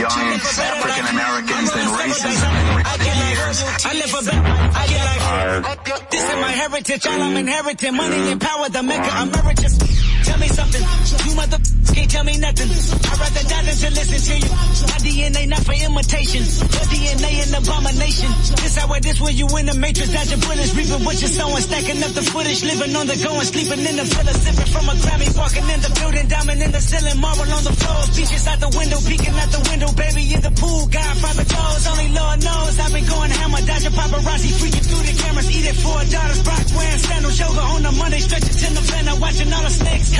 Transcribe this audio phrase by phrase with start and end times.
[0.00, 3.56] young African Americans than racism in recent years.
[3.84, 4.34] I live a.
[4.80, 7.06] I get like this is my heritage.
[7.06, 9.99] All I'm inheriting, money and power, the maker emeritus.
[10.30, 10.82] Tell me something,
[11.26, 11.58] you mother
[11.90, 12.70] can't tell me nothing.
[12.70, 14.50] I'd rather die than to listen to you.
[14.86, 18.30] My DNA not for imitation, your DNA an abomination.
[18.62, 21.58] This how it is when you in the matrix, dodging bullets, reaping what you're sowing,
[21.58, 24.86] stacking up the footage, living on the go and sleeping in the villa, sipping from
[24.86, 28.46] a Grammy, walking in the building, diamond in the ceiling, marble on the floor, beaches
[28.46, 32.08] out the window, peeking out the window, baby in the pool, got private toes, only
[32.14, 36.40] Lord knows I've been going hammer, dodging paparazzi, freaking through the cameras, eating four daughters,
[36.46, 40.19] Brock wearing sandals, yoga on the Monday, stretching to the van, watching all the snakes,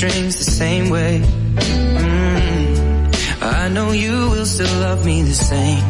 [0.00, 1.20] strings the same way.
[1.56, 2.72] Mm.
[3.42, 5.89] I know you will still love me the same.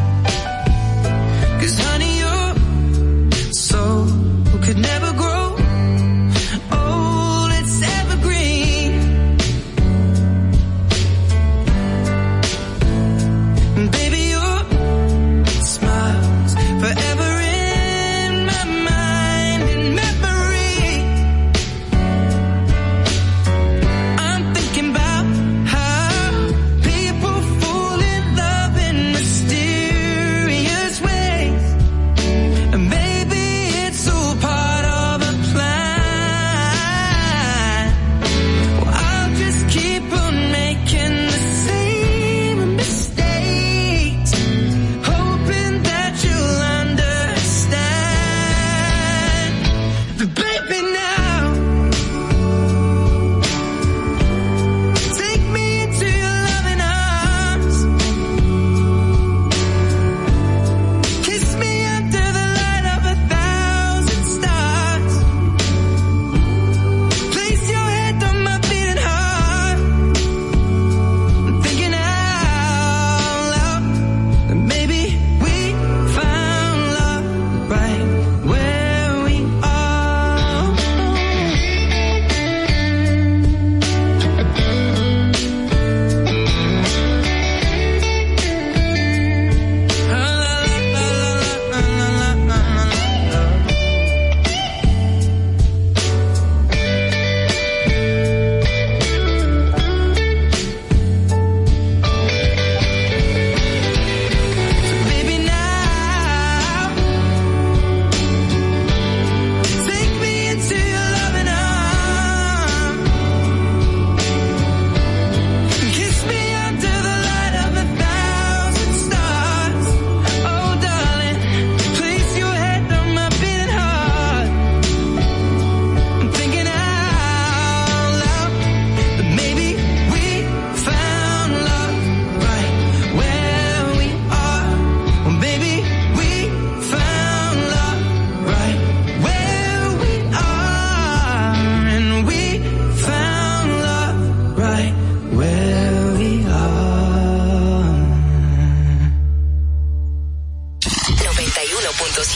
[152.13, 152.27] La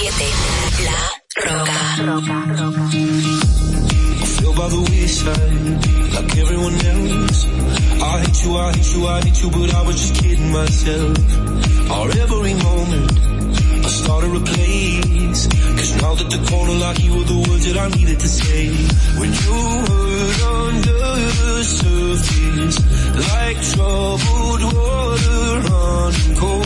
[1.43, 2.31] Roca.
[4.21, 7.45] I feel by the wayside, like everyone else.
[8.01, 11.17] I hate you, I hate you, I hate you, but I was just kidding myself.
[11.91, 13.11] Our every moment,
[13.83, 15.47] I started a place.
[15.47, 18.69] Cause now that the corner like you were the words that I needed to say.
[19.19, 19.59] When you
[19.91, 20.99] were under
[21.35, 22.79] the surface,
[23.27, 26.65] like troubled water running cold.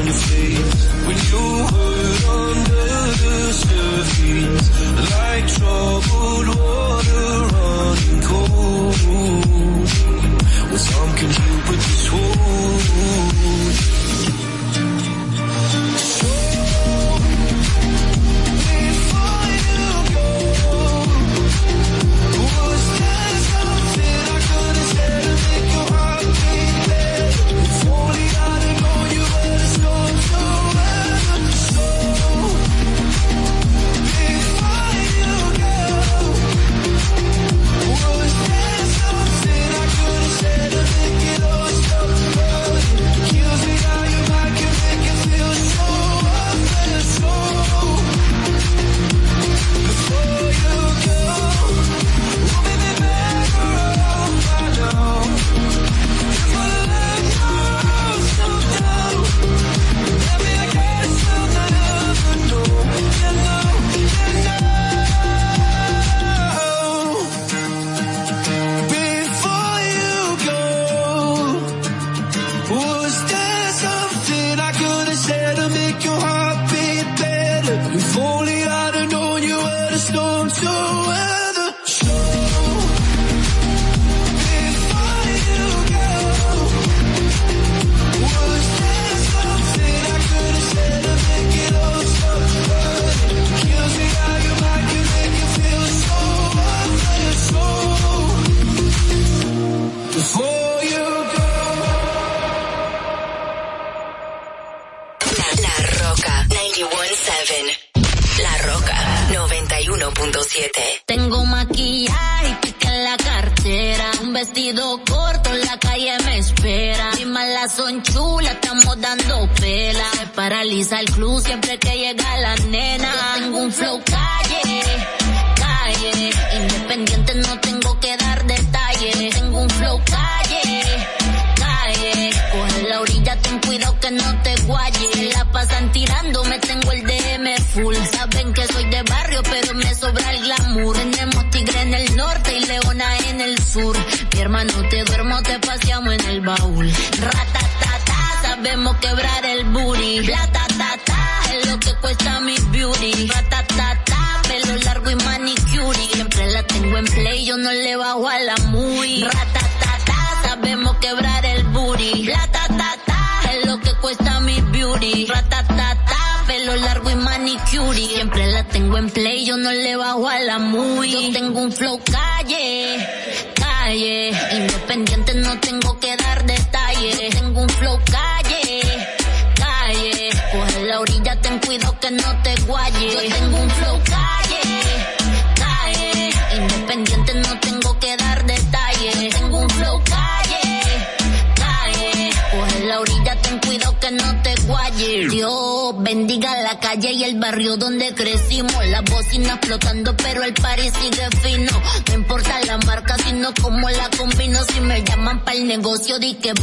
[0.00, 1.79] open space when you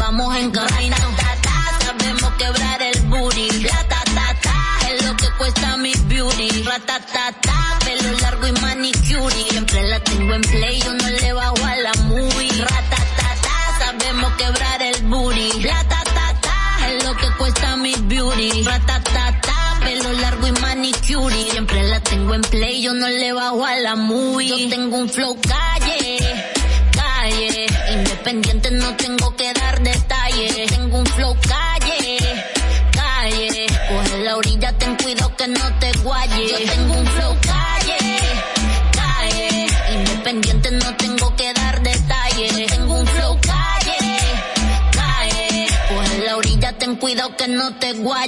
[0.07, 0.51] vamos en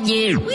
[0.10, 0.49] te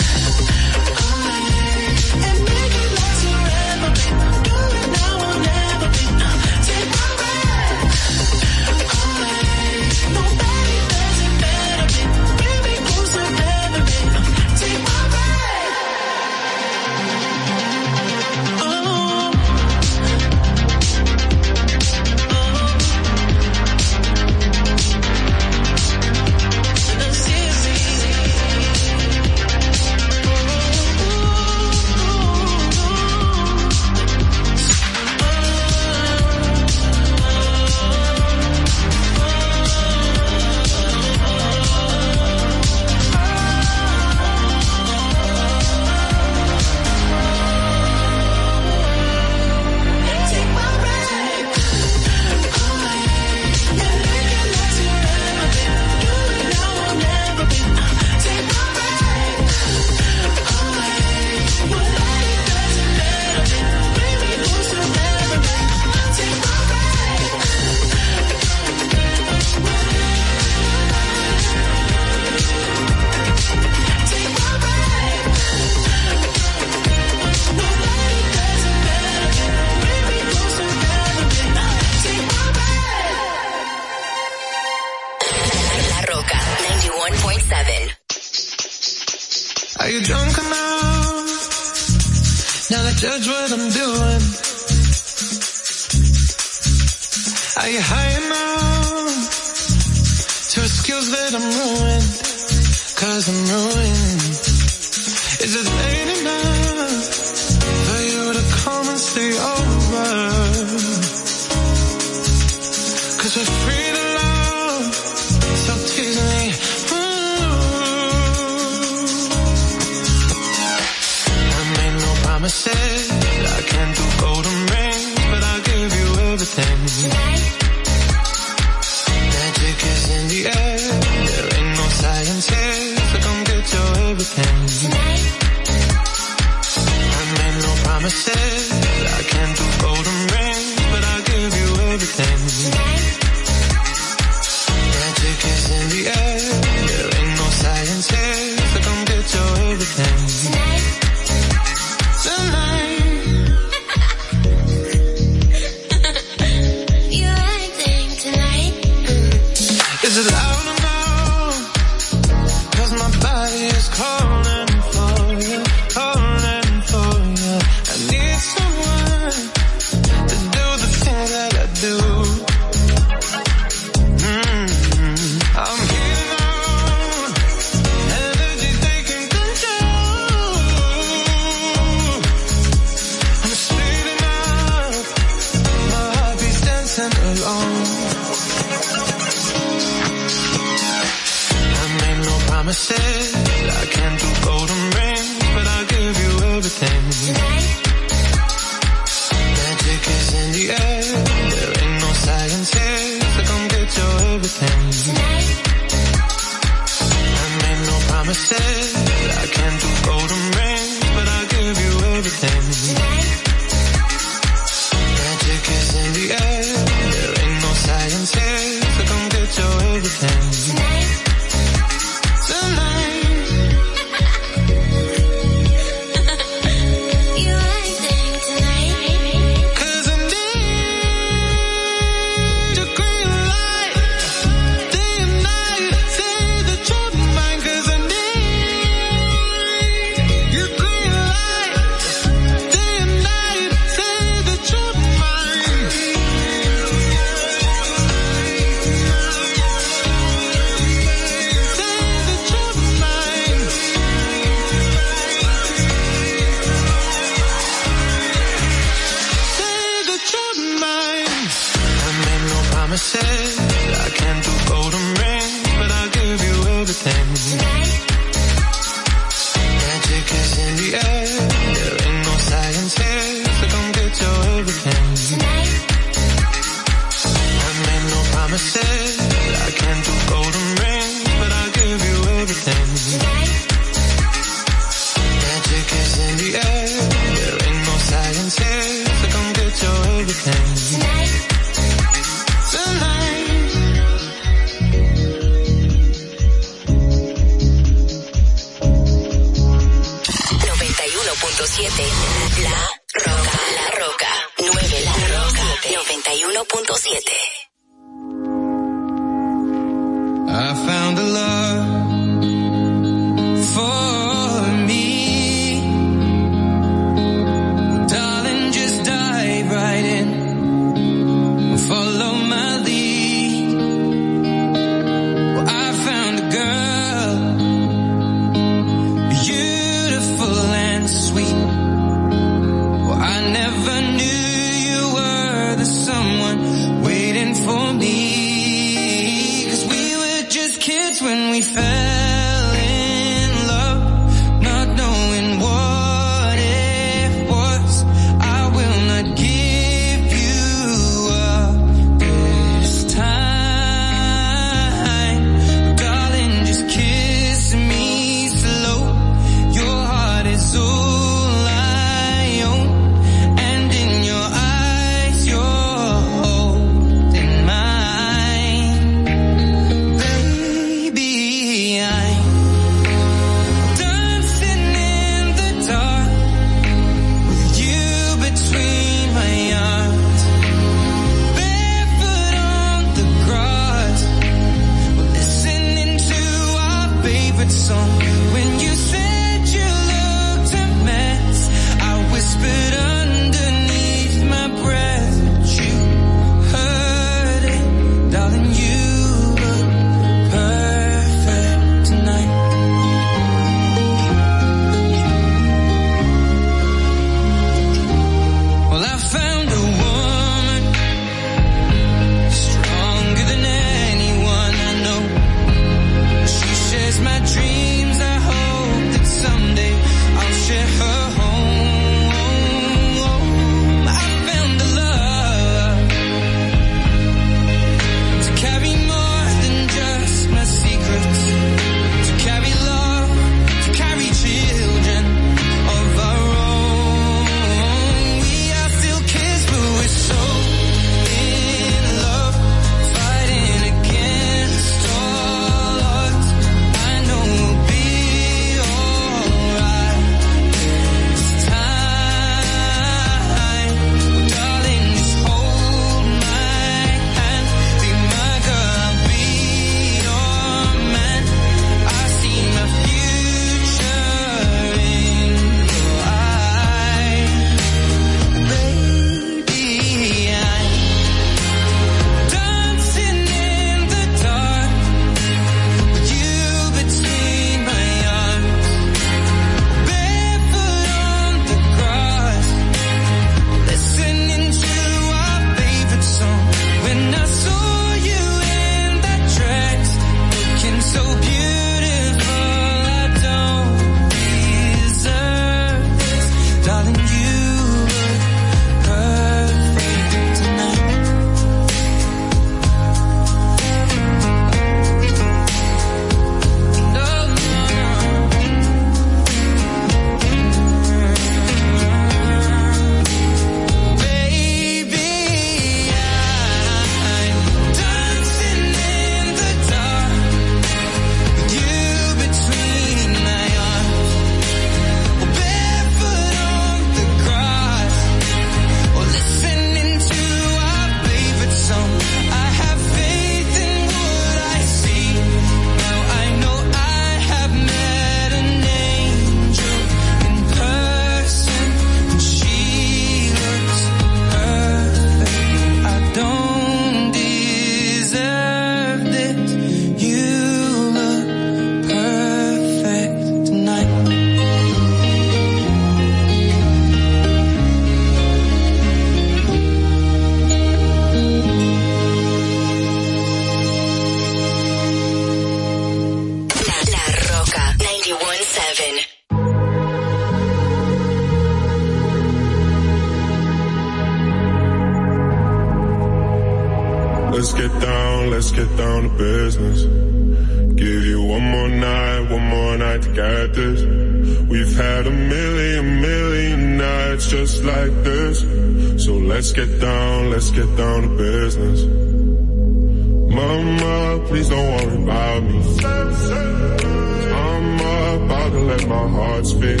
[599.12, 600.00] my heart speak.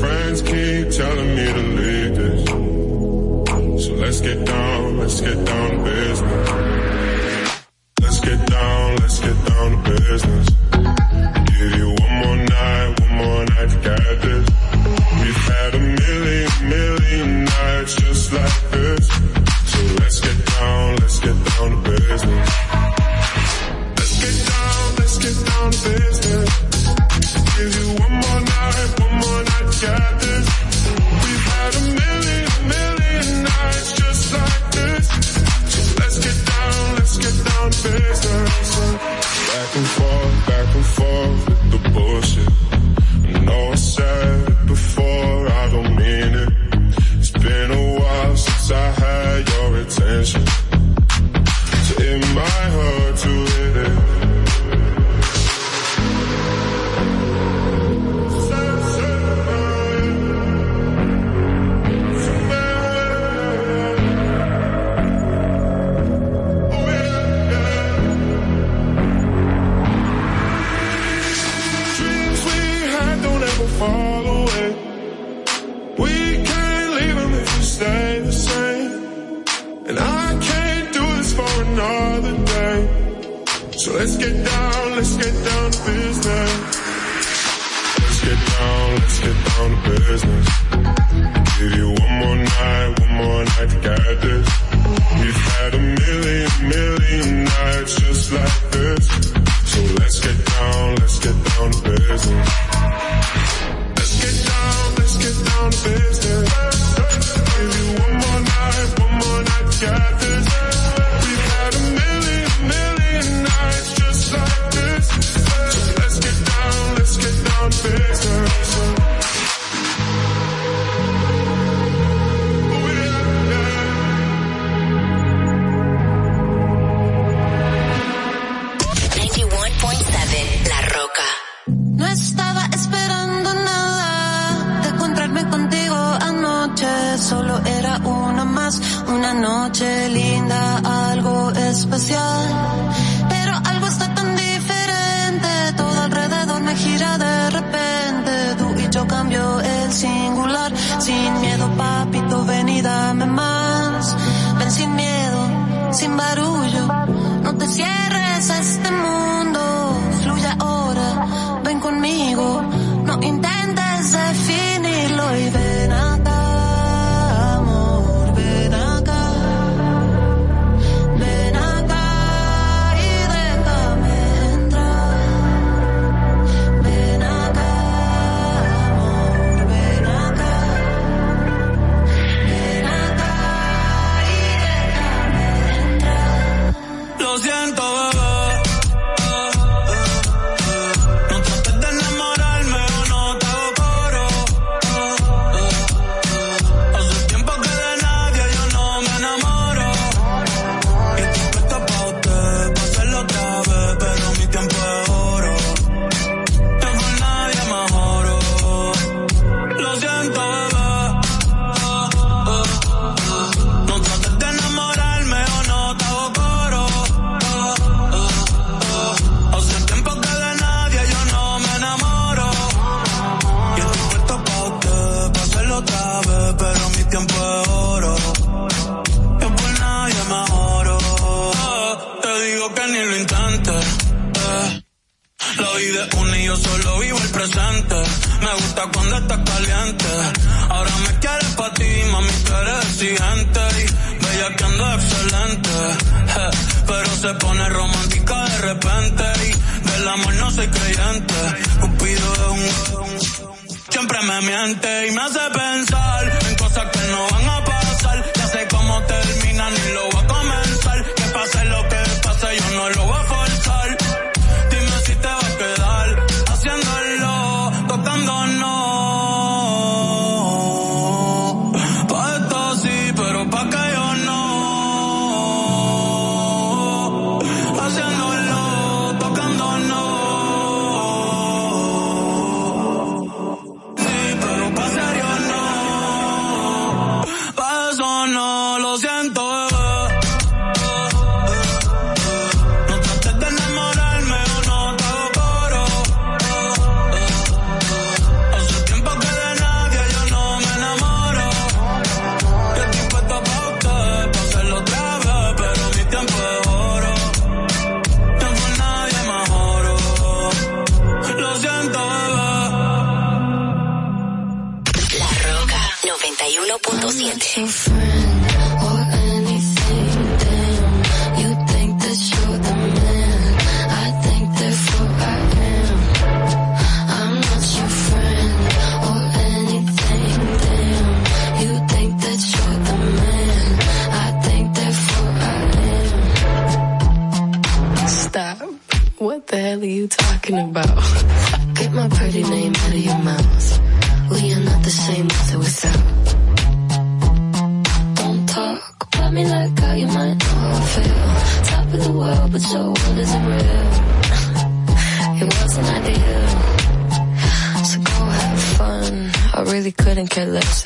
[0.00, 2.48] Friends keep telling me to leave this.
[3.84, 6.48] So let's get down, let's get down to business.
[8.02, 10.49] Let's get down, let's get down to business.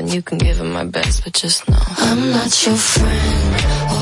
[0.01, 3.93] and you can give it my best, but just know I'm not your friend.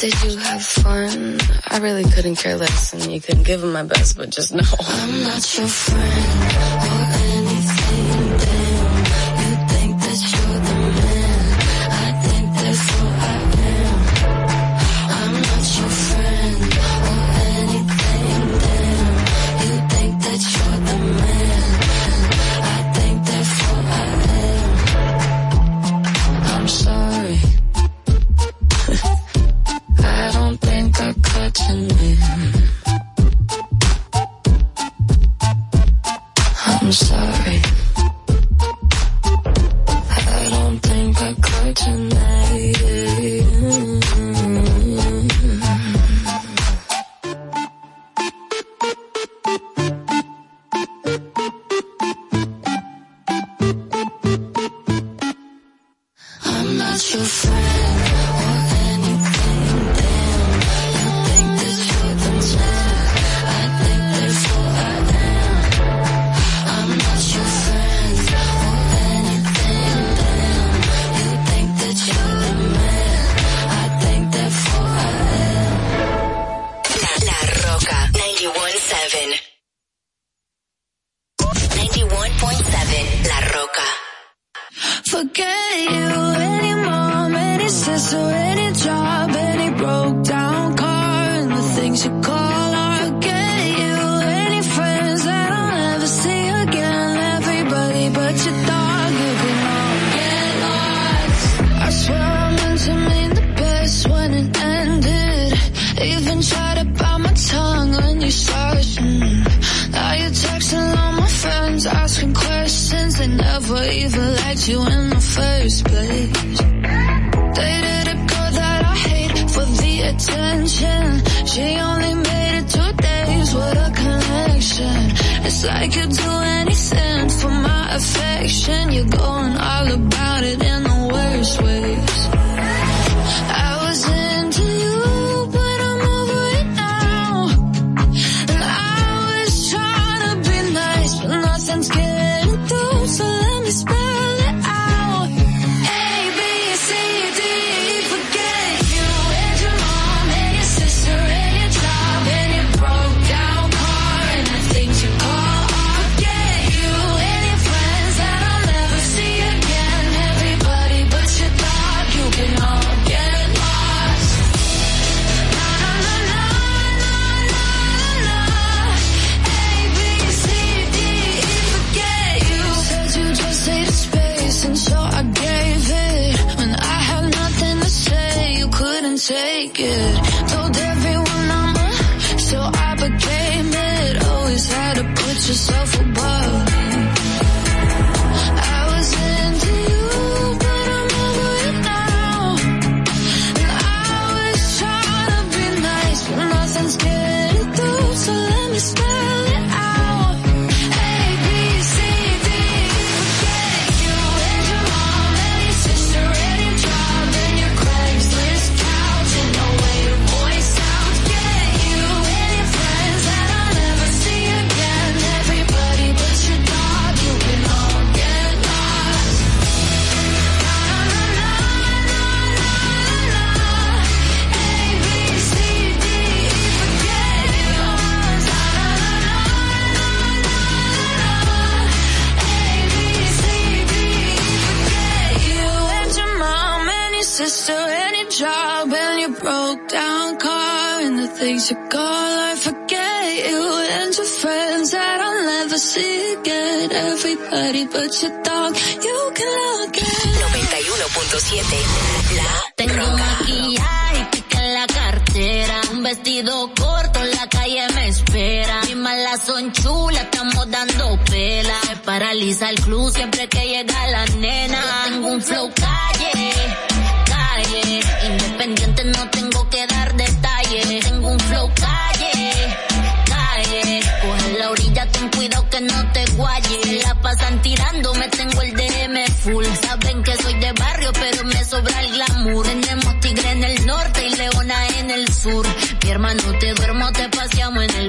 [0.00, 1.38] Did you have fun?
[1.68, 4.64] I really couldn't care less and you couldn't give him my best, but just know.
[4.80, 6.00] I'm not your friend
[6.72, 8.59] or anything.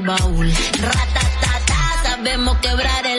[0.02, 0.54] El baúl.
[0.80, 3.11] Ratatata, sabemos quebrar el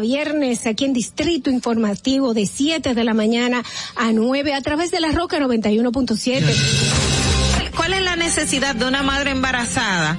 [0.00, 3.62] viernes aquí en Distrito Informativo de 7 de la mañana
[3.96, 6.42] a 9 a través de la Roca 91.7.
[7.76, 10.18] ¿Cuál es la necesidad de una madre embarazada?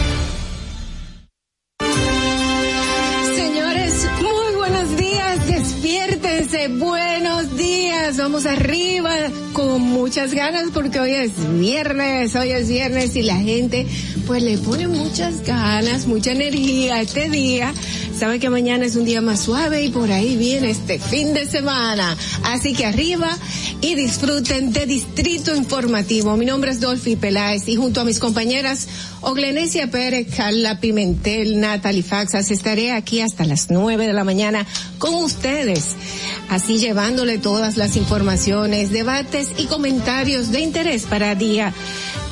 [8.21, 9.11] Vamos arriba
[9.51, 13.87] con muchas ganas porque hoy es viernes, hoy es viernes y la gente
[14.27, 17.73] pues le pone muchas ganas, mucha energía este día.
[18.15, 21.47] Sabe que mañana es un día más suave y por ahí viene este fin de
[21.47, 22.15] semana.
[22.43, 23.35] Así que arriba
[23.81, 26.37] y disfruten de Distrito Informativo.
[26.37, 28.87] Mi nombre es Dolphy Peláez y junto a mis compañeras
[29.21, 34.65] Oglenesia Pérez, Carla Pimentel, Natalie Faxas, estaré aquí hasta las nueve de la mañana
[34.99, 35.95] con ustedes.
[36.49, 38.10] Así llevándole todas las informaciones,
[38.91, 41.73] debates y comentarios de interés para día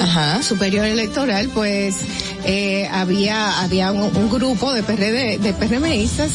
[0.00, 0.42] Ajá.
[0.42, 1.96] superior electoral, pues
[2.44, 6.30] eh, había había un, un grupo de PRD, de PRMistas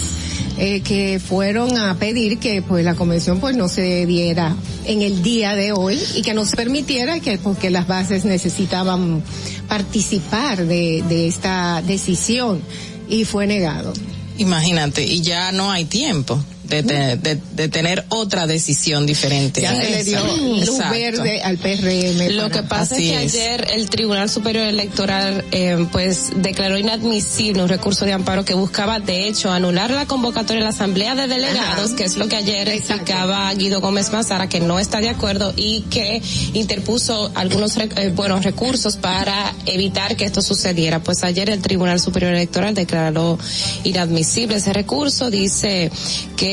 [0.57, 4.55] eh, que fueron a pedir que pues la convención pues no se diera
[4.85, 9.23] en el día de hoy y que no se permitiera que porque las bases necesitaban
[9.67, 12.61] participar de, de esta decisión
[13.09, 13.93] y fue negado.
[14.37, 16.39] Imagínate, y ya no hay tiempo.
[16.63, 19.61] De, te- de- de tener otra decisión diferente.
[19.61, 22.29] Ya se le dio luz verde al PRM.
[22.31, 23.31] Lo para- que pasa Así es es.
[23.33, 28.53] que ayer el Tribunal Superior Electoral eh, pues declaró inadmisible un recurso de amparo que
[28.53, 32.37] buscaba de hecho anular la convocatoria de la Asamblea de Delegados, que es lo que
[32.37, 36.21] ayer explicaba Guido Gómez Mazara que no está de acuerdo y que
[36.53, 41.03] interpuso algunos rec- eh, buenos recursos para evitar que esto sucediera.
[41.03, 43.37] Pues ayer el Tribunal Superior Electoral declaró
[43.83, 45.91] inadmisible ese recurso, dice
[46.37, 46.52] que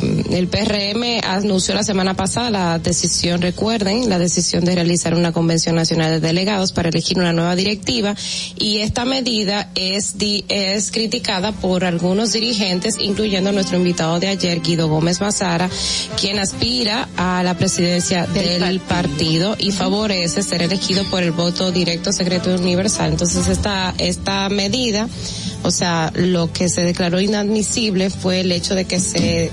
[0.00, 5.32] mm, el PRM anunció la semana pasada la decisión, recuerden, la decisión de realizar una
[5.32, 8.14] convención nacional de delegados para elegir una nueva directiva
[8.58, 14.60] y esta medida es di- es criticada por algunos dirigentes, incluyendo nuestro invitado de ayer,
[14.60, 15.68] Guido Gómez Mazara,
[16.20, 19.56] quien aspira a la presidencia del, partido.
[19.58, 23.12] y favorece ser elegido por el voto directo, secreto y universal.
[23.12, 25.08] Entonces esta esta medida
[25.64, 29.50] o sea, lo que se declaró inadmisible fue el hecho de que se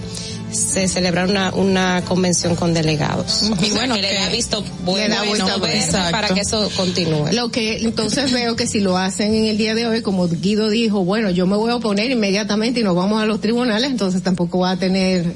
[0.51, 3.43] se celebrara una, una convención con delegados.
[3.43, 6.11] Y O sea, bueno, que le da visto bueno, da exacto.
[6.11, 7.31] para que eso continúe.
[7.31, 10.69] Lo que entonces veo que si lo hacen en el día de hoy, como Guido
[10.69, 14.21] dijo, bueno, yo me voy a oponer inmediatamente y nos vamos a los tribunales, entonces
[14.21, 15.33] tampoco va a tener,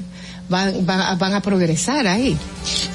[0.48, 2.36] van, van, van a progresar ahí.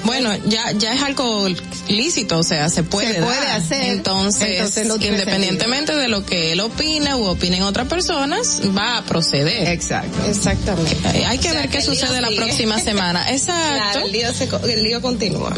[0.03, 1.47] Bueno, ya ya es algo
[1.87, 3.61] lícito, o sea, se puede, Se puede dar.
[3.61, 8.61] hacer, Entonces, entonces no tiene independientemente de lo que él opina u opinen otras personas,
[8.77, 9.67] va a proceder.
[9.69, 10.17] Exacto.
[10.27, 10.97] Exactamente.
[11.19, 12.41] Eh, Hay que O sea, ver qué que sucede la sigue.
[12.41, 13.29] próxima semana.
[13.31, 13.73] Exacto.
[13.91, 15.53] Claro, el lío, se co- el lío continúa.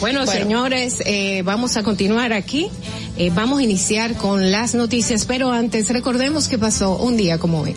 [0.00, 2.68] Bueno, señores, eh, vamos a continuar aquí.
[3.18, 7.60] Eh, vamos a iniciar con las noticias, pero antes recordemos que pasó un día como
[7.60, 7.76] hoy.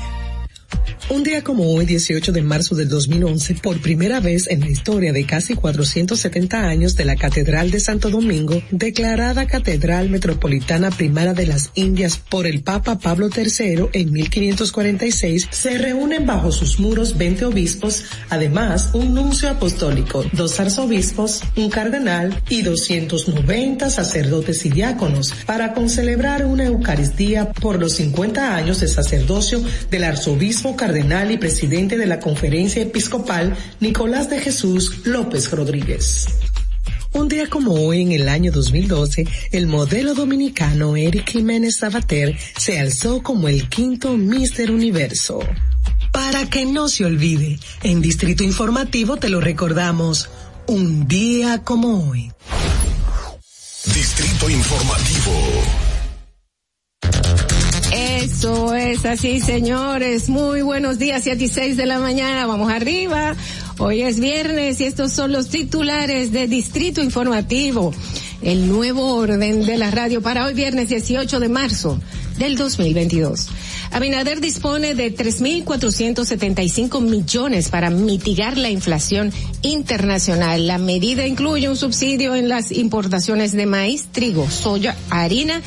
[1.11, 5.11] Un día como hoy, 18 de marzo del 2011, por primera vez en la historia
[5.11, 11.47] de casi 470 años de la Catedral de Santo Domingo, declarada Catedral Metropolitana Primera de
[11.47, 17.43] las Indias por el Papa Pablo III en 1546, se reúnen bajo sus muros 20
[17.43, 25.73] obispos, además un nuncio apostólico, dos arzobispos, un cardenal y 290 sacerdotes y diáconos para
[25.73, 32.05] concelebrar una Eucaristía por los 50 años de sacerdocio del arzobispo cardenal y presidente de
[32.05, 36.27] la Conferencia Episcopal Nicolás de Jesús López Rodríguez.
[37.13, 42.79] Un día como hoy, en el año 2012, el modelo dominicano Eric Jiménez Sabater se
[42.79, 45.39] alzó como el quinto Mister Universo.
[46.11, 50.29] Para que no se olvide, en Distrito Informativo te lo recordamos,
[50.67, 52.31] un día como hoy.
[53.85, 55.90] Distrito Informativo.
[58.21, 60.29] Eso es así, señores.
[60.29, 62.45] Muy buenos días, 7 y 6 de la mañana.
[62.45, 63.35] Vamos arriba.
[63.79, 67.91] Hoy es viernes y estos son los titulares de Distrito Informativo.
[68.43, 71.99] El nuevo orden de la radio para hoy viernes 18 de marzo
[72.37, 73.47] del 2022.
[73.89, 80.67] Abinader dispone de 3.475 millones para mitigar la inflación internacional.
[80.67, 85.61] La medida incluye un subsidio en las importaciones de maíz, trigo, soya, harina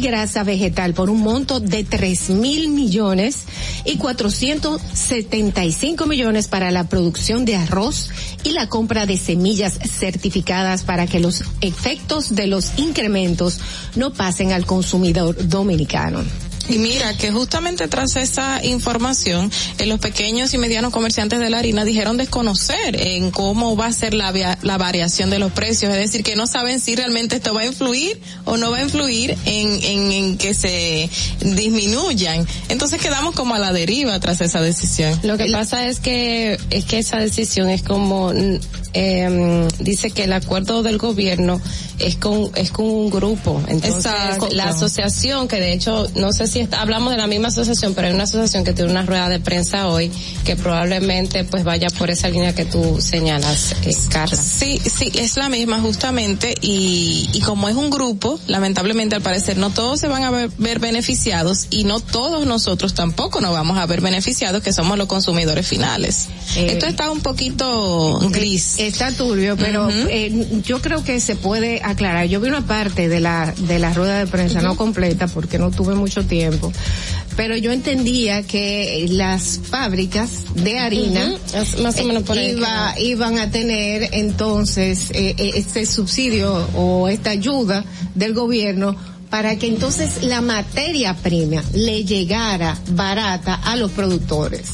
[0.00, 3.44] grasa vegetal por un monto de tres mil millones
[3.84, 8.10] y 475 millones para la producción de arroz
[8.42, 13.60] y la compra de semillas certificadas para que los efectos de los incrementos
[13.96, 16.22] no pasen al consumidor dominicano.
[16.68, 21.58] Y mira que justamente tras esa información, eh, los pequeños y medianos comerciantes de la
[21.58, 25.98] harina dijeron desconocer en cómo va a ser la, la variación de los precios, es
[25.98, 29.36] decir, que no saben si realmente esto va a influir o no va a influir
[29.44, 31.10] en, en, en que se
[31.40, 32.46] disminuyan.
[32.68, 35.18] Entonces quedamos como a la deriva tras esa decisión.
[35.22, 38.32] Lo que pasa es que es que esa decisión es como
[38.94, 41.60] eh, dice que el acuerdo del gobierno
[41.98, 43.60] es con es con un grupo.
[43.68, 44.48] Entonces Exacto.
[44.52, 48.08] la asociación que de hecho no sé si está- hablamos de la misma asociación, pero
[48.08, 50.10] hay una asociación que tiene una rueda de prensa hoy
[50.44, 54.36] que probablemente pues vaya por esa línea que tú señalas, eh, Carla.
[54.36, 59.56] Sí, sí, es la misma justamente y, y como es un grupo, lamentablemente al parecer
[59.58, 63.78] no todos se van a ver, ver beneficiados y no todos nosotros tampoco nos vamos
[63.78, 66.26] a ver beneficiados que somos los consumidores finales.
[66.56, 68.78] Eh, Esto está un poquito gris.
[68.86, 72.26] Está turbio, pero eh, yo creo que se puede aclarar.
[72.26, 75.70] Yo vi una parte de la de la rueda de prensa, no completa porque no
[75.70, 76.72] tuve mucho tiempo,
[77.36, 82.50] pero yo entendía que las fábricas de harina Ujú, es más o menos por ahí
[82.50, 87.84] iba- iban a tener entonces eh, eh, este subsidio o esta ayuda
[88.14, 88.94] del gobierno
[89.30, 94.68] para que entonces la materia prima le llegara barata a los productores.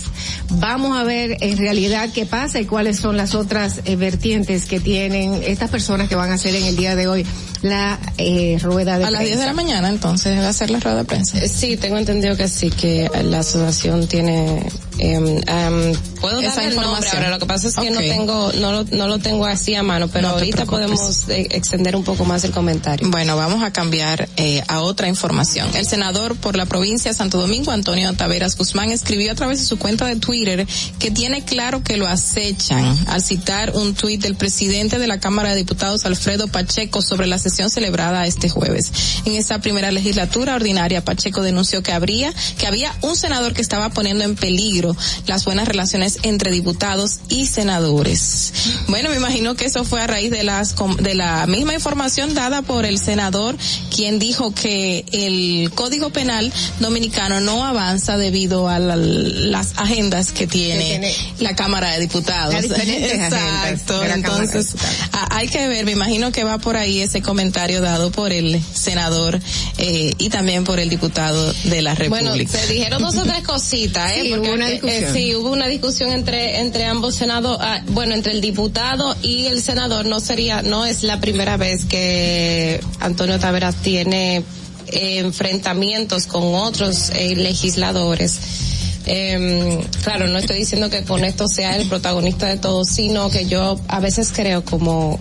[0.51, 4.81] Vamos a ver en realidad qué pasa y cuáles son las otras eh, vertientes que
[4.81, 7.27] tienen estas personas que van a hacer en el día de hoy
[7.63, 9.63] la eh, rueda de A las 10 de la prensa.
[9.63, 11.39] mañana entonces va a ser la rueda de prensa.
[11.39, 14.67] Eh, Sí, tengo entendido que sí, que la asociación tiene,
[14.99, 17.17] em, em, puedo Esa dar el nombre información.
[17.17, 18.05] ahora, lo que pasa es que no Ok.
[18.07, 20.89] tengo, no lo, no lo tengo así a mano, pero No ahorita preocupes.
[20.99, 23.09] podemos eh, extender un poco más el comentario.
[23.11, 25.69] Bueno, vamos a cambiar eh, a otra información.
[25.75, 29.67] El senador por la provincia de Santo Domingo, Antonio Taveras Guzmán, escribió a través de
[29.67, 30.67] su cuenta de Twitter
[30.99, 35.51] que tiene claro que lo acechan al citar un tuit del presidente de la Cámara
[35.51, 38.93] de Diputados, Alfredo Pacheco, sobre la sesión celebrada este jueves.
[39.25, 43.91] En esa primera legislatura ordinaria, Pacheco denunció que habría, que había un senador que estaba
[43.91, 44.97] poniendo en peligro
[45.27, 48.53] las buenas relaciones entre diputados y senadores.
[48.89, 52.63] Bueno, me imagino que eso fue a raíz de las de la misma información dada
[52.63, 53.57] por el senador,
[53.95, 60.00] quien dijo que el Código Penal dominicano no avanza debido a la- las agendas
[60.35, 62.55] que tiene, tiene la Cámara de Diputados.
[62.65, 64.01] Exacto.
[64.01, 64.75] de Entonces,
[65.13, 68.61] a- hay que ver, me imagino que va por ahí ese comentario dado por el
[68.75, 69.39] senador
[69.79, 72.31] eh, y también por el diputado de la República.
[72.33, 74.21] Bueno, se dijeron dos o tres cositas, ¿eh?
[74.23, 75.05] Sí, Porque, hubo una eh, discusión.
[75.05, 79.47] eh, sí, hubo una discusión entre entre ambos senados, ah, bueno, entre el diputado y
[79.47, 80.07] el senador.
[80.07, 84.43] No sería, no es la primera vez que Antonio Taveras tiene
[84.89, 88.39] eh, enfrentamientos con otros eh, legisladores.
[89.07, 93.47] Eh, claro, no estoy diciendo que con esto sea el protagonista de todo, sino que
[93.47, 95.19] yo a veces creo como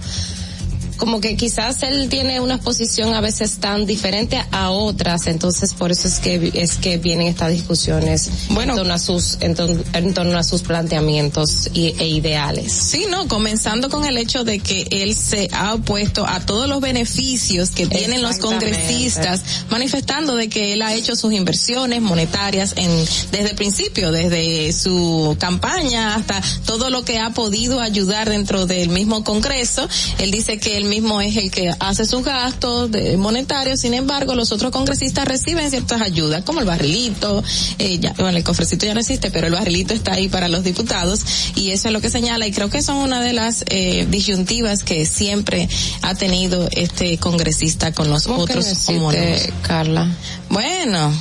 [1.00, 5.92] como que quizás él tiene una posición a veces tan diferente a otras, entonces por
[5.92, 8.74] eso es que es que vienen estas discusiones Bueno.
[8.74, 12.72] en torno a sus en, torno- en torno a sus planteamientos y- e ideales.
[12.74, 16.82] Sí, no, comenzando con el hecho de que él se ha opuesto a todos los
[16.82, 22.90] beneficios que tienen los congresistas, manifestando de que él ha hecho sus inversiones monetarias en
[23.32, 28.90] desde el principio, desde su campaña hasta todo lo que ha podido ayudar dentro del
[28.90, 29.88] mismo Congreso.
[30.20, 34.36] Él dice que él mismo es el que hace sus gastos de- monetarios, sin embargo,
[34.36, 37.42] los otros congresistas reciben ciertas ayudas, como el barrilito,
[37.78, 40.64] eh, ya, bueno, el cofrecito ya no existe, pero el barrilito está ahí para los
[40.64, 41.22] diputados
[41.56, 44.84] y eso es lo que señala y creo que son una de las eh, disyuntivas
[44.84, 45.70] que siempre
[46.02, 49.42] ha tenido este congresista con los ¿Cómo que otros homónimos.
[49.62, 50.08] Carla?
[50.50, 51.12] Bueno,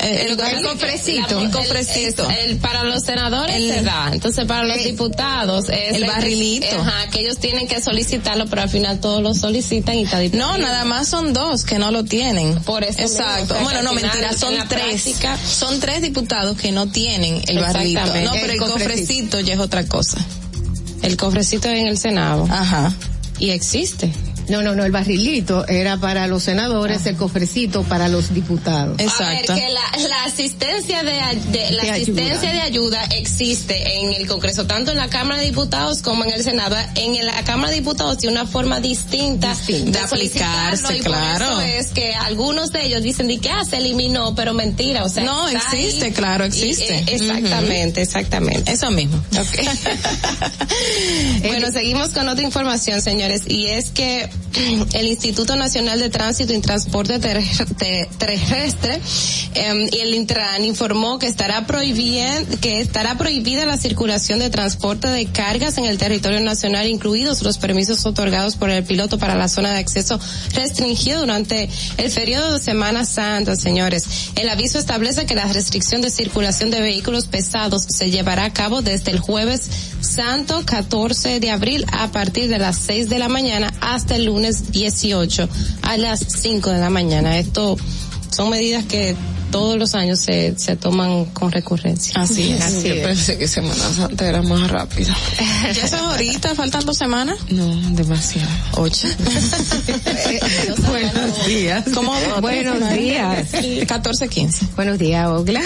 [0.00, 2.28] el, El- el cofrecito, el- el cofrecito.
[2.30, 6.66] el- el- para los senadores El- se da, entonces para los diputados es el barrilito.
[6.80, 10.56] Ajá, que ellos tienen que solicitarlo, pero al final todos lo solicitan y está No,
[10.58, 12.54] nada más son dos que no lo tienen.
[12.60, 13.54] Por eso mismo, Exacto.
[13.54, 15.02] o sea, bueno, no, mentira, son tres.
[15.02, 18.00] práctica- son tres diputados que no tienen el barrilito.
[18.00, 18.24] Exactamente.
[18.26, 18.88] No, pero el El cofrecito.
[18.90, 20.18] cofrecito ya es otra cosa.
[21.02, 22.46] El cofrecito en el Senado.
[22.50, 22.92] Ajá.
[23.38, 24.12] Y existe.
[24.48, 28.98] No, no, no, el barrilito era para los senadores, el cofrecito para los diputados.
[28.98, 29.52] Exacto.
[29.52, 31.12] A ver, que la, la asistencia de,
[31.72, 32.52] la De asistencia ayuda.
[32.52, 36.42] de ayuda existe en el Congreso, tanto en la Cámara de Diputados como en el
[36.42, 36.76] Senado.
[36.94, 41.46] En la Cámara de Diputados tiene una forma distinta, De aplicarse, solicitarlo, y claro.
[41.54, 45.08] Por eso es que algunos de ellos dicen que ah, se eliminó, pero mentira, o
[45.08, 45.84] sea, No, está ahí.
[45.84, 46.98] existe, claro, Y, existe.
[46.98, 48.72] eh, exactamente, exactamente.
[48.72, 49.22] Eso mismo.
[51.42, 54.28] Bueno, seguimos con otra información, señores, y es que
[54.94, 57.42] el Instituto Nacional de Tránsito y Transporte Ter-
[57.76, 59.00] Te- Terrestre
[59.54, 65.08] em, y el Intran informó que estará prohibida, que estará prohibida la circulación de transporte
[65.08, 69.48] de cargas en el territorio nacional, incluidos los permisos otorgados por el piloto para la
[69.48, 70.18] zona de acceso
[70.54, 74.04] restringido durante el periodo de Semana Santa, señores.
[74.36, 78.82] El aviso establece que la restricción de circulación de vehículos pesados se llevará a cabo
[78.82, 79.68] desde el jueves
[80.00, 84.70] santo 14 de abril a partir de las 6 de la mañana hasta el lunes
[84.70, 85.48] 18
[85.82, 87.38] a las 5 de la mañana.
[87.38, 87.76] Esto
[88.30, 89.16] son medidas que
[89.50, 92.20] todos los años se, se toman con recurrencia.
[92.20, 92.62] Así es.
[92.62, 93.06] Así Yo es.
[93.06, 95.14] pensé que Semana Santa era más rápido.
[95.74, 96.54] ¿Ya es ahorita?
[96.54, 97.36] ¿Faltan dos semanas?
[97.50, 98.48] No, demasiado.
[98.76, 99.08] Ocho.
[100.88, 101.84] Buenos días.
[101.94, 102.12] ¿Cómo?
[102.40, 103.48] Buenos días.
[103.86, 104.66] 14, 15.
[104.76, 105.62] Buenos días, Ogla.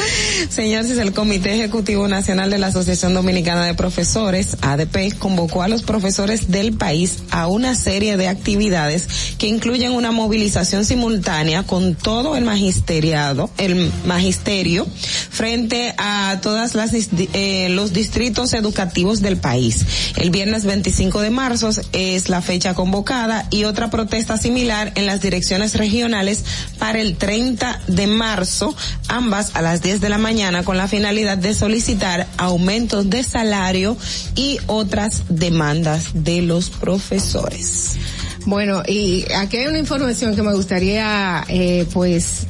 [0.48, 5.82] Señores, el Comité Ejecutivo Nacional de la Asociación Dominicana de Profesores, ADP, convocó a los
[5.82, 12.36] profesores del país a una serie de actividades que incluyen una movilización simultánea con todo
[12.36, 13.71] el magisteriado, el
[14.06, 14.86] magisterio,
[15.30, 19.84] frente a todas las eh, los distritos educativos del país.
[20.16, 25.20] El viernes 25 de marzo es la fecha convocada y otra protesta similar en las
[25.20, 26.44] direcciones regionales
[26.78, 28.74] para el 30 de marzo,
[29.08, 33.96] ambas a las 10 de la mañana con la finalidad de solicitar aumentos de salario
[34.34, 37.96] y otras demandas de los profesores.
[38.44, 42.46] Bueno, y aquí hay una información que me gustaría, eh, pues,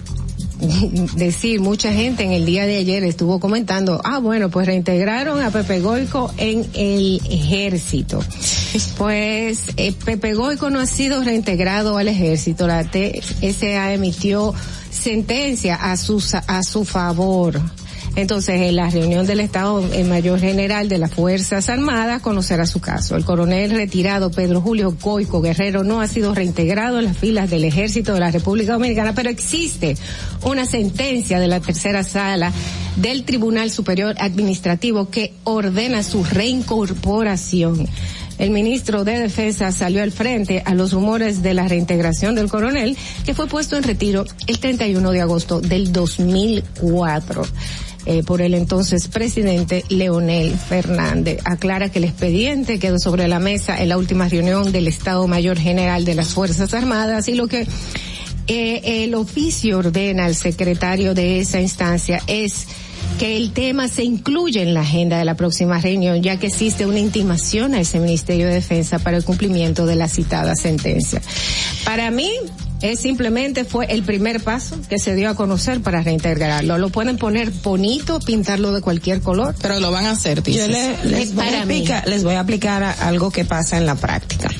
[1.17, 5.51] decir, mucha gente en el día de ayer estuvo comentando, ah, bueno, pues reintegraron a
[5.51, 8.21] Pepe Goico en el ejército.
[8.97, 14.55] Pues eh, Pepe Goico no ha sido reintegrado al ejército, la TSA emitió
[14.91, 17.61] sentencia a su, a su favor.
[18.15, 22.79] Entonces, en la reunión del Estado el Mayor General de las Fuerzas Armadas conocerá su
[22.79, 23.17] caso.
[23.17, 27.65] El coronel retirado Pedro Julio Goico Guerrero no ha sido reintegrado en las filas del
[27.65, 29.97] Ejército de la República Dominicana, pero existe
[30.45, 32.53] una sentencia de la tercera sala
[32.97, 37.89] del Tribunal Superior Administrativo que ordena su reincorporación.
[38.39, 42.97] El ministro de Defensa salió al frente a los rumores de la reintegración del coronel,
[43.25, 47.45] que fue puesto en retiro el 31 de agosto del 2004
[48.07, 51.39] eh, por el entonces presidente Leonel Fernández.
[51.45, 55.59] Aclara que el expediente quedó sobre la mesa en la última reunión del Estado Mayor
[55.59, 57.67] General de las Fuerzas Armadas y lo que
[58.49, 62.67] eh, el oficio ordena al secretario de esa instancia es
[63.19, 66.87] que el tema se incluya en la agenda de la próxima reunión, ya que existe
[66.87, 71.21] una intimación a ese Ministerio de Defensa para el cumplimiento de la citada sentencia.
[71.85, 72.31] Para mí,
[72.83, 76.79] es simplemente fue el primer paso que se dio a conocer para reintegrarlo.
[76.79, 79.55] Lo pueden poner bonito, pintarlo de cualquier color.
[79.63, 80.69] Pero lo van a hacer, Yo dices.
[80.69, 83.95] le- les, voy a aplicar, les voy a aplicar a- algo que pasa en la
[83.95, 84.51] práctica.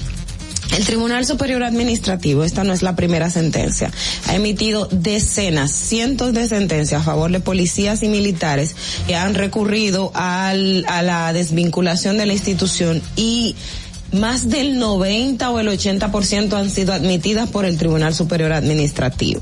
[0.77, 3.91] El Tribunal Superior Administrativo, esta no es la primera sentencia,
[4.27, 8.75] ha emitido decenas, cientos de sentencias a favor de policías y militares
[9.07, 13.55] que han recurrido al, a la desvinculación de la institución y
[14.13, 19.41] más del 90 o el 80% han sido admitidas por el Tribunal Superior Administrativo.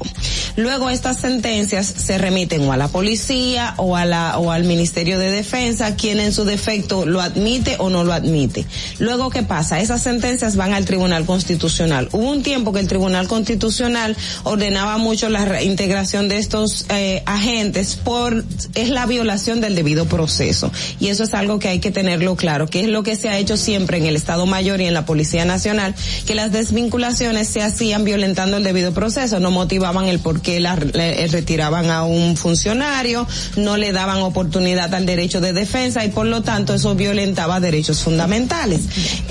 [0.57, 5.19] Luego estas sentencias se remiten o a la policía o a la o al Ministerio
[5.19, 8.65] de Defensa, quien en su defecto lo admite o no lo admite.
[8.99, 9.81] Luego qué pasa?
[9.81, 12.09] Esas sentencias van al Tribunal Constitucional.
[12.13, 17.97] Hubo un tiempo que el Tribunal Constitucional ordenaba mucho la reintegración de estos eh, agentes
[17.97, 18.45] por
[18.75, 20.71] es la violación del debido proceso
[21.01, 23.39] y eso es algo que hay que tenerlo claro, que es lo que se ha
[23.39, 25.95] hecho siempre en el Estado Mayor y en la Policía Nacional,
[26.27, 30.77] que las desvinculaciones se hacían violentando el debido proceso, no motivaban el por qué la,
[30.77, 33.27] le- retiraban a un funcionario,
[33.57, 38.01] no le daban oportunidad al derecho de defensa y por lo tanto eso violentaba derechos
[38.01, 38.83] fundamentales.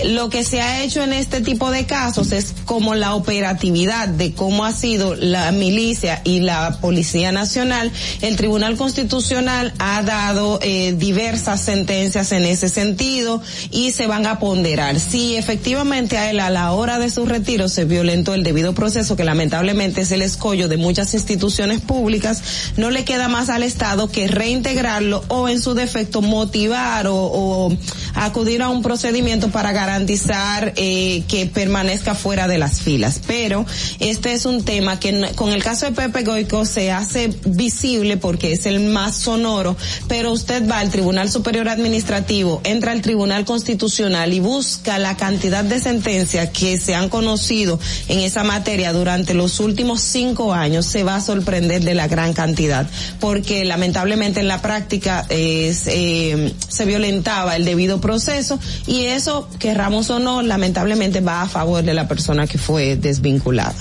[0.06, 4.34] Lo que se ha hecho en este tipo de casos es como la operatividad de
[4.34, 7.92] cómo ha sido la milicia y la Policía Nacional,
[8.22, 13.42] el Tribunal Constitucional ha dado eh, diversas sentencias en ese sentido
[13.72, 15.00] y se van a ponderar.
[15.00, 19.16] Si efectivamente a él a la hora de su retiro se violentó el debido proceso,
[19.16, 22.42] que lamentablemente es el escollo de muchas instituciones públicas,
[22.78, 27.76] no le queda más al Estado que reintegrarlo o en su defecto motivar o,
[28.16, 33.22] acudir a un procedimiento para garantizar eh, que permanezca fuera de las filas.
[33.26, 33.66] Pero
[34.00, 38.54] este es un tema que con el caso de Pepe Goico se hace visible porque
[38.54, 39.76] es el más sonoro,
[40.08, 45.64] pero usted va al Tribunal Superior Administrativo, entra al Tribunal Constitucional y busca la cantidad
[45.64, 51.04] de sentencias que se han conocido en esa materia durante los últimos cinco años, se
[51.04, 52.88] va a sorprender de la gran cantidad,
[53.20, 60.10] porque lamentablemente en la práctica eh, se, se violentaba el debido proceso y eso, querramos
[60.10, 63.76] o no, lamentablemente va a favor de la persona que fue desvinculada.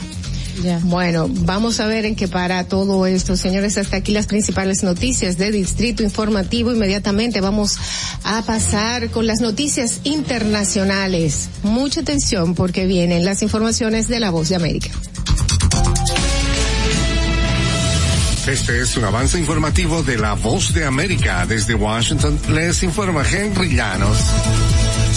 [0.85, 3.79] Bueno, vamos a ver en qué para todo esto, señores.
[3.79, 6.73] Hasta aquí las principales noticias de Distrito Informativo.
[6.73, 7.79] Inmediatamente vamos
[8.25, 11.49] a pasar con las noticias internacionales.
[11.63, 14.91] Mucha atención porque vienen las informaciones de la Voz de América.
[18.47, 21.45] Este es un avance informativo de la Voz de América.
[21.47, 24.19] Desde Washington les informa Henry Llanos.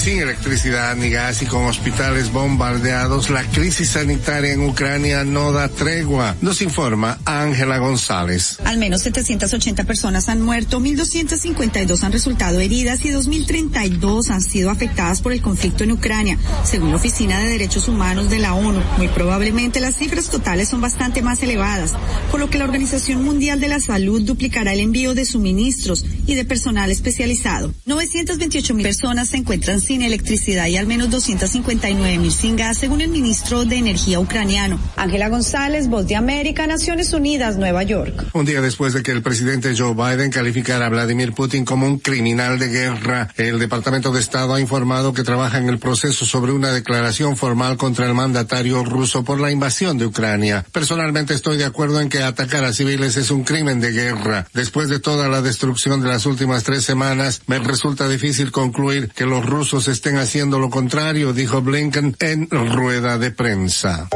[0.02, 5.70] Sin electricidad ni gas y con hospitales bombardeados, la crisis sanitaria en Ucrania no da
[5.70, 8.58] tregua, nos informa Ángela González.
[8.66, 15.22] Al menos 780 personas han muerto, 1.252 han resultado heridas y 2.032 han sido afectadas
[15.22, 18.82] por el conflicto en Ucrania, según la Oficina de Derechos Humanos de la ONU.
[18.98, 21.94] Muy probablemente las cifras totales son bastante más elevadas,
[22.32, 26.34] por lo que la Organización Mundial de la Salud duplicará el envío de suministros y
[26.34, 27.72] de personal especializado.
[27.86, 33.02] 928 mil personas se encuentran sin electricidad y al menos 259 mil sin gas, según
[33.02, 34.80] el ministro de Energía ucraniano.
[34.96, 38.28] Ángela González, Voz de América, Naciones Unidas, Nueva York.
[38.34, 42.00] Un día después de que el presidente Joe Biden calificara a Vladimir Putin como un
[42.00, 46.52] criminal de guerra, el Departamento de Estado ha informado que trabaja en el proceso sobre
[46.52, 50.66] una declaración formal contra el mandatario ruso por la invasión de Ucrania.
[50.72, 54.48] Personalmente estoy de acuerdo en que atacar a civiles es un crimen de guerra.
[54.54, 59.26] Después de toda la destrucción de las últimas tres semanas, me resulta difícil concluir que
[59.26, 64.10] los rusos estén haciendo lo contrario, dijo Blinken en rueda de prensa.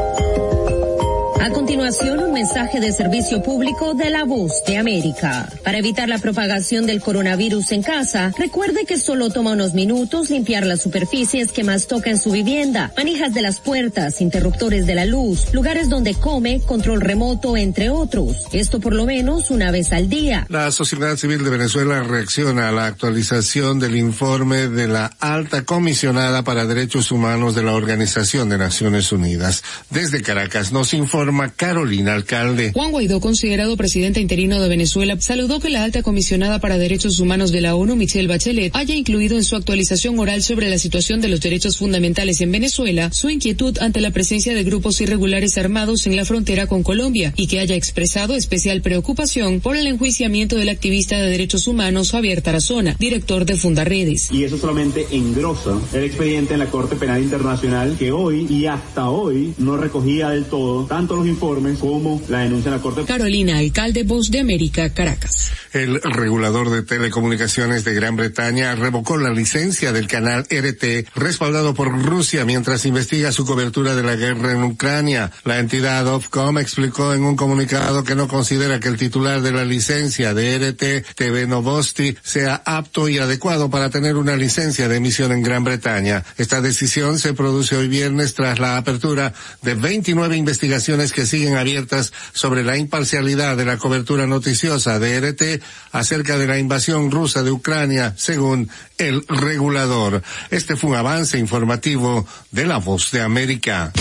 [1.41, 5.47] A continuación, un mensaje de servicio público de la voz de América.
[5.63, 10.65] Para evitar la propagación del coronavirus en casa, recuerde que solo toma unos minutos limpiar
[10.65, 15.05] las superficies que más toca en su vivienda, manijas de las puertas, interruptores de la
[15.05, 18.47] luz, lugares donde come, control remoto, entre otros.
[18.53, 20.47] Esto por lo menos una vez al día.
[20.49, 26.43] La sociedad civil de Venezuela reacciona a la actualización del informe de la alta comisionada
[26.43, 29.63] para derechos humanos de la Organización de Naciones Unidas.
[29.89, 31.24] Desde Caracas nos informa
[31.55, 32.71] Carolina Alcalde.
[32.73, 37.51] Juan Guaidó, considerado presidente interino de Venezuela, saludó que la alta comisionada para derechos humanos
[37.51, 41.29] de la ONU, Michelle Bachelet, haya incluido en su actualización oral sobre la situación de
[41.29, 46.15] los derechos fundamentales en Venezuela su inquietud ante la presencia de grupos irregulares armados en
[46.15, 51.17] la frontera con Colombia y que haya expresado especial preocupación por el enjuiciamiento del activista
[51.17, 54.31] de derechos humanos Javier Tarazona, director de Fundaredes.
[54.31, 59.09] Y eso solamente engrosa el expediente en la Corte Penal Internacional que hoy y hasta
[59.09, 63.03] hoy no recogía del todo tanto los informes como la denuncia en la Corte.
[63.05, 65.51] Carolina, alcalde Voz de América, Caracas.
[65.73, 71.91] El regulador de telecomunicaciones de Gran Bretaña revocó la licencia del canal RT respaldado por
[72.01, 75.31] Rusia mientras investiga su cobertura de la guerra en Ucrania.
[75.43, 79.65] La entidad Ofcom explicó en un comunicado que no considera que el titular de la
[79.65, 85.33] licencia de RT TV Novosti sea apto y adecuado para tener una licencia de emisión
[85.33, 86.23] en Gran Bretaña.
[86.37, 92.13] Esta decisión se produce hoy viernes tras la apertura de 29 investigaciones que siguen abiertas
[92.33, 97.51] sobre la imparcialidad de la cobertura noticiosa de RT acerca de la invasión rusa de
[97.51, 100.21] Ucrania, según el regulador.
[100.51, 103.91] Este fue un avance informativo de La Voz de América.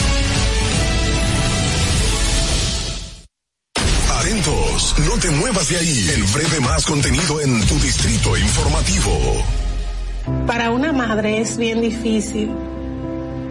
[4.18, 6.10] Atentos, no te muevas de ahí.
[6.14, 9.44] En breve más contenido en tu distrito informativo.
[10.47, 12.51] Para una madre es bien difícil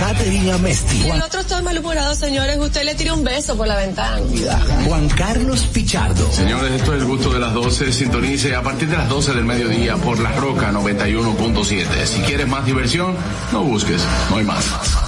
[0.00, 1.06] Caterina Mesti.
[1.06, 2.58] Y el otro está malhumorado, señores.
[2.58, 4.20] Usted le tira un beso por la ventana.
[4.86, 6.30] Juan Carlos Pichardo.
[6.32, 7.92] Señores, esto es el gusto de las 12.
[7.92, 12.04] Sintonice a partir de las 12 del mediodía por La Roca 91.7.
[12.04, 13.16] Si quieres más diversión,
[13.52, 15.07] no busques, no hay más.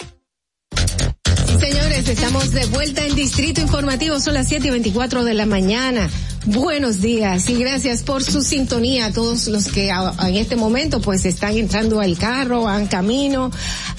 [2.11, 6.09] Estamos de vuelta en Distrito Informativo, son las 7 y 24 de la mañana.
[6.45, 11.23] Buenos días y gracias por su sintonía a todos los que en este momento pues
[11.23, 13.49] están entrando al carro, van camino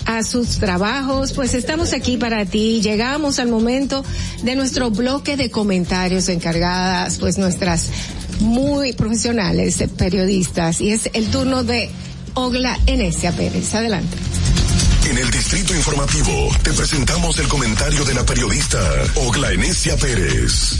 [0.04, 2.82] a sus trabajos, pues estamos aquí para ti.
[2.82, 4.04] Llegamos al momento
[4.42, 7.88] de nuestro bloque de comentarios encargadas pues nuestras
[8.40, 11.88] muy profesionales periodistas y es el turno de
[12.34, 13.74] Ogla Enesia Pérez.
[13.74, 14.31] Adelante.
[15.04, 18.78] En el Distrito Informativo te presentamos el comentario de la periodista
[19.16, 20.78] Ogla Enesia Pérez.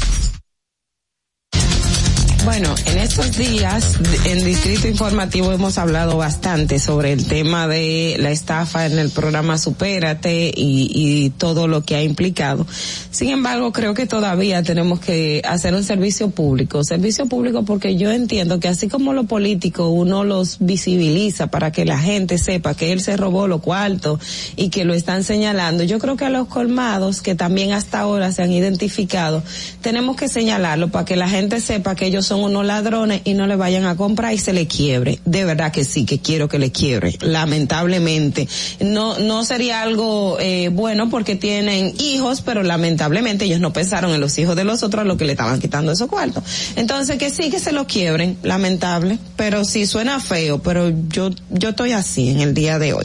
[2.44, 8.32] Bueno, en estos días en Distrito Informativo hemos hablado bastante sobre el tema de la
[8.32, 12.66] estafa en el programa Supérate y, todo lo que ha implicado.
[13.10, 16.82] Sin embargo, creo que todavía tenemos que hacer un servicio público.
[16.82, 21.84] Servicio público porque yo entiendo que así como los políticos uno los visibiliza para que
[21.84, 24.18] la gente sepa que él se robó lo cuarto
[24.56, 28.32] y que lo están señalando, yo creo que a los colmados que también hasta ahora
[28.32, 29.42] se han identificado,
[29.80, 33.46] tenemos que señalarlo para que la gente sepa que ellos son unos ladrones y no
[33.46, 35.18] le vayan a comprar y se le quiebre.
[35.26, 37.18] De verdad que sí, que quiero que le quiebre.
[37.20, 38.48] Lamentablemente.
[38.80, 44.20] No, no sería algo eh, bueno porque tienen hijos, pero lamentablemente ellos no pensaron en
[44.22, 46.42] los hijos de los otros a lo que le estaban quitando esos cuartos.
[46.74, 48.38] Entonces que sí, que se lo quiebren.
[48.42, 49.18] Lamentable.
[49.36, 53.04] Pero sí suena feo, pero yo, yo estoy así en el día de hoy.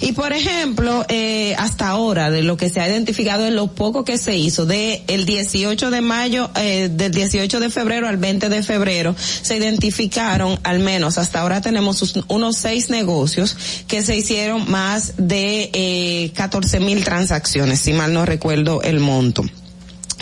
[0.00, 4.06] Y por ejemplo, eh, hasta ahora, de lo que se ha identificado en lo poco
[4.06, 8.48] que se hizo, de el 18 de mayo, eh, del 18 de febrero al 20
[8.48, 13.56] de febrero, se identificaron, al menos hasta ahora tenemos unos seis negocios
[13.88, 19.44] que se hicieron más de eh, 14 mil transacciones, si mal no recuerdo el monto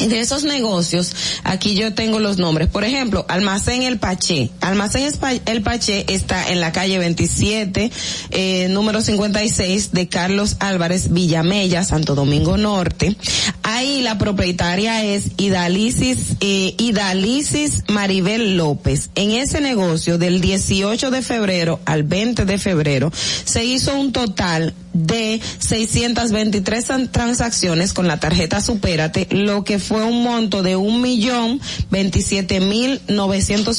[0.09, 1.13] de esos negocios,
[1.45, 2.69] aquí yo tengo los nombres.
[2.69, 4.51] Por ejemplo, Almacén El Paché.
[4.61, 5.13] Almacén
[5.47, 7.91] El Paché está en la calle 27,
[8.31, 13.17] eh, número 56 de Carlos Álvarez Villamella, Santo Domingo Norte.
[13.63, 19.11] Ahí la propietaria es Idalisis, eh, Idalisis Maribel López.
[19.15, 23.13] En ese negocio del 18 de febrero al 20 de febrero
[23.45, 30.23] se hizo un total de 623 transacciones con la tarjeta Supérate, lo que fue un
[30.23, 31.61] monto de un millón
[31.91, 33.79] veintisiete mil novecientos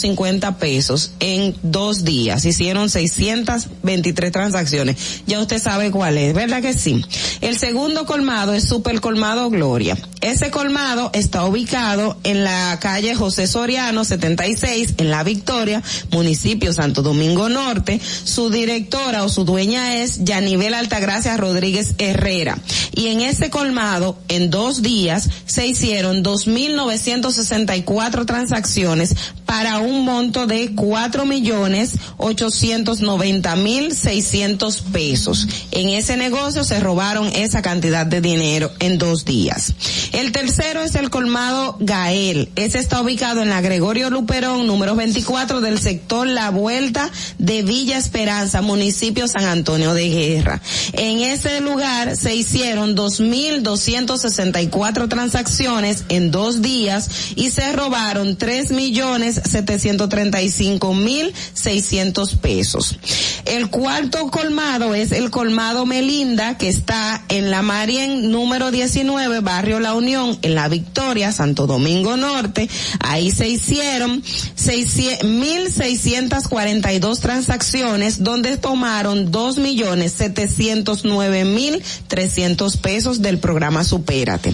[0.59, 2.45] pesos en dos días.
[2.45, 4.97] Hicieron 623 transacciones.
[5.27, 7.03] Ya usted sabe cuál es, ¿verdad que sí?
[7.41, 9.97] El segundo colmado es Super Colmado Gloria.
[10.21, 17.01] Ese colmado está ubicado en la calle José Soriano 76 en La Victoria, municipio Santo
[17.01, 17.99] Domingo Norte.
[18.23, 21.02] Su directora o su dueña es Yanivel Altagracia
[21.37, 22.57] Rodríguez Herrera.
[22.95, 29.15] Y en ese colmado, en dos días, se hicieron 2.964 transacciones
[29.45, 35.47] para un monto de cuatro millones ochocientos noventa mil seiscientos pesos.
[35.71, 39.73] En ese negocio se robaron esa cantidad de dinero en dos días.
[40.11, 42.49] El tercero es el colmado Gael.
[42.55, 47.97] Ese está ubicado en la Gregorio Luperón, número 24 del sector La Vuelta de Villa
[47.97, 50.61] Esperanza, municipio San Antonio de Guerra.
[50.93, 57.09] En ese lugar se hicieron dos mil doscientos sesenta y cuatro transacciones en dos días
[57.35, 62.95] y se robaron tres millones setecientos treinta y cinco mil seiscientos pesos.
[63.45, 69.79] El cuarto colmado es el colmado Melinda que está en la Marien número 19, barrio
[69.79, 72.69] La Unión, en la Victoria, Santo Domingo Norte.
[72.99, 74.23] Ahí se hicieron
[75.23, 79.57] mil seiscientos cuarenta y dos transacciones donde tomaron dos
[80.83, 84.53] millones setecientos nueve mil trescientos pesos del programa Supérate.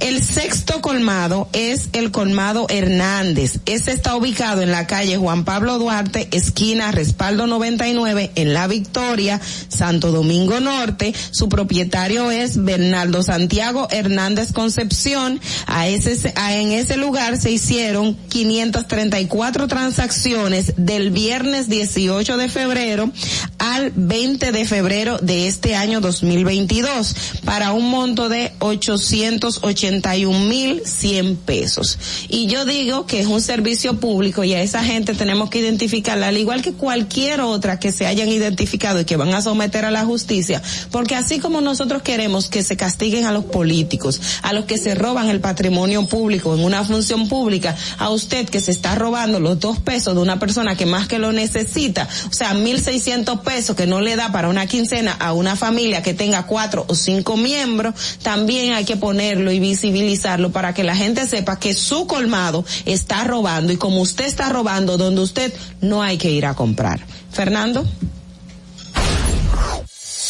[0.00, 3.60] El sexto colmado es el colmado Hernández.
[3.66, 9.40] Ese está ubicado en la calle Juan Pablo Duarte, esquina Respaldo 99, en La Victoria,
[9.68, 11.14] Santo Domingo Norte.
[11.30, 15.40] Su propietario es Bernardo Santiago Hernández Concepción.
[15.68, 23.10] En ese lugar se hicieron 534 transacciones del viernes 18 de febrero
[23.58, 27.14] al 20 de febrero de este año 2022
[27.44, 31.98] para un monto de 881 mil 100 pesos.
[32.28, 36.28] Y yo digo que es un servicio público y a esa gente tenemos que identificarla
[36.28, 39.90] al igual que cualquier otra que se hayan identificado y que van a someter a
[39.90, 44.64] la justicia, porque así como nosotros queremos que se castiguen a los políticos, a los
[44.64, 48.94] que se roban el patrimonio público en una función pública, a usted que se está
[48.94, 52.80] robando los dos pesos de una persona que más que lo necesita, o sea, mil
[52.80, 56.84] seiscientos pesos que no le da para una quincena a una familia que tenga cuatro
[56.88, 61.74] o cinco miembros, también hay que ponerlo y visibilizarlo para que la gente sepa que
[61.74, 66.46] su colmado está robando y como usted está robando donde usted no hay que ir
[66.46, 66.98] a comprar.
[67.30, 67.86] Fernando.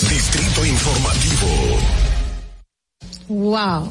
[0.09, 1.47] Distrito Informativo.
[3.29, 3.89] Wow.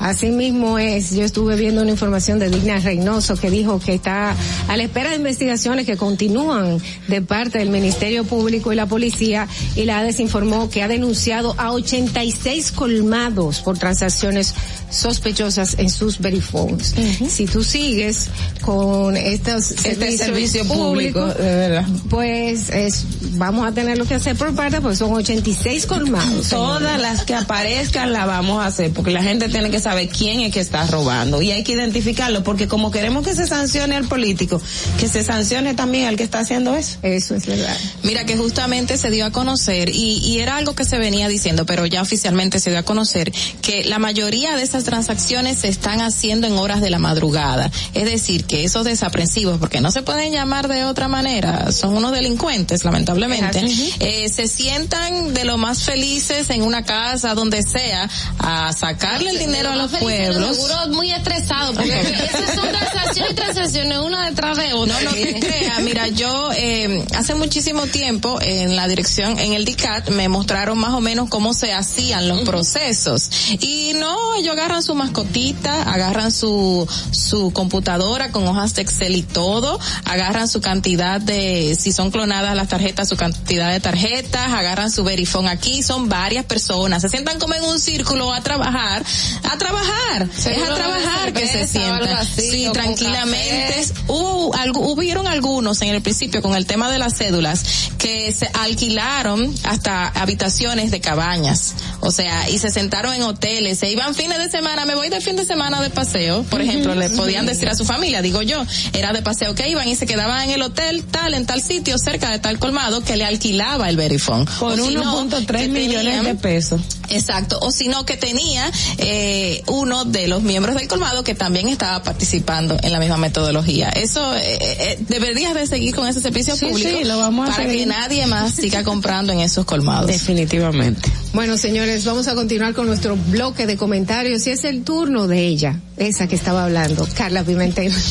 [0.00, 1.14] Así mismo es.
[1.14, 4.34] Yo estuve viendo una información de Digna Reynoso que dijo que está
[4.66, 9.46] a la espera de investigaciones que continúan de parte del Ministerio Público y la policía
[9.76, 14.54] y la ADES informó que ha denunciado a 86 colmados por transacciones
[14.88, 16.82] sospechosas en sus verifone
[17.28, 18.28] Si tú sigues
[18.62, 24.54] con estos este servicio público, de pues es, vamos a tener lo que hacer por
[24.54, 26.48] parte, pues son 86 colmados.
[26.48, 30.08] Todas las que aparezcan la vamos a hacer, porque la gente tiene que saber saber
[30.08, 33.96] quién es que está robando y hay que identificarlo porque como queremos que se sancione
[33.96, 34.62] al político,
[35.00, 36.98] que se sancione también al que está haciendo eso.
[37.02, 37.76] Eso es verdad.
[38.04, 41.66] Mira que justamente se dio a conocer y, y era algo que se venía diciendo,
[41.66, 46.00] pero ya oficialmente se dio a conocer que la mayoría de esas transacciones se están
[46.02, 47.68] haciendo en horas de la madrugada.
[47.92, 52.12] Es decir, que esos desaprensivos, porque no se pueden llamar de otra manera, son unos
[52.12, 53.64] delincuentes, lamentablemente,
[53.98, 58.08] eh, se sientan de lo más felices en una casa, donde sea,
[58.38, 60.56] a sacarle el dinero a los pueblos.
[60.56, 65.00] Seguro muy estresado, porque esas son transacciones y transacciones una detrás de otra.
[65.00, 65.82] No, no te creas.
[65.82, 70.94] Mira, yo eh, hace muchísimo tiempo en la dirección, en el DICAT, me mostraron más
[70.94, 73.30] o menos cómo se hacían los procesos.
[73.60, 79.22] Y no, ellos agarran su mascotita, agarran su, su computadora con hojas de Excel y
[79.22, 84.90] todo, agarran su cantidad de, si son clonadas las tarjetas, su cantidad de tarjetas, agarran
[84.90, 89.04] su verifón aquí, son varias personas, se sientan como en un círculo a trabajar,
[89.50, 92.26] a trabajar, es a trabajar que se sientan.
[92.26, 93.84] Sí, tranquilamente.
[94.08, 98.50] Hubo, algo, hubieron algunos en el principio con el tema de las cédulas que se
[98.54, 104.38] alquilaron hasta habitaciones de cabañas, o sea, y se sentaron en hoteles, se iban fines
[104.38, 107.68] de semana, me voy de fin de semana de paseo, por ejemplo, le podían decir
[107.68, 108.64] a su familia, digo yo,
[108.94, 111.98] era de paseo que iban y se quedaban en el hotel tal, en tal sitio,
[111.98, 114.46] cerca de tal colmado, que le alquilaba el verifón.
[114.58, 116.80] Por 1.3 millones de pesos.
[117.10, 121.68] Exacto, o si no que tenía eh, uno de los miembros del colmado que también
[121.68, 123.88] estaba participando en la misma metodología.
[123.90, 127.52] Eso eh, eh, deberías de seguir con ese servicio Sí, público sí, lo vamos a
[127.52, 127.80] para seguir.
[127.80, 130.06] que nadie más siga comprando en esos colmados.
[130.06, 131.10] Definitivamente.
[131.32, 135.46] Bueno, señores, vamos a continuar con nuestro bloque de comentarios y es el turno de
[135.46, 137.92] ella, esa que estaba hablando, Carla Pimentel.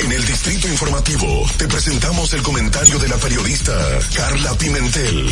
[0.00, 3.74] En el Distrito Informativo te presentamos el comentario de la periodista
[4.14, 5.26] Carla Pimentel.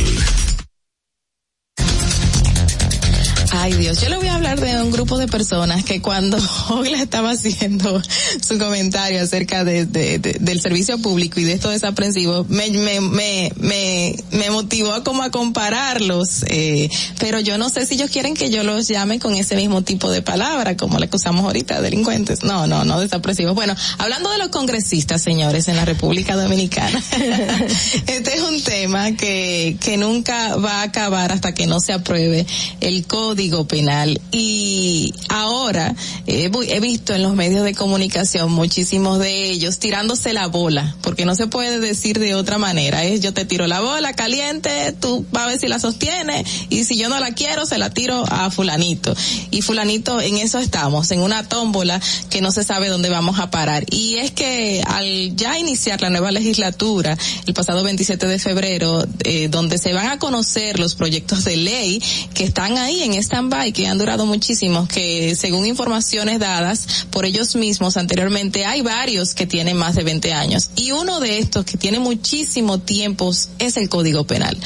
[3.59, 6.37] Ay Dios, yo le voy a hablar de un grupo de personas que cuando
[6.69, 8.01] Ogla estaba haciendo
[8.47, 13.01] su comentario acerca de, de- de- del servicio público y de estos desaprensivos, me, me,
[13.01, 16.89] me, me, me motivó como a compararlos, eh,
[17.19, 20.11] pero yo no sé si ellos quieren que yo los llame con ese mismo tipo
[20.11, 22.45] de palabra, como la que usamos ahorita, delincuentes.
[22.45, 23.55] No, no, no desaprensivos.
[23.55, 27.03] Bueno, hablando de los congresistas, señores, en la República Dominicana,
[28.07, 32.47] este es un tema que, que nunca va a acabar hasta que no se apruebe
[32.81, 34.20] el código penal.
[34.32, 35.94] Y ahora
[36.27, 41.24] eh, he visto en los medios de comunicación muchísimos de ellos tirándose la bola, porque
[41.24, 43.05] no se puede decir de otra manera.
[43.05, 46.85] Es yo te tiro la bola caliente, tú vas a ver si la sostiene y
[46.85, 49.14] si yo no la quiero se la tiro a fulanito.
[49.51, 52.01] Y fulanito en eso estamos, en una tómbola
[52.31, 53.85] que no se sabe dónde vamos a parar.
[53.90, 57.16] Y es que al ya iniciar la nueva legislatura,
[57.47, 62.02] el pasado 27 de febrero, eh, donde se van a conocer los proyectos de ley
[62.35, 67.55] que están ahí en stand-by, que han durado muchísimo, que según informaciones dadas por ellos
[67.55, 70.71] mismos anteriormente, hay varios que tienen más de 20 años.
[70.77, 74.57] Y uno de estos que tiene muchísimo tiempo es el Código Penal.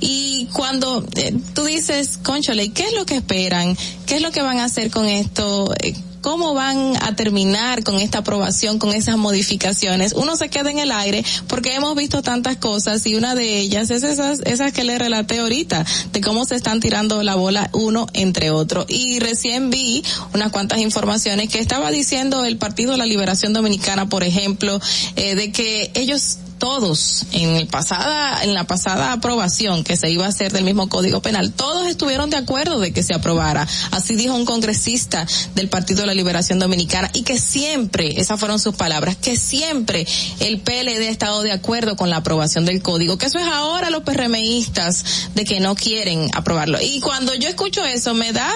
[0.00, 3.76] Y cuando eh, tú dices, conchole, ¿qué es lo que esperan?
[4.06, 5.72] ¿Qué es lo que van a hacer con esto?
[6.20, 10.12] Cómo van a terminar con esta aprobación, con esas modificaciones.
[10.12, 13.90] Uno se queda en el aire porque hemos visto tantas cosas y una de ellas
[13.90, 18.06] es esas, esas que le relaté ahorita, de cómo se están tirando la bola uno
[18.12, 18.84] entre otro.
[18.88, 24.08] Y recién vi unas cuantas informaciones que estaba diciendo el Partido de la Liberación Dominicana,
[24.08, 24.80] por ejemplo,
[25.16, 30.26] eh, de que ellos todos en el pasada en la pasada aprobación que se iba
[30.26, 33.66] a hacer del mismo Código Penal, todos estuvieron de acuerdo de que se aprobara.
[33.90, 35.26] Así dijo un congresista
[35.56, 40.06] del Partido de la Liberación Dominicana y que siempre, esas fueron sus palabras, que siempre
[40.38, 43.90] el PLD ha estado de acuerdo con la aprobación del código, que eso es ahora
[43.90, 46.78] los PRMistas de que no quieren aprobarlo.
[46.80, 48.52] Y cuando yo escucho eso me da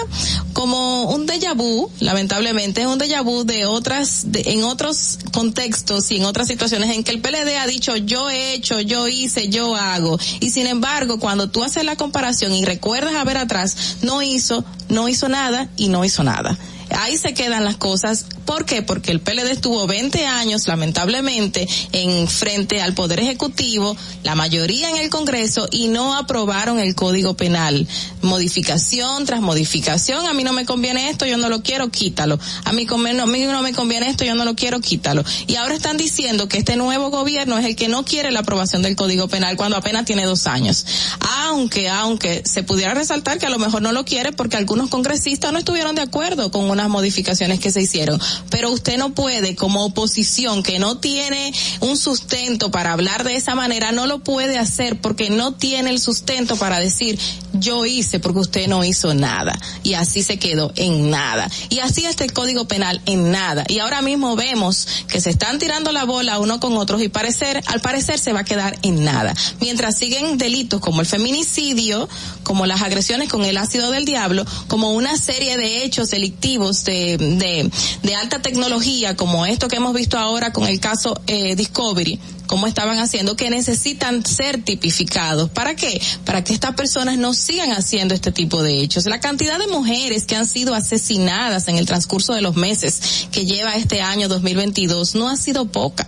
[0.53, 6.11] como un déjà vu, lamentablemente es un déjà vu de otras de- en otros contextos
[6.11, 9.49] y en otras situaciones en que el PLD ha dicho yo he hecho, yo hice,
[9.49, 10.19] yo hago.
[10.39, 14.63] Y sin embargo, cuando tú haces la comparación y recuerdas a ver atrás, no hizo,
[14.89, 16.57] no hizo nada y no hizo nada.
[16.89, 18.25] Ahí se quedan las cosas.
[18.45, 18.81] ¿Por qué?
[18.81, 24.97] Porque el PLD estuvo 20 años, lamentablemente, en frente al Poder Ejecutivo, la mayoría en
[24.97, 27.87] el Congreso, y no aprobaron el Código Penal.
[28.21, 30.25] Modificación tras modificación.
[30.27, 32.39] A mí no me conviene esto, yo no lo quiero, quítalo.
[32.63, 35.23] A mí, no, a mí no me conviene esto, yo no lo quiero, quítalo.
[35.47, 38.81] Y ahora están diciendo que este nuevo gobierno es el que no quiere la aprobación
[38.81, 40.85] del Código Penal cuando apenas tiene dos años.
[41.19, 45.51] Aunque, aunque se pudiera resaltar que a lo mejor no lo quiere porque algunos congresistas
[45.51, 48.21] no estuvieron de acuerdo con unas modificaciones que se hicieron.
[48.49, 53.55] Pero usted no puede, como oposición que no tiene un sustento para hablar de esa
[53.55, 57.17] manera, no lo puede hacer porque no tiene el sustento para decir,
[57.53, 59.57] yo hice porque usted no hizo nada.
[59.83, 61.49] Y así se quedó en nada.
[61.69, 63.63] Y así está el Código Penal en nada.
[63.67, 67.63] Y ahora mismo vemos que se están tirando la bola uno con otros y parecer,
[67.67, 69.33] al parecer se va a quedar en nada.
[69.61, 72.09] Mientras siguen delitos como el feminicidio,
[72.43, 77.69] como las agresiones con el ácido del diablo, como una serie de hechos delictivos de,
[78.01, 82.67] de, alta tecnología, como esto que hemos visto ahora con el caso eh, Discovery, como
[82.67, 85.49] estaban haciendo, que necesitan ser tipificados.
[85.49, 86.01] ¿Para qué?
[86.25, 89.05] Para que estas personas no sigan haciendo este tipo de hechos.
[89.05, 93.45] La cantidad de mujeres que han sido asesinadas en el transcurso de los meses que
[93.45, 96.05] lleva este año 2022 no ha sido poca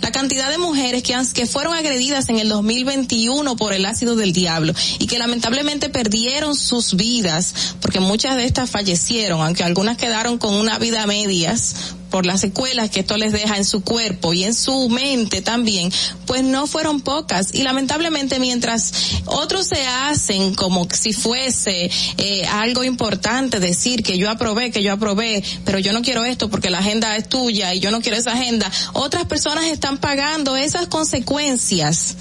[0.00, 4.72] la cantidad de mujeres que, fueron agredidas en el 2021 por el ácido del diablo
[4.98, 10.54] y que lamentablemente perdieron sus vidas, porque muchas de estas fallecieron, aunque algunas quedaron con
[10.54, 14.44] una vida a medias por las secuelas que esto les deja en su cuerpo y
[14.44, 15.92] en su mente también,
[16.26, 17.54] pues no fueron pocas.
[17.54, 18.92] Y lamentablemente mientras
[19.26, 24.92] otros se hacen como si fuese eh, algo importante decir que yo aprobé, que yo
[24.92, 28.16] aprobé, pero yo no quiero esto porque la agenda es tuya y yo no quiero
[28.16, 32.16] esa agenda, otras personas están pagando esas consecuencias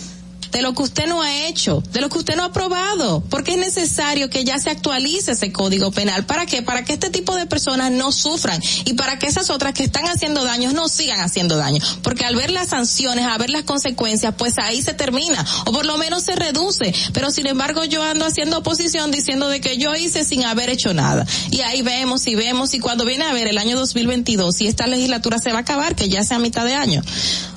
[0.52, 3.52] de lo que usted no ha hecho, de lo que usted no ha aprobado, porque
[3.52, 6.26] es necesario que ya se actualice ese código penal.
[6.26, 6.61] ¿Para qué?
[6.61, 10.06] Para que este tipo de personas no sufran y para que esas otras que están
[10.06, 11.82] haciendo daños no sigan haciendo daño.
[12.02, 15.86] Porque al ver las sanciones, a ver las consecuencias, pues ahí se termina, o por
[15.86, 16.94] lo menos se reduce.
[17.14, 20.94] Pero sin embargo yo ando haciendo oposición diciendo de que yo hice sin haber hecho
[20.94, 21.26] nada.
[21.52, 24.88] Y ahí vemos y vemos y cuando viene a ver el año 2022 y esta
[24.88, 27.02] legislatura se va a acabar, que ya sea a mitad de año.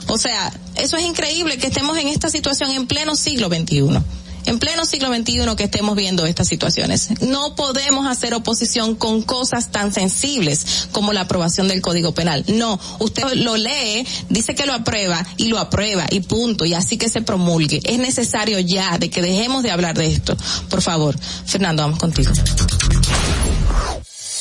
[0.07, 4.01] O sea, eso es increíble que estemos en esta situación en pleno siglo XXI
[4.47, 7.21] en pleno siglo XXI que estemos viendo estas situaciones.
[7.21, 12.45] No podemos hacer oposición con cosas tan sensibles como la aprobación del Código Penal.
[12.49, 16.97] No, usted lo lee, dice que lo aprueba y lo aprueba y punto, y así
[16.97, 17.81] que se promulgue.
[17.85, 20.37] Es necesario ya de que dejemos de hablar de esto.
[20.69, 21.17] Por favor,
[21.47, 22.33] Fernando, vamos contigo.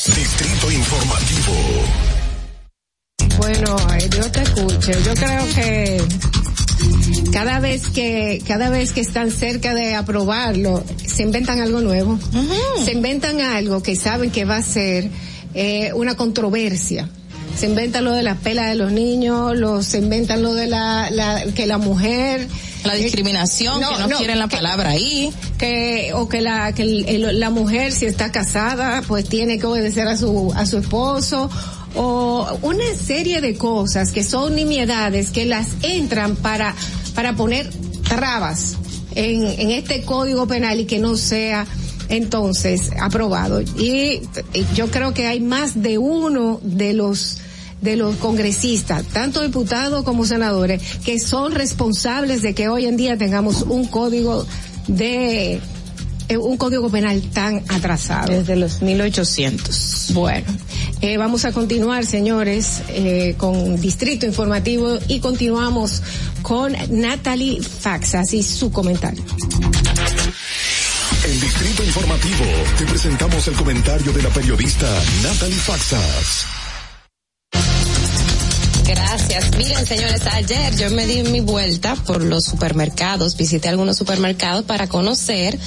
[0.06, 2.19] Distrito Informativo.
[3.40, 3.78] Bueno,
[4.12, 4.92] Dios te escuche.
[5.04, 6.04] Yo creo que
[7.32, 12.20] cada vez que cada vez que están cerca de aprobarlo se inventan algo nuevo
[12.84, 15.10] se inventan algo que saben que va a ser
[15.54, 17.10] eh, una controversia
[17.58, 21.10] se inventan lo de la pela de los niños lo se inventan lo de la,
[21.12, 22.48] la que la mujer
[22.84, 25.34] la discriminación, no, que no, quieren la palabra ahí.
[25.58, 30.08] Que, o que la, que el, la mujer si está casada, pues tiene que obedecer
[30.08, 31.50] a su, a su esposo,
[31.96, 36.76] o una serie de cosas que son nimiedades que las entran para,
[37.16, 37.70] para poner
[38.08, 38.78] trabas
[39.16, 41.66] en, en este código penal y que no sea
[42.10, 43.62] entonces aprobado.
[43.62, 44.22] Y
[44.76, 47.38] yo creo que hay más de uno de los
[47.82, 53.18] de los congresistas, tanto diputados como senadores, que son responsables de que hoy en día
[53.18, 54.46] tengamos un código
[54.88, 55.62] de
[56.38, 58.32] un código penal tan atrasado.
[58.32, 60.12] Desde los 1800.
[60.14, 60.46] Bueno,
[61.02, 66.02] eh, vamos a continuar, señores, eh, con Distrito Informativo y continuamos
[66.42, 69.24] con Natalie Faxas y su comentario.
[71.24, 72.46] En Distrito Informativo
[72.78, 74.88] te presentamos el comentario de la periodista
[75.24, 76.46] Natalie Faxas.
[78.86, 79.58] Gracias.
[79.58, 84.88] Miren, señores, ayer yo me di mi vuelta por los supermercados, visité algunos supermercados para
[84.88, 85.60] conocer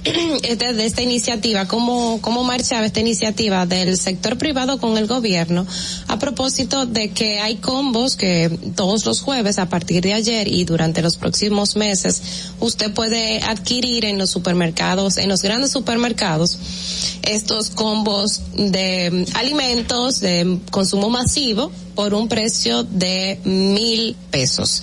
[0.04, 5.66] de esta iniciativa, cómo, cómo marchaba esta iniciativa del sector privado con el gobierno,
[6.08, 10.64] a propósito de que hay combos que todos los jueves, a partir de ayer y
[10.64, 12.22] durante los próximos meses,
[12.60, 16.58] usted puede adquirir en los supermercados, en los grandes supermercados,
[17.22, 24.82] estos combos de alimentos de consumo masivo por un precio de mil pesos.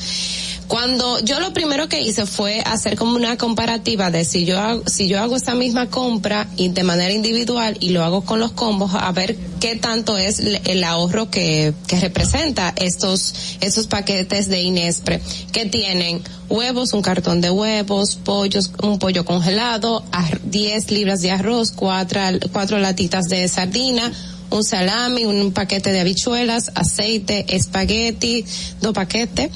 [0.68, 4.84] Cuando yo lo primero que hice fue hacer como una comparativa de si yo hago,
[4.86, 8.52] si yo hago esa misma compra y de manera individual y lo hago con los
[8.52, 14.62] combos a ver qué tanto es el ahorro que, que representa estos esos paquetes de
[14.62, 15.22] Inespre
[15.54, 20.04] que tienen huevos, un cartón de huevos, pollos, un pollo congelado,
[20.44, 22.20] 10 libras de arroz, cuatro,
[22.52, 24.12] cuatro latitas de sardina,
[24.50, 28.46] un salami, un paquete de habichuelas, aceite, espagueti,
[28.82, 29.50] dos paquetes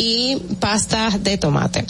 [0.00, 1.84] y pasta de tomate.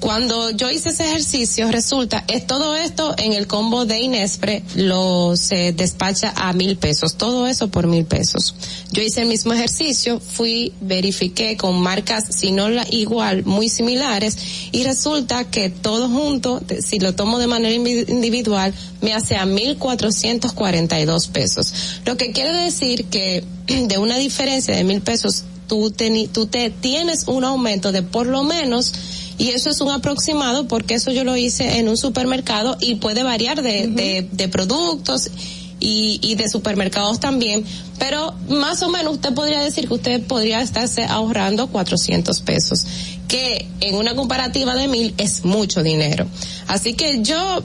[0.00, 5.36] Cuando yo hice ese ejercicio, resulta, es todo esto en el combo de Inespre lo
[5.36, 8.54] se despacha a mil pesos, todo eso por mil pesos.
[8.92, 14.38] Yo hice el mismo ejercicio, fui, verifiqué con marcas, si no la igual, muy similares,
[14.72, 18.72] y resulta que todo junto, si lo tomo de manera individual,
[19.02, 22.00] me hace a mil cuatrocientos cuarenta y dos pesos.
[22.06, 26.68] Lo que quiere decir que de una diferencia de mil pesos tú, te, tú te
[26.70, 28.92] tienes un aumento de por lo menos
[29.38, 33.22] Y eso es un aproximado porque eso yo lo hice en un supermercado y puede
[33.22, 35.30] variar de, de, de productos
[35.78, 37.64] y, y de supermercados también,
[37.98, 42.84] pero más o menos usted podría decir que usted podría estarse ahorrando 400 pesos,
[43.28, 46.26] que en una comparativa de mil es mucho dinero.
[46.66, 47.62] Así que yo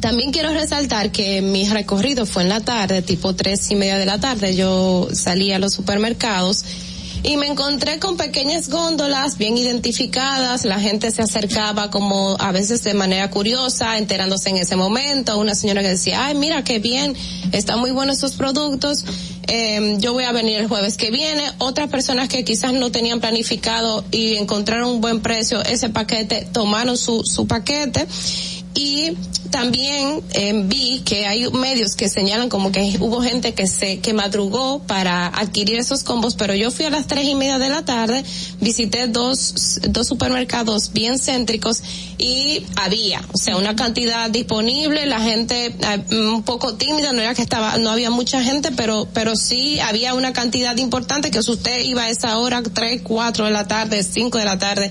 [0.00, 4.06] también quiero resaltar que mi recorrido fue en la tarde, tipo tres y media de
[4.06, 4.56] la tarde.
[4.56, 6.64] Yo salí a los supermercados
[7.24, 12.82] y me encontré con pequeñas góndolas bien identificadas, la gente se acercaba como a veces
[12.82, 17.14] de manera curiosa, enterándose en ese momento, una señora que decía, ay, mira qué bien,
[17.52, 19.04] están muy buenos estos productos,
[19.46, 23.20] eh, yo voy a venir el jueves que viene, otras personas que quizás no tenían
[23.20, 28.06] planificado y encontraron un buen precio ese paquete, tomaron su, su paquete
[28.74, 29.16] y
[29.50, 34.14] también eh, vi que hay medios que señalan como que hubo gente que se que
[34.14, 37.84] madrugó para adquirir esos combos pero yo fui a las tres y media de la
[37.84, 38.24] tarde
[38.60, 41.82] visité dos dos supermercados bien céntricos
[42.16, 47.34] y había o sea una cantidad disponible la gente eh, un poco tímida no era
[47.34, 51.50] que estaba no había mucha gente pero pero sí había una cantidad importante que si
[51.50, 54.90] usted iba a esa hora tres cuatro de la tarde cinco de la tarde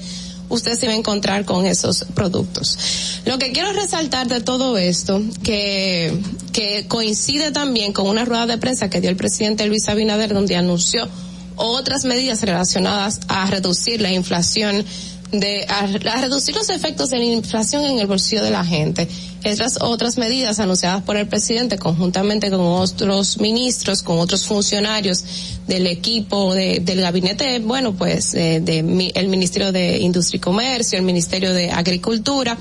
[0.51, 3.21] usted se va a encontrar con esos productos.
[3.25, 6.15] Lo que quiero resaltar de todo esto, que,
[6.53, 10.55] que coincide también con una rueda de prensa que dio el presidente Luis Abinader, donde
[10.55, 11.07] anunció
[11.55, 14.85] otras medidas relacionadas a reducir la inflación
[15.31, 19.07] de a, a, reducir los efectos de la inflación en el bolsillo de la gente.
[19.43, 25.23] Estas otras medidas anunciadas por el presidente conjuntamente con otros ministros, con otros funcionarios
[25.67, 30.99] del equipo de, del gabinete, bueno, pues eh, de, el Ministerio de Industria y Comercio,
[30.99, 32.57] el Ministerio de Agricultura,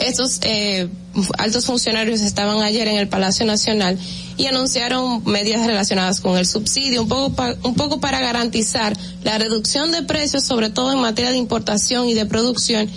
[0.00, 0.88] estos eh,
[1.38, 3.98] altos funcionarios estaban ayer en el Palacio Nacional
[4.36, 9.38] y anunciaron medidas relacionadas con el subsidio, un poco, pa, un poco para garantizar la
[9.38, 12.88] reducción de precios, sobre todo en materia de importación y de producción,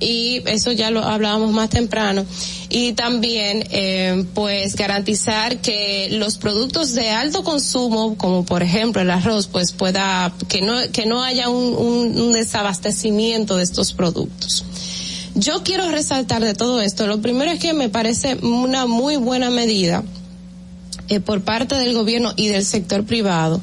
[0.00, 2.24] y eso ya lo hablábamos más temprano.
[2.70, 9.10] Y también eh, pues garantizar que los productos de alto consumo como por ejemplo el
[9.10, 14.66] arroz pues pueda que no que no haya un, un, un desabastecimiento de estos productos
[15.38, 17.06] yo quiero resaltar de todo esto.
[17.06, 20.02] Lo primero es que me parece una muy buena medida
[21.08, 23.60] eh, por parte del gobierno y del sector privado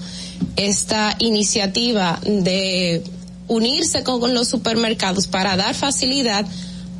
[0.56, 3.03] esta iniciativa de
[3.47, 6.45] unirse con, los supermercados para dar facilidad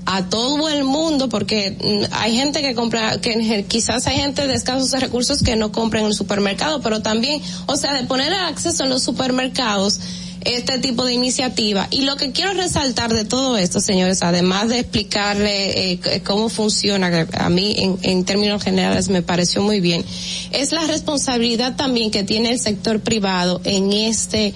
[0.06, 1.76] a todo el mundo porque
[2.12, 6.10] hay gente que compra que quizás hay gente de escasos recursos que no compran en
[6.10, 10.00] el supermercado pero también o sea de poner acceso en los supermercados
[10.46, 11.88] este tipo de iniciativa.
[11.90, 17.10] Y lo que quiero resaltar de todo esto, señores, además de explicarle eh, cómo funciona,
[17.10, 20.06] que a mí en, términos generales me pareció muy bien,
[20.52, 24.54] es la responsabilidad también que tiene el sector privado en este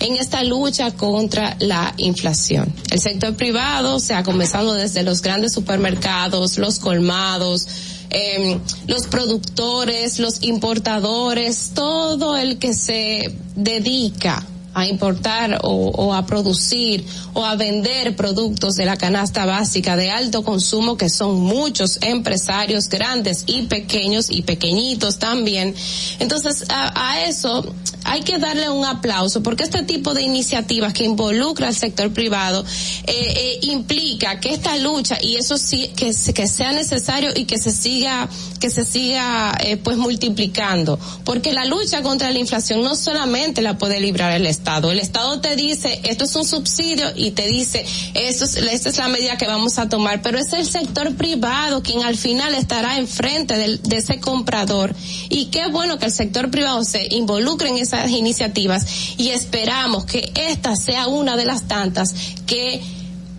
[0.00, 2.72] en esta lucha contra la inflación.
[2.90, 7.68] El sector privado, o sea, comenzando desde los grandes supermercados, los colmados,
[8.10, 14.44] eh, los productores, los importadores, todo el que se dedica
[14.74, 17.04] a importar o, o, a producir
[17.34, 22.88] o a vender productos de la canasta básica de alto consumo que son muchos empresarios
[22.88, 25.74] grandes y pequeños y pequeñitos también.
[26.18, 27.74] Entonces a, a eso
[28.04, 32.64] hay que darle un aplauso porque este tipo de iniciativas que involucra al sector privado
[33.06, 37.58] eh, eh, implica que esta lucha y eso sí que, que sea necesario y que
[37.58, 38.28] se siga
[38.58, 43.78] que se siga eh, pues multiplicando porque la lucha contra la inflación no solamente la
[43.78, 47.84] puede librar el Estado el Estado te dice esto es un subsidio y te dice
[48.14, 50.22] esto es, esta es la medida que vamos a tomar.
[50.22, 54.94] Pero es el sector privado quien al final estará enfrente de, ese comprador.
[55.28, 58.86] Y qué bueno que el sector privado se involucre en esa iniciativas.
[59.18, 62.14] Y esperamos que esta sea una de las tantas
[62.46, 62.80] que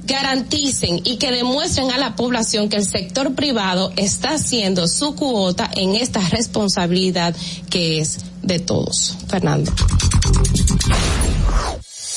[0.06, 5.70] garanticen y que demuestren a la población que el sector privado está haciendo su cuota
[5.76, 7.36] en esta responsabilidad
[7.70, 9.16] que es de todos.
[9.28, 9.72] Fernando.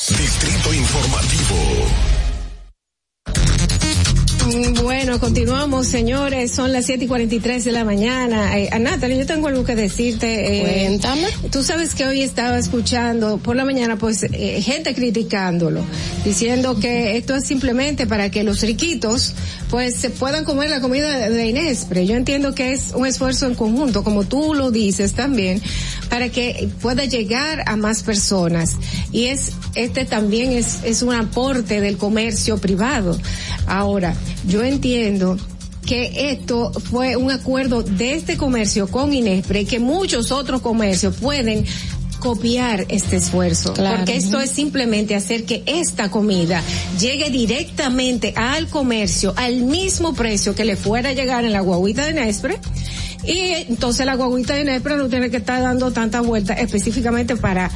[0.09, 2.16] Distrito Informativo.
[4.83, 6.53] Bueno, continuamos, señores.
[6.53, 8.57] Son las siete y cuarenta y tres de la mañana.
[8.57, 10.61] Eh, Natalie, yo tengo algo que decirte.
[10.61, 11.27] Eh, Cuéntame.
[11.51, 15.83] Tú sabes que hoy estaba escuchando por la mañana, pues, eh, gente criticándolo,
[16.25, 19.35] diciendo que esto es simplemente para que los riquitos,
[19.69, 22.07] pues, se puedan comer la comida de Inespre.
[22.07, 25.61] Yo entiendo que es un esfuerzo en conjunto, como tú lo dices también,
[26.09, 28.77] para que pueda llegar a más personas.
[29.11, 33.19] Y es, este también es, es un aporte del comercio privado.
[33.67, 34.15] Ahora,
[34.47, 35.37] yo entiendo
[35.87, 41.15] que esto fue un acuerdo de este comercio con Inespre y que muchos otros comercios
[41.17, 41.65] pueden
[42.19, 43.99] copiar este esfuerzo, Claro.
[43.99, 46.63] porque esto es simplemente hacer que esta comida
[46.99, 52.07] llegue directamente al comercio al mismo precio que le fuera a llegar en la guaguita
[52.07, 52.59] de Nespre.
[53.25, 53.39] Y
[53.69, 57.71] entonces la guaguita de Nespre no tiene que estar dando tantas vueltas específicamente para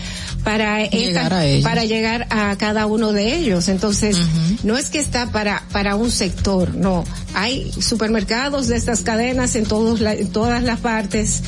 [0.44, 1.64] para esta- Llegar a ellos.
[1.64, 3.68] para llegar a cada uno de ellos.
[3.68, 4.16] Entonces,
[4.64, 7.04] no es que está para para un sector, no.
[7.34, 11.42] Hay supermercados de estas cadenas en todos la- en todas las partes.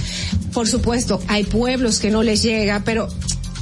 [0.53, 3.09] Por supuesto, hay pueblos que no les llega, pero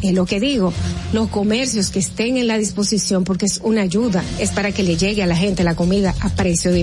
[0.03, 0.73] es lo que digo,
[1.13, 4.97] los comercios que estén en la disposición, porque es una ayuda, es para que le
[4.97, 6.81] llegue a la gente la comida a precio de.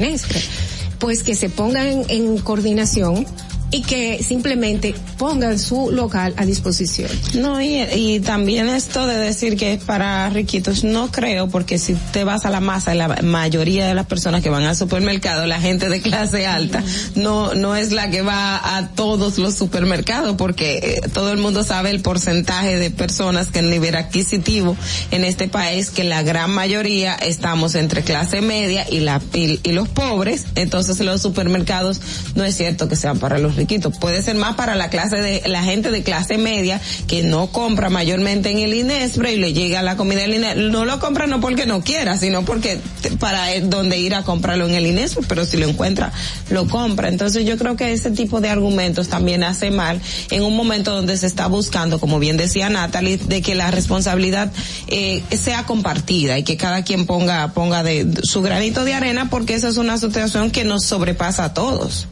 [0.99, 3.25] Pues que se pongan en, en coordinación
[3.69, 7.09] y que simplemente pongan su local a disposición.
[7.35, 11.95] No, y, y también esto de decir que es para riquitos, no creo, porque si
[12.13, 15.59] te vas a la masa, la mayoría de las personas que van al supermercado, la
[15.59, 16.81] gente de clase alta,
[17.15, 21.63] no, no es la que va a todos los supermercados, porque eh, todo el mundo
[21.63, 24.77] sabe el porcentaje de personas que en nivel adquisitivo
[25.11, 29.71] en este país, que la gran mayoría estamos entre clase media y la, y, y
[29.73, 31.99] los pobres, entonces los supermercados
[32.35, 35.43] no es cierto que sean para los riquitos, puede ser más para la clase de,
[35.47, 39.81] la gente de clase media que no compra mayormente en el Inespre y le llega
[39.81, 42.79] la comida del Inespre, no lo compra no porque no quiera, sino porque
[43.19, 46.13] para él donde ir a comprarlo en el Inespre, pero si lo encuentra,
[46.49, 47.09] lo compra.
[47.09, 50.01] Entonces yo creo que ese tipo de argumentos también hace mal
[50.31, 54.51] en un momento donde se está buscando, como bien decía Natalie, de que la responsabilidad
[54.87, 59.29] eh, sea compartida y que cada quien ponga, ponga de, de su granito de arena
[59.29, 62.07] porque esa es una situación que nos sobrepasa a todos.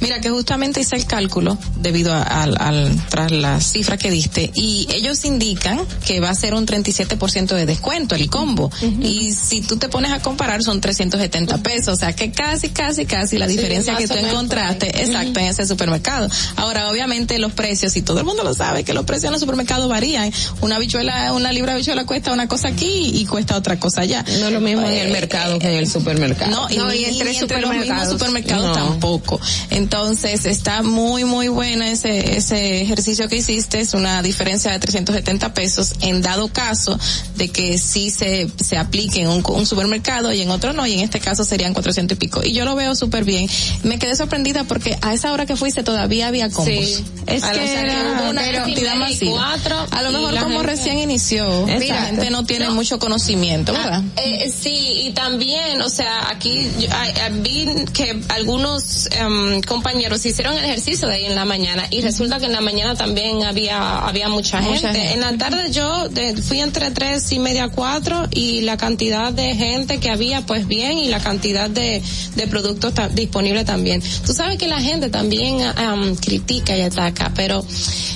[0.00, 4.50] Mira que justamente hice el cálculo debido a- al, al tras la cifra que diste
[4.54, 8.70] y ellos indican que va a ser un 37% de descuento el combo
[9.02, 13.04] y si tú te pones a comparar son 370 pesos, o sea que casi casi
[13.04, 16.30] casi la Sí, diferencia que tú encontraste exacto en ese supermercado.
[16.56, 19.40] Ahora obviamente los precios y todo el mundo lo sabe que los precios en los
[19.42, 20.32] supermercados varían.
[20.62, 24.24] Una habichuela, una libra de habichuela cuesta una cosa aquí y cuesta otra cosa allá.
[24.40, 26.50] No es lo mismo en el Eh, mercado que en el supermercado.
[26.50, 28.08] no, y, No, ni- y entre ni los mismos supermercados.
[28.12, 28.72] supermercados No.
[28.74, 29.40] tampoco.
[29.68, 33.80] Entonces, está muy, muy buena ese, ese ejercicio que hiciste.
[33.80, 36.98] Es una diferencia de 370 pesos en dado caso
[37.36, 40.94] de que sí se, se aplique en un, un supermercado y en otro no, y
[40.94, 42.40] en este caso serían 400 y pico.
[42.44, 43.48] Y yo lo veo súper bien.
[43.82, 46.74] Me quedé sorprendida porque a esa hora que fuiste todavía había combos.
[46.74, 47.04] Sí.
[47.26, 49.32] Es A que era una cantidad masiva.
[49.32, 52.06] cuatro, A lo mejor la como gente- recién inició, la Exacto.
[52.06, 54.02] gente no tiene mucho conocimiento, ¿verdad?
[54.16, 60.24] Eh, sí, y también, o sea, aquí yo- ah, ah, vi que algunos em, compañeros
[60.28, 63.42] hicieron el ejercicio de ahí en la mañana y resulta que en la mañana también
[63.44, 64.74] había había mucha gente.
[64.86, 65.12] Mucha gente.
[65.14, 69.54] En la tarde yo de- fui entre tres y media cuatro y la cantidad de
[69.54, 72.02] gente que había, pues bien, y la cantidad de,
[72.36, 74.02] de productos ta- disponibles también.
[74.26, 77.64] Tú sabes que la gente también am, critica y ataca, pero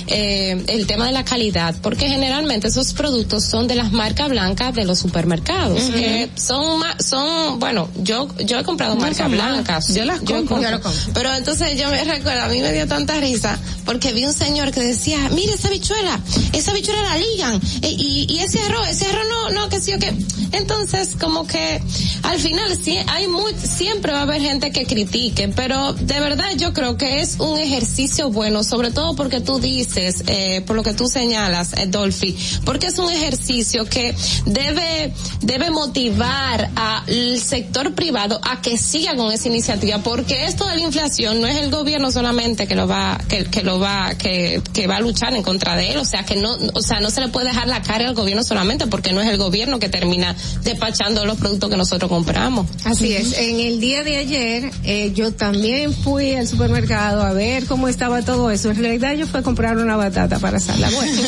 [0.07, 4.73] eh, el tema de la calidad, porque generalmente esos productos son de las marcas blancas
[4.75, 9.93] de los supermercados, que son son, bueno, yo yo he comprado No marcas blancas.
[9.93, 10.35] Yo las compro.
[10.37, 10.61] compro.
[10.61, 11.01] Yo las compro.
[11.13, 14.71] Pero entonces yo me recuerdo, a mí me dio tanta risa, porque vi un señor
[14.71, 16.19] que decía, mire esa bichuela,
[16.53, 19.93] esa bichuela la ligan, e- y, y ese arroz, ese arroz no, no, que sí
[19.93, 20.13] o que.
[20.51, 21.81] Entonces, como que
[22.23, 26.51] al final sí, hay muy, siempre va a haber gente que critique, pero de verdad
[26.57, 30.83] yo creo que es un ejercicio bueno, sobre todo porque tú dices, eh, por lo
[30.83, 34.15] que tú señalas, eh, Dolphy, porque es un ejercicio que
[34.45, 40.75] debe, debe motivar al sector privado a que siga con esa iniciativa, porque esto de
[40.75, 44.61] la inflación no es el gobierno solamente que lo va, que, que lo va, que,
[44.73, 47.09] que va a luchar en contra de él, o sea que no, o sea no
[47.09, 49.89] se le puede dejar la carga al gobierno solamente porque no es el gobierno que
[49.89, 52.67] termina despachando los productos que nosotros compramos.
[52.85, 53.37] Así es.
[53.37, 58.21] En el día de ayer, eh, yo también fui al supermercado a ver cómo estaba
[58.21, 58.71] todo eso.
[58.71, 60.89] En realidad yo fui a comprar una batata para hacerla.
[60.91, 61.21] Bueno,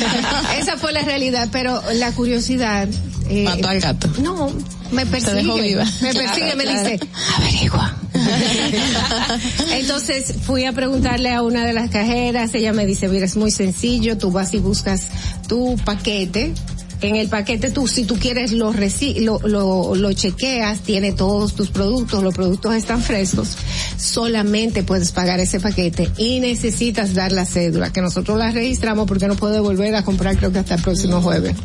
[0.58, 2.88] esa fue la realidad, pero la curiosidad.
[3.28, 4.08] Eh, Mató al gato.
[4.20, 4.52] No,
[4.90, 5.34] me persigue.
[5.34, 5.84] dejó viva.
[6.00, 7.00] Me persigue, me Claro, dice,
[7.36, 7.96] averigua.
[9.72, 13.50] Entonces fui a preguntarle a una de las cajeras, ella me dice, mira, es muy
[13.50, 15.08] sencillo, tú vas y buscas
[15.48, 16.54] tu paquete,
[17.02, 21.70] en el paquete tú, si tú quieres, lo, reci lo, lo, chequeas, tiene todos tus
[21.70, 23.56] productos, los productos están frescos,
[23.96, 29.26] solamente puedes pagar ese paquete y necesitas dar la cédula, que nosotros la registramos porque
[29.26, 31.56] no puedes volver a comprar creo que hasta el próximo jueves.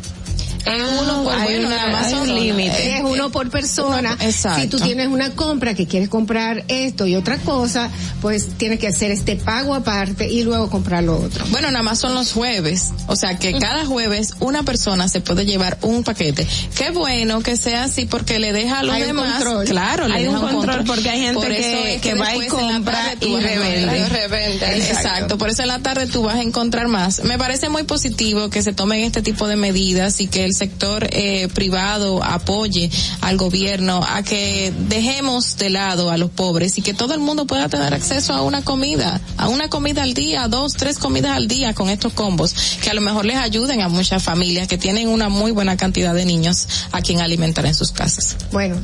[0.64, 2.96] Es uno por hay bueno, una- nada más hay son un límite.
[2.96, 4.16] Es uno por persona.
[4.20, 4.60] Exacto.
[4.62, 7.90] Si tú tienes una compra que quieres comprar esto y otra cosa,
[8.20, 11.44] pues tienes que hacer este pago aparte y luego comprar lo otro.
[11.50, 12.90] Bueno, nada más son los jueves.
[13.06, 16.46] O sea que cada jueves una persona se puede llevar un paquete.
[16.76, 19.42] Qué bueno que sea así porque le deja a los Hay un demás.
[19.42, 19.64] control.
[19.66, 22.46] Claro, le Hay un control porque hay gente Por eso que- es que va y
[22.46, 24.08] compra y revende.
[24.08, 25.38] Revende, Exacto.
[25.38, 27.22] Por eso en la tarde tú vas a encontrar más.
[27.24, 31.08] Me parece muy positivo que se tomen este tipo de medidas y que el sector
[31.12, 36.94] eh, privado apoye al gobierno a que dejemos de lado a los pobres y que
[36.94, 40.74] todo el mundo pueda tener acceso a una comida, a una comida al día, dos,
[40.74, 44.22] tres comidas al día con estos combos, que a lo mejor les ayuden a muchas
[44.22, 48.36] familias que tienen una muy buena cantidad de niños a quien alimentar en sus casas.
[48.50, 48.76] Bueno,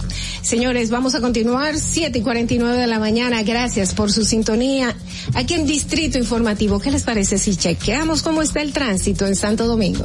[0.42, 3.42] señores, vamos a continuar, 7 y 49 de la mañana.
[3.42, 4.94] Gracias por su sintonía.
[5.34, 9.66] Aquí en Distrito Informativo, ¿qué les parece si chequeamos cómo está el tránsito en Santo
[9.66, 10.04] Domingo?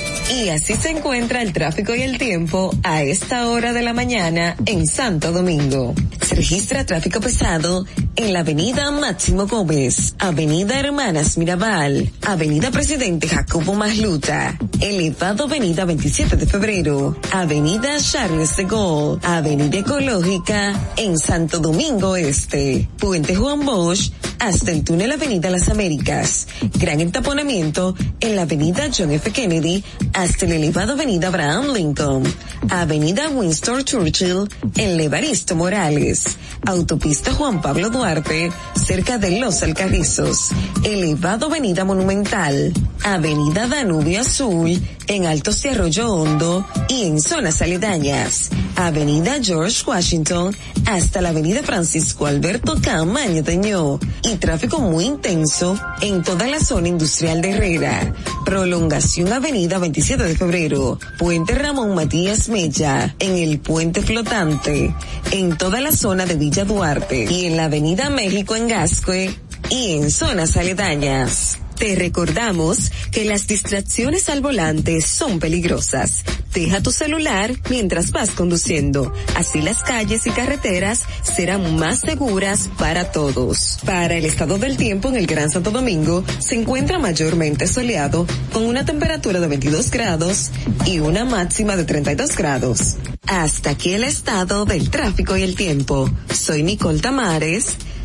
[0.31, 4.55] Y así se encuentra el tráfico y el tiempo a esta hora de la mañana
[4.65, 5.93] en Santo Domingo.
[6.25, 7.85] Se registra tráfico pesado
[8.15, 16.37] en la avenida Máximo Gómez, avenida Hermanas Mirabal, avenida Presidente Jacobo Masluta, elevado avenida 27
[16.37, 24.13] de febrero, avenida Charles de Gaulle, avenida Ecológica en Santo Domingo Este, puente Juan Bosch
[24.41, 26.47] hasta el túnel Avenida Las Américas,
[26.79, 29.31] gran entaponamiento en la avenida John F.
[29.31, 32.23] Kennedy hasta el elevado avenida Abraham Lincoln,
[32.71, 40.49] avenida Winston Churchill en Levaristo Morales, autopista Juan Pablo Duarte cerca de Los Alcarrizos,
[40.83, 42.73] elevado avenida Monumental,
[43.03, 50.55] avenida Danubio Azul en Altos de Arroyo Hondo y en zonas aledañas, avenida George Washington
[50.85, 56.87] hasta la avenida Francisco Alberto Camaño Teñó y tráfico muy intenso en toda la zona
[56.87, 58.13] industrial de Herrera.
[58.45, 64.93] Prolongación avenida 27 de febrero, puente Ramón Matías Mella, en el puente flotante,
[65.31, 69.33] en toda la zona de Villa Duarte y en la avenida México en Gascue
[69.69, 71.59] y en zonas aledañas.
[71.81, 76.23] Te recordamos que las distracciones al volante son peligrosas.
[76.53, 79.11] Deja tu celular mientras vas conduciendo.
[79.35, 83.79] Así las calles y carreteras serán más seguras para todos.
[83.83, 88.63] Para el estado del tiempo en el Gran Santo Domingo se encuentra mayormente soleado con
[88.65, 90.51] una temperatura de 22 grados
[90.85, 92.97] y una máxima de 32 grados.
[93.25, 96.11] Hasta aquí el estado del tráfico y el tiempo.
[96.31, 97.75] Soy Nicole Tamares.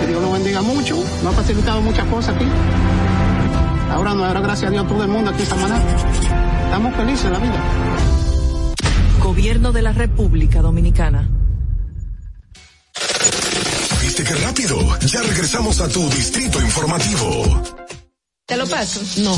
[0.00, 2.46] que Dios lo bendiga mucho, nos ha facilitado muchas cosas aquí.
[3.90, 5.78] Ahora no, ahora gracias a Dios todo el mundo aquí en Samaná.
[6.64, 7.62] Estamos felices en la vida.
[9.22, 11.28] Gobierno de la República Dominicana.
[14.02, 14.78] ¿Viste qué rápido?
[15.00, 17.62] Ya regresamos a tu distrito informativo.
[18.46, 19.00] ¿Te lo paso?
[19.18, 19.36] No.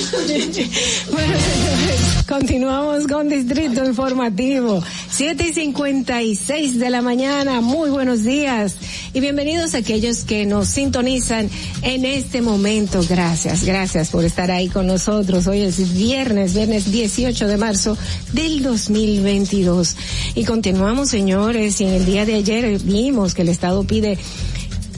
[1.10, 1.99] bueno, señores,
[2.30, 4.80] continuamos con Distrito Informativo.
[5.10, 7.60] 7 y 56 de la mañana.
[7.60, 8.76] Muy buenos días.
[9.12, 11.50] Y bienvenidos a aquellos que nos sintonizan
[11.82, 13.02] en este momento.
[13.08, 15.48] Gracias, gracias por estar ahí con nosotros.
[15.48, 17.98] Hoy es viernes, viernes 18 de marzo
[18.32, 19.96] del 2022.
[20.36, 21.80] Y continuamos, señores.
[21.80, 24.18] Y en el día de ayer vimos que el Estado pide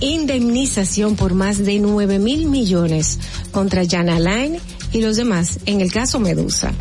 [0.00, 3.18] indemnización por más de 9 mil millones
[3.52, 4.60] contra Jana Line
[4.92, 6.74] y los demás en el caso Medusa.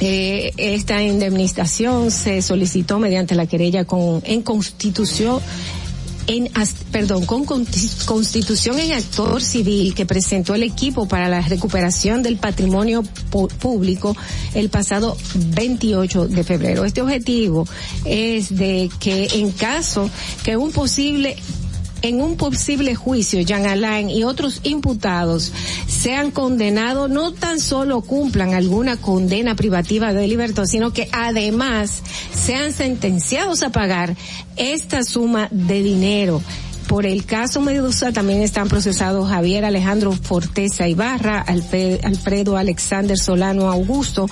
[0.00, 5.40] Eh, esta indemnización se solicitó mediante la querella con, en constitución
[6.28, 6.50] en,
[6.92, 13.02] perdón, con constitución en actor civil que presentó el equipo para la recuperación del patrimonio
[13.58, 14.14] público
[14.54, 16.84] el pasado 28 de febrero.
[16.84, 17.66] Este objetivo
[18.04, 20.10] es de que en caso
[20.44, 21.36] que un posible
[22.02, 25.52] en un posible juicio, Jean Alain y otros imputados
[25.86, 32.02] sean condenados, no tan solo cumplan alguna condena privativa de libertad, sino que además
[32.32, 34.16] sean sentenciados a pagar
[34.56, 36.42] esta suma de dinero.
[36.88, 44.26] Por el caso Medusa también están procesados Javier Alejandro Forteza Ibarra, Alfredo Alexander Solano Augusto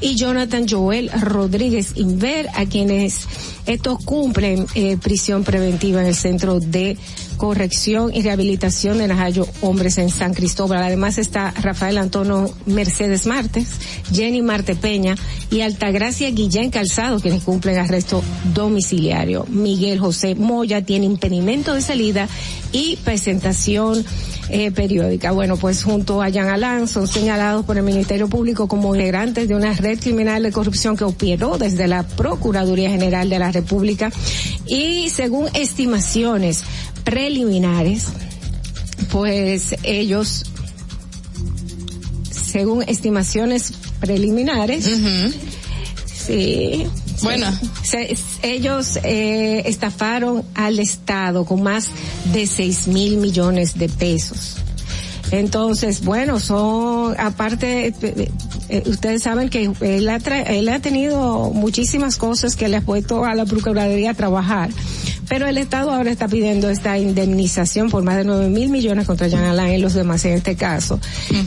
[0.00, 3.26] y Jonathan Joel Rodríguez Inver, a quienes
[3.64, 6.98] estos cumplen eh, prisión preventiva en el centro de
[7.40, 10.82] corrección y rehabilitación de Najayo Hombres en San Cristóbal.
[10.82, 13.66] Además está Rafael Antonio Mercedes Martes,
[14.12, 15.14] Jenny Marte Peña
[15.50, 18.22] y Altagracia Guillén Calzado, quienes cumplen arresto
[18.52, 19.46] domiciliario.
[19.48, 22.28] Miguel José Moya tiene impedimento de salida
[22.72, 24.04] y presentación
[24.52, 25.30] eh, periódica.
[25.30, 29.54] Bueno, pues junto a Jan Alán son señalados por el Ministerio Público como integrantes de
[29.54, 34.10] una red criminal de corrupción que operó desde la Procuraduría General de la República
[34.66, 36.64] y según estimaciones
[37.04, 38.06] preliminares,
[39.10, 40.44] pues ellos,
[42.30, 44.88] según estimaciones preliminares,
[46.06, 46.86] sí,
[47.22, 47.46] Bueno,
[47.82, 51.88] Se- ellos eh, estafaron al Estado con más
[52.32, 54.56] de seis mil millones de pesos.
[55.30, 57.94] Entonces, bueno, son, aparte,
[58.70, 62.80] eh, ustedes saben que él ha, tra- él ha tenido muchísimas cosas que le ha
[62.80, 64.70] puesto a la Procuraduría a trabajar,
[65.28, 69.28] pero el Estado ahora está pidiendo esta indemnización por más de nueve mil millones contra
[69.30, 70.98] Jan Alain y los demás en este caso,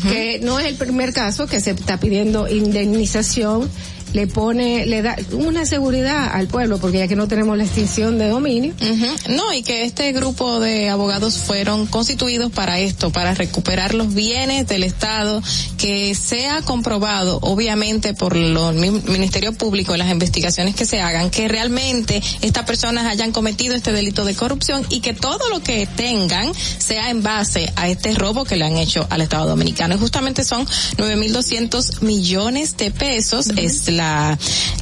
[0.10, 3.70] que no es el primer caso que se está pidiendo indemnización
[4.14, 8.18] le pone, le da una seguridad al pueblo, porque ya que no tenemos la extinción
[8.18, 8.74] de dominio.
[8.82, 9.34] Ujú.
[9.34, 14.68] No, y que este grupo de abogados fueron constituidos para esto, para recuperar los bienes
[14.68, 15.42] del Estado,
[15.78, 21.48] que sea comprobado, obviamente, por los mi- Ministerio Público, las investigaciones que se hagan, que
[21.48, 26.52] realmente estas personas hayan cometido este delito de corrupción y que todo lo que tengan
[26.78, 29.96] sea en base a este robo que le han hecho al Estado Dominicano.
[29.96, 30.66] Y justamente son
[30.98, 34.03] 9.200 millones de pesos, es la,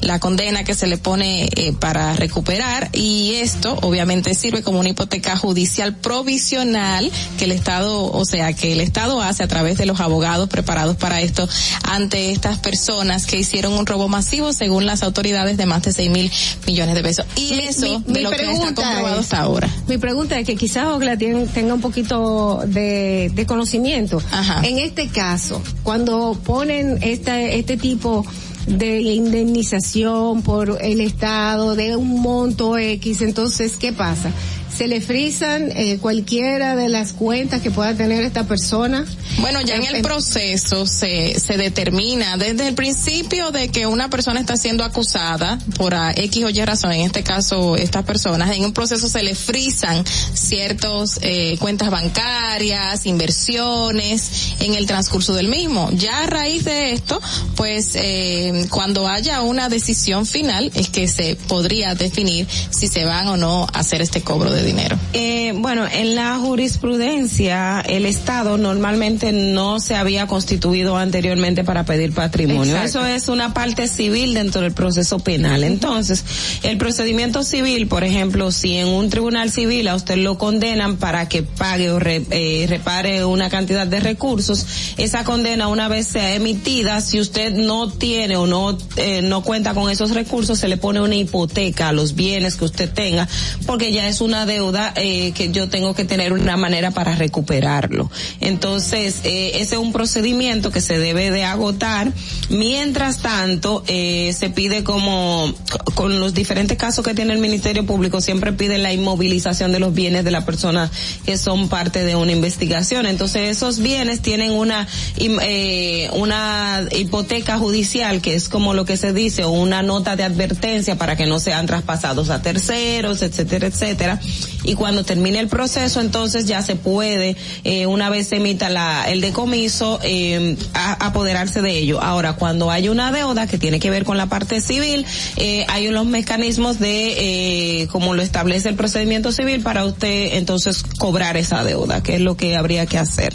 [0.01, 4.89] la condena que se le pone eh, para recuperar y esto obviamente sirve como una
[4.89, 9.85] hipoteca judicial provisional que el Estado, o sea, que el Estado hace a través de
[9.85, 11.47] los abogados preparados para esto
[11.83, 16.09] ante estas personas que hicieron un robo masivo según las autoridades de más de 6
[16.11, 16.31] mil
[16.65, 17.25] millones de pesos.
[17.35, 19.69] Y Mi- eso mi- de mi lo que está comprobado es- hasta ahora.
[19.87, 24.21] Mi pregunta es que quizás Ogla tenga un poquito de, de conocimiento.
[24.63, 28.25] En este caso, cuando ponen esta, este tipo
[28.67, 34.31] de indemnización por el Estado de un monto X, entonces, ¿qué pasa?
[34.75, 39.05] ¿Se le frisan eh, cualquiera de las cuentas que pueda tener esta persona?
[39.39, 44.39] Bueno, ya en el proceso se, se determina desde el principio de que una persona
[44.39, 48.63] está siendo acusada por a X o Y razón, en este caso estas personas, en
[48.63, 50.03] un proceso se le frisan
[50.33, 55.89] ciertos eh, cuentas bancarias, inversiones en el transcurso del mismo.
[55.93, 57.19] Ya a raíz de esto,
[57.55, 63.27] pues eh, cuando haya una decisión final es que se podría definir si se van
[63.27, 64.97] o no a hacer este cobro de dinero.
[65.13, 72.13] Eh, bueno, en la jurisprudencia, el Estado normalmente no se había constituido anteriormente para pedir
[72.13, 72.75] patrimonio.
[72.75, 73.05] Exacto.
[73.05, 75.63] Eso es una parte civil dentro del proceso penal.
[75.63, 76.23] Entonces,
[76.63, 81.27] el procedimiento civil, por ejemplo, si en un tribunal civil a usted lo condenan para
[81.29, 84.65] que pague o re- eh, repare una cantidad de recursos,
[84.97, 89.73] esa condena una vez sea emitida, si usted no tiene o no eh, no cuenta
[89.73, 93.27] con esos recursos, se le pone una hipoteca a los bienes que usted tenga,
[93.65, 98.09] porque ya es una deuda eh, que yo tengo que tener una manera para recuperarlo.
[98.39, 102.11] Entonces, eh, ese es un procedimiento que se debe de agotar.
[102.49, 105.53] Mientras tanto, eh, se pide como,
[105.95, 109.93] con los diferentes casos que tiene el Ministerio Público, siempre pide la inmovilización de los
[109.93, 110.91] bienes de la persona
[111.25, 113.05] que son parte de una investigación.
[113.05, 114.87] Entonces, esos bienes tienen una,
[115.17, 120.97] eh, una hipoteca judicial, que es como lo que se dice, una nota de advertencia
[120.97, 124.19] para que no sean traspasados a terceros, etcétera, etcétera.
[124.63, 129.05] Y cuando termine el proceso, entonces ya se puede, eh, una vez se emita la,
[129.09, 132.01] el decomiso, eh, a- apoderarse de ello.
[132.01, 135.05] Ahora, cuando hay una deuda que tiene que ver con la parte civil,
[135.37, 140.83] eh, hay unos mecanismos de, eh, como lo establece el procedimiento civil, para usted entonces
[140.97, 143.33] cobrar esa deuda, que es lo que habría que hacer.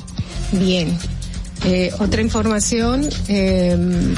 [0.53, 0.97] Bien.
[1.65, 3.77] Eh, otra información, eh,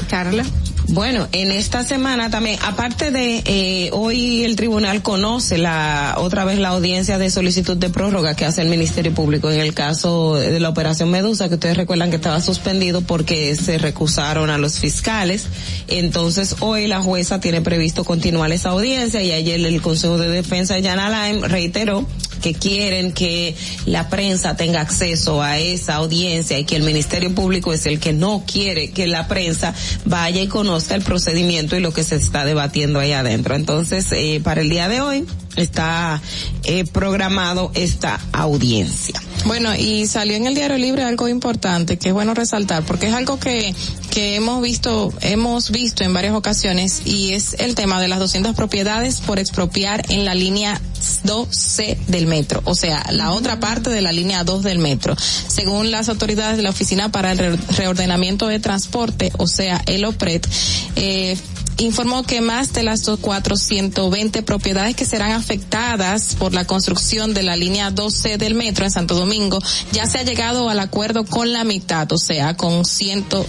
[0.09, 0.43] Carla.
[0.91, 6.57] Bueno, en esta semana también, aparte de eh, hoy el tribunal conoce la otra vez
[6.57, 10.59] la audiencia de solicitud de prórroga que hace el Ministerio Público en el caso de
[10.59, 15.45] la operación Medusa, que ustedes recuerdan que estaba suspendido porque se recusaron a los fiscales.
[15.87, 20.73] Entonces hoy la jueza tiene previsto continuar esa audiencia y ayer el Consejo de Defensa
[20.73, 22.07] de Jan Alain reiteró
[22.39, 23.55] que quieren que
[23.85, 28.13] la prensa tenga acceso a esa audiencia y que el Ministerio Público es el que
[28.13, 29.73] no quiere que la prensa
[30.05, 33.55] vaya y conozca el procedimiento y lo que se está debatiendo ahí adentro.
[33.55, 35.25] Entonces, eh, para el día de hoy
[35.61, 36.21] está
[36.63, 39.21] eh, programado esta audiencia.
[39.45, 43.13] Bueno, y salió en el Diario Libre algo importante que es bueno resaltar porque es
[43.13, 43.73] algo que
[44.11, 48.55] que hemos visto hemos visto en varias ocasiones y es el tema de las 200
[48.55, 50.81] propiedades por expropiar en la línea
[51.25, 55.15] 2C del metro, o sea, la otra parte de la línea 2 del metro.
[55.47, 60.03] Según las autoridades de la Oficina para el Re- Reordenamiento de Transporte, o sea, el
[60.05, 60.47] OPRET,
[60.95, 61.37] eh,
[61.79, 67.55] informó que más de las 420 propiedades que serán afectadas por la construcción de la
[67.55, 69.59] línea 12 del metro en Santo Domingo
[69.93, 73.45] ya se ha llegado al acuerdo con la mitad, o sea, con ciento,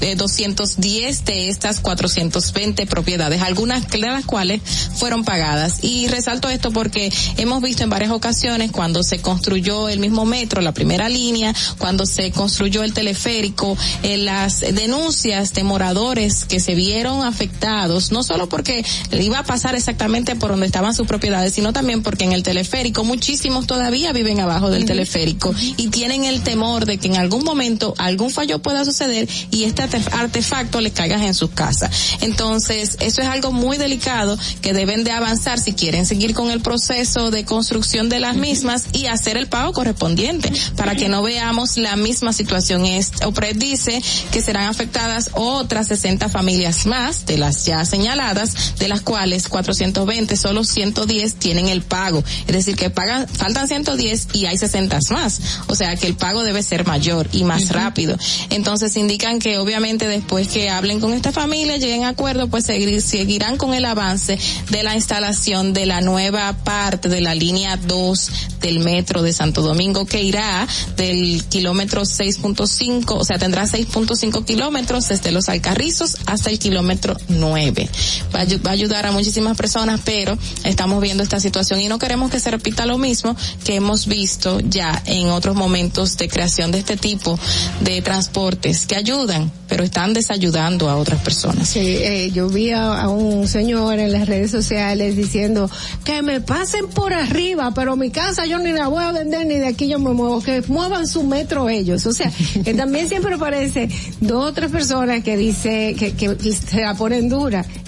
[0.00, 4.62] eh, 210 de estas 420 propiedades, algunas de las cuales
[4.94, 5.82] fueron pagadas.
[5.82, 10.60] Y resalto esto porque hemos visto en varias ocasiones cuando se construyó el mismo metro,
[10.60, 16.74] la primera línea, cuando se construyó el teleférico, en las denuncias de moradores que se
[16.74, 21.54] vieron afectados afectados, no solo porque iba a pasar exactamente por donde estaban sus propiedades,
[21.54, 26.42] sino también porque en el teleférico muchísimos todavía viven abajo del teleférico y tienen el
[26.42, 31.24] temor de que en algún momento algún fallo pueda suceder y este artefacto les caiga
[31.24, 31.90] en sus casas.
[32.20, 36.60] Entonces, eso es algo muy delicado que deben de avanzar si quieren seguir con el
[36.60, 41.78] proceso de construcción de las mismas y hacer el pago correspondiente para que no veamos
[41.78, 42.84] la misma situación.
[43.24, 49.02] OPRED dice que serán afectadas otras 60 familias más de las ya señaladas, de las
[49.02, 52.24] cuales 420, solo 110 tienen el pago.
[52.46, 55.40] Es decir, que pagan, faltan 110 y hay 60 más.
[55.68, 58.16] O sea que el pago debe ser mayor y más rápido.
[58.50, 63.00] Entonces indican que obviamente después que hablen con esta familia, lleguen a acuerdo, pues seguir,
[63.02, 64.38] seguirán con el avance
[64.70, 69.62] de la instalación de la nueva parte de la línea 2 del metro de Santo
[69.62, 70.66] Domingo que irá
[70.96, 77.88] del kilómetro 6.5, o sea, tendrá 6.5 kilómetros desde los Alcarrizos hasta el kilómetro 9.
[78.34, 82.40] Va a, ayudar a muchísimas personas, pero estamos viendo esta situación y no queremos que
[82.40, 86.96] se repita lo mismo que hemos visto ya en otros momentos de creación de este
[86.96, 87.38] tipo
[87.80, 91.68] de transportes que ayudan, pero están desayudando a otras personas.
[91.68, 95.70] Sí, eh, yo vi a, un señor en las redes sociales diciendo
[96.04, 99.56] que me pasen por arriba, pero mi casa yo ni la voy a vender ni
[99.56, 102.06] de aquí yo me muevo, que muevan su metro ellos.
[102.06, 102.30] O sea,
[102.64, 103.88] que también siempre aparece
[104.20, 107.15] dos o tres personas que dice que, que se la ponen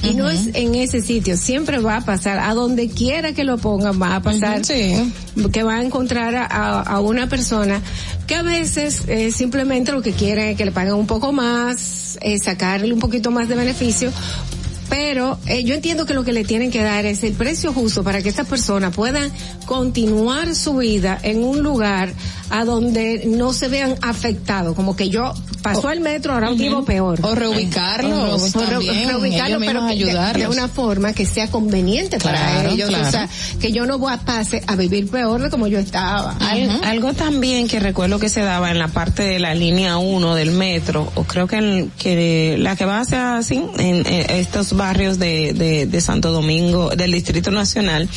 [0.02, 3.58] y no es en ese sitio, siempre va a pasar, a donde quiera que lo
[3.58, 7.80] pongan va a pasar, que va a encontrar a, a una persona
[8.26, 12.18] que a veces eh, simplemente lo que quiere es que le paguen un poco más,
[12.20, 14.12] eh, sacarle un poquito más de beneficio,
[14.90, 18.04] pero eh, yo entiendo que lo que le tienen que dar es el precio justo
[18.04, 19.30] para que estas personas puedan
[19.66, 22.12] continuar su vida en un lugar
[22.50, 27.20] a donde no se vean afectados, como que yo pasó el metro, ahora vivo peor.
[27.22, 33.28] O reubicarlos o, reubicarlo, pero de, una forma que sea conveniente para ellos, o sea,
[33.60, 36.36] que yo no voy a pase a vivir peor de como yo estaba.
[36.84, 40.52] Algo también que recuerdo que se daba en la parte de la línea 1 del
[40.52, 45.52] metro, o creo que, que la que va hacia así, en, en estos barrios de,
[45.52, 48.08] de, de, Santo Domingo, del Distrito Nacional,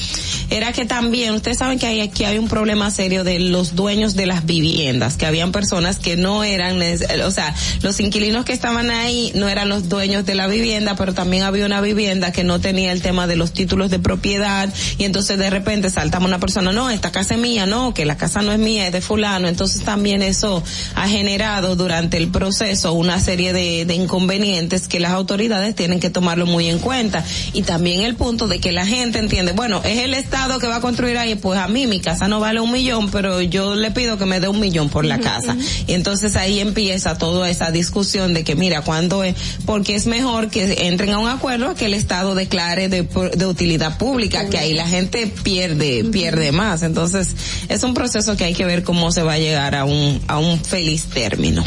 [0.49, 4.15] era que también, ustedes saben que hay, aquí hay un problema serio de los dueños
[4.15, 6.79] de las viviendas, que habían personas que no eran,
[7.25, 11.13] o sea, los inquilinos que estaban ahí no eran los dueños de la vivienda, pero
[11.13, 15.03] también había una vivienda que no tenía el tema de los títulos de propiedad, y
[15.03, 18.41] entonces de repente saltaba una persona, no, esta casa es mía, no, que la casa
[18.41, 20.63] no es mía, es de fulano, entonces también eso
[20.95, 26.09] ha generado durante el proceso una serie de, de inconvenientes que las autoridades tienen que
[26.09, 27.23] tomarlo muy en cuenta.
[27.53, 30.77] Y también el punto de que la gente entiende, bueno, es el Estado que va
[30.77, 33.91] a construir ahí, pues a mí mi casa no vale un millón, pero yo le
[33.91, 35.55] pido que me dé un millón por la casa.
[35.87, 39.35] Y entonces ahí empieza toda esa discusión de que mira, cuando es,
[39.65, 43.97] porque es mejor que entren a un acuerdo que el Estado declare de, de utilidad
[43.97, 46.83] pública, que ahí la gente pierde, pierde más.
[46.83, 47.29] Entonces,
[47.69, 50.39] es un proceso que hay que ver cómo se va a llegar a un, a
[50.39, 51.63] un feliz término.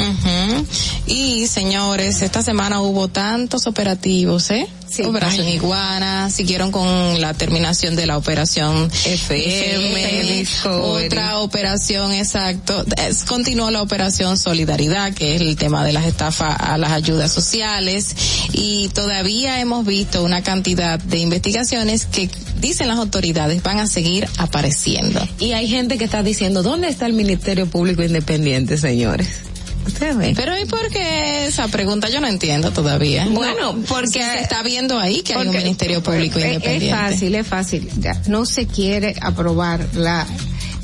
[1.07, 4.67] Y señores, esta semana hubo tantos operativos, ¿eh?
[5.03, 13.71] Operación Iguana, siguieron con la terminación de la operación FM, otra operación, exacto, es, continuó
[13.71, 18.17] la operación Solidaridad, que es el tema de las estafas a las ayudas sociales,
[18.53, 22.29] y todavía hemos visto una cantidad de investigaciones que
[22.61, 25.21] dicen las autoridades van a seguir apareciendo.
[25.39, 29.29] Y hay gente que está diciendo, ¿dónde está el Ministerio Público Independiente, señores?
[30.35, 33.27] Pero ¿y por qué esa pregunta yo no entiendo todavía?
[33.31, 36.87] Bueno, porque se está viendo ahí que hay un ministerio público independiente.
[36.87, 37.91] Es fácil, es fácil.
[38.27, 40.27] no se quiere aprobar la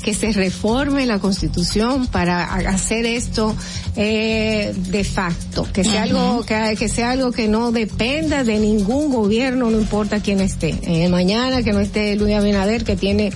[0.01, 3.55] que se reforme la constitución para hacer esto
[3.95, 9.11] eh, de facto, que sea algo que, que, sea algo que no dependa de ningún
[9.11, 10.77] gobierno, no importa quién esté.
[10.83, 13.31] Eh, mañana que no esté Luis Abinader, que tiene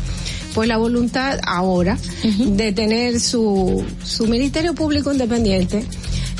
[0.54, 5.86] pues la voluntad ahora de tener su, su Ministerio Público Independiente.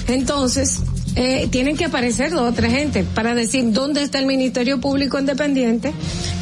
[0.08, 0.80] Entonces,
[1.16, 5.18] eh, tienen que aparecer dos o tres gente para decir dónde está el Ministerio Público
[5.18, 5.94] Independiente.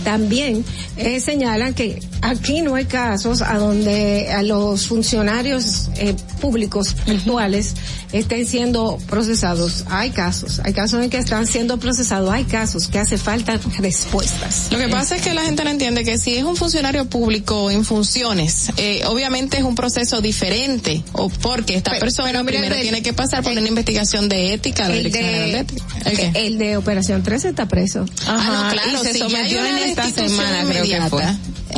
[0.03, 0.65] También
[0.97, 7.75] eh, señalan que aquí no hay casos a donde a los funcionarios eh, públicos actuales
[8.11, 9.85] estén siendo procesados.
[9.89, 14.67] Hay casos, hay casos en que están siendo procesados, hay casos que hace falta respuestas.
[14.71, 17.71] Lo que pasa es que la gente no entiende que si es un funcionario público
[17.71, 23.13] en funciones, eh, obviamente es un proceso diferente, o porque esta persona primero tiene que
[23.13, 28.05] pasar por una investigación de de el de, el de Operación 13 está preso.
[28.27, 31.23] Ajá, ah, no, claro, se sometió en esta semana, creo que fue.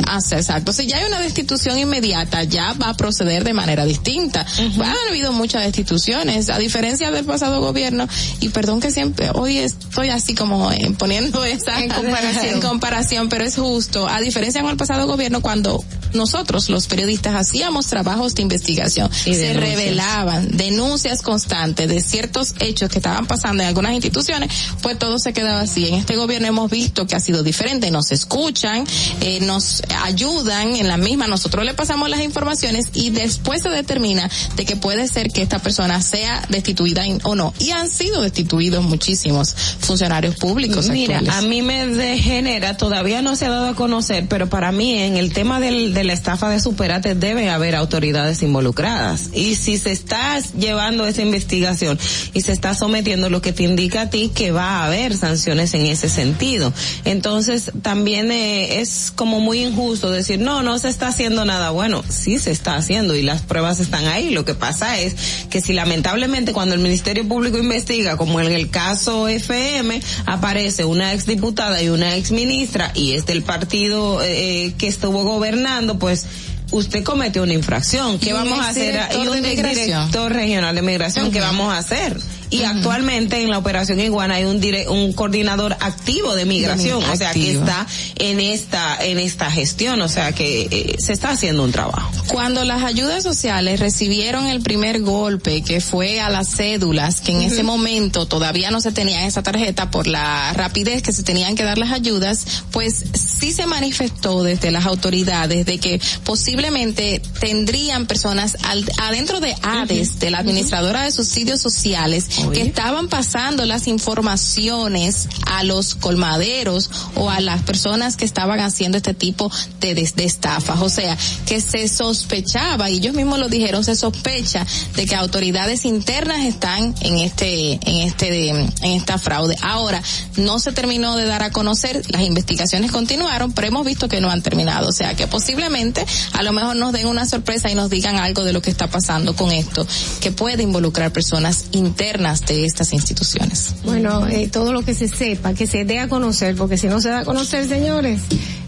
[0.06, 0.72] Hace exacto.
[0.72, 4.46] Si ya hay una destitución inmediata, ya va a proceder de manera distinta.
[4.82, 8.08] Ha habido muchas destituciones, a diferencia del pasado gobierno,
[8.40, 12.54] y perdón que siempre, hoy estoy así como eh, poniendo esa En comparación.
[12.54, 17.34] en comparación, pero es justo, a diferencia con el pasado gobierno, cuando nosotros los periodistas
[17.34, 19.56] hacíamos trabajos de investigación, Y se denuncias.
[19.76, 24.50] revelaban denuncias constantes de ciertos hechos que estaban pasando en algunas instituciones,
[24.82, 25.88] pues todo se quedaba así.
[25.88, 28.84] En este gobierno hemos visto que ha sido diferente, nos escuchan,
[29.20, 34.28] eh, nos ayudan en la misma, nosotros le pasamos las informaciones y después se determina
[34.56, 37.52] de que puede ser que esta persona sea destituida o no.
[37.58, 41.44] Y han sido destituidos muchísimos funcionarios públicos Mira, actuales.
[41.44, 45.16] a mí me degenera, todavía no se ha dado a conocer, pero para mí en
[45.16, 49.30] el tema del, de la estafa de Superate debe haber autoridades involucradas.
[49.32, 51.98] Y si se está llevando esa investigación
[52.32, 55.74] y se está sometiendo lo que te indica a ti que va a haber sanciones
[55.74, 56.72] en ese sentido.
[57.04, 59.75] Entonces también eh, es como muy injusto
[60.10, 61.70] decir, no, no se está haciendo nada.
[61.70, 64.30] Bueno, sí se está haciendo y las pruebas están ahí.
[64.30, 65.14] Lo que pasa es
[65.50, 71.12] que si lamentablemente cuando el Ministerio Público investiga, como en el caso FM, aparece una
[71.12, 76.26] exdiputada y una exministra y es del partido eh, que estuvo gobernando, pues
[76.70, 78.18] usted comete una infracción.
[78.18, 79.00] ¿Qué vamos a hacer?
[79.14, 82.16] Y un director regional de migración, ¿qué vamos a hacer?
[82.50, 87.06] Y actualmente en la operación Iguana hay un dire- un coordinador activo de migración, De
[87.10, 87.86] o sea, que está
[88.16, 92.10] en esta en esta gestión, o sea, que eh, se está haciendo un trabajo.
[92.28, 97.42] Cuando las ayudas sociales recibieron el primer golpe, que fue a las cédulas, que en
[97.42, 101.64] ese momento todavía no se tenía esa tarjeta por la rapidez que se tenían que
[101.64, 108.56] dar las ayudas, pues sí se manifestó desde las autoridades de que posiblemente tendrían personas
[108.64, 115.28] al- adentro de ADES, de la administradora de subsidios sociales, que estaban pasando las informaciones
[115.46, 119.50] a los colmaderos o a las personas que estaban haciendo este tipo
[119.80, 120.80] de, de- de estafas.
[120.82, 125.84] O sea, que se sospechaba, y ellos mismos lo dijeron, se sospecha de que autoridades
[125.84, 129.56] internas están en este, en este, en esta fraude.
[129.62, 130.02] Ahora,
[130.36, 134.30] no se terminó de dar a conocer, las investigaciones continuaron, pero hemos visto que no
[134.30, 134.88] han terminado.
[134.88, 138.44] O sea, que posiblemente a lo mejor nos den una sorpresa y nos digan algo
[138.44, 139.86] de lo que está pasando con esto,
[140.20, 143.74] que puede involucrar personas internas de estas instituciones.
[143.84, 147.00] Bueno, eh, todo lo que se sepa, que se dé a conocer, porque si no
[147.00, 148.20] se da a conocer, señores,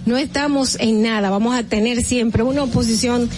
[0.06, 1.28] no estamos en nada.
[1.28, 3.28] Vamos a tener siempre una oposición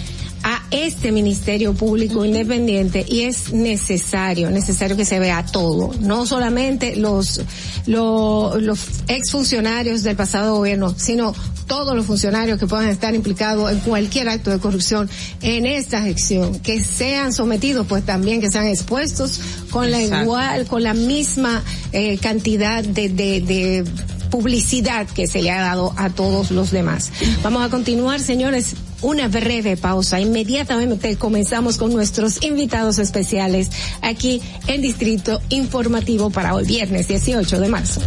[0.43, 6.95] a este Ministerio Público Independiente y es necesario, necesario que se vea todo, no solamente
[6.95, 7.41] los,
[7.85, 11.33] los, los exfuncionarios del pasado gobierno, sino
[11.67, 15.09] todos los funcionarios que puedan estar implicados en cualquier acto de corrupción
[15.41, 19.39] en esta gestión, que sean sometidos, pues también que sean expuestos
[19.69, 21.63] con la igual, con la misma
[21.93, 23.85] eh, cantidad de, de, de
[24.31, 27.11] publicidad que se le ha dado a todos los demás.
[27.43, 30.19] Vamos a continuar, señores, una breve pausa.
[30.19, 33.69] Inmediatamente comenzamos con nuestros invitados especiales
[34.01, 38.01] aquí en Distrito Informativo para hoy, viernes 18 de marzo.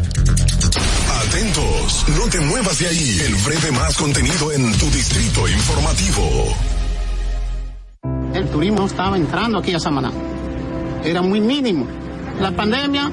[1.28, 3.20] Atentos, no te muevas de ahí.
[3.26, 6.54] El breve más contenido en tu distrito informativo.
[8.34, 10.12] El turismo estaba entrando aquí a Samaná.
[11.04, 11.86] Era muy mínimo.
[12.40, 13.12] La pandemia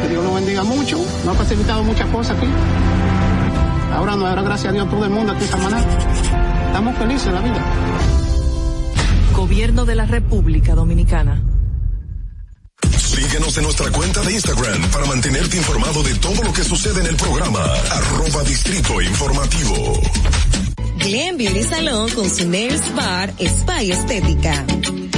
[0.00, 2.46] que Dios lo bendiga mucho, nos ha facilitado muchas cosas aquí.
[3.94, 5.84] Ahora nos dará gracias a Dios todo el mundo aquí en Samaná.
[6.66, 7.64] Estamos felices en la vida.
[9.34, 11.42] Gobierno de la República Dominicana.
[12.96, 17.06] Síguenos en nuestra cuenta de Instagram para mantenerte informado de todo lo que sucede en
[17.06, 17.64] el programa.
[17.90, 20.00] Arroba Distrito Informativo.
[20.98, 24.64] Glen Beauty Salon con su Nails Bar Spa y Estética.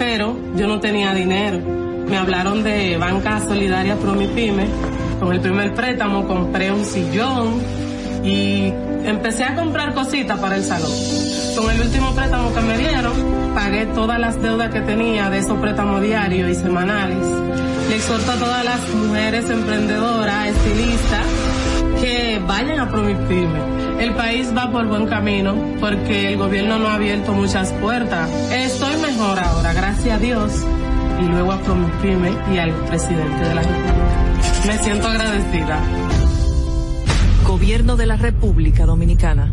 [0.00, 1.58] pero yo no tenía dinero.
[2.08, 4.66] Me hablaron de Banca Solidaria Promipyme.
[5.20, 7.60] Con el primer préstamo compré un sillón
[8.24, 8.72] y
[9.04, 10.90] empecé a comprar cositas para el salón.
[11.54, 13.12] Con el último préstamo que me dieron,
[13.54, 17.18] pagué todas las deudas que tenía de esos préstamos diarios y semanales.
[17.90, 21.26] Le exhorto a todas las mujeres emprendedoras, estilistas,
[22.00, 23.60] que vayan a Promipyme.
[24.00, 28.30] El país va por buen camino porque el gobierno no ha abierto muchas puertas.
[28.50, 30.52] Estoy mejor ahora, gracias a Dios,
[31.20, 34.66] y luego a Promipyme y al presidente de la República.
[34.66, 35.80] Me siento agradecida.
[37.46, 39.52] Gobierno de la República Dominicana.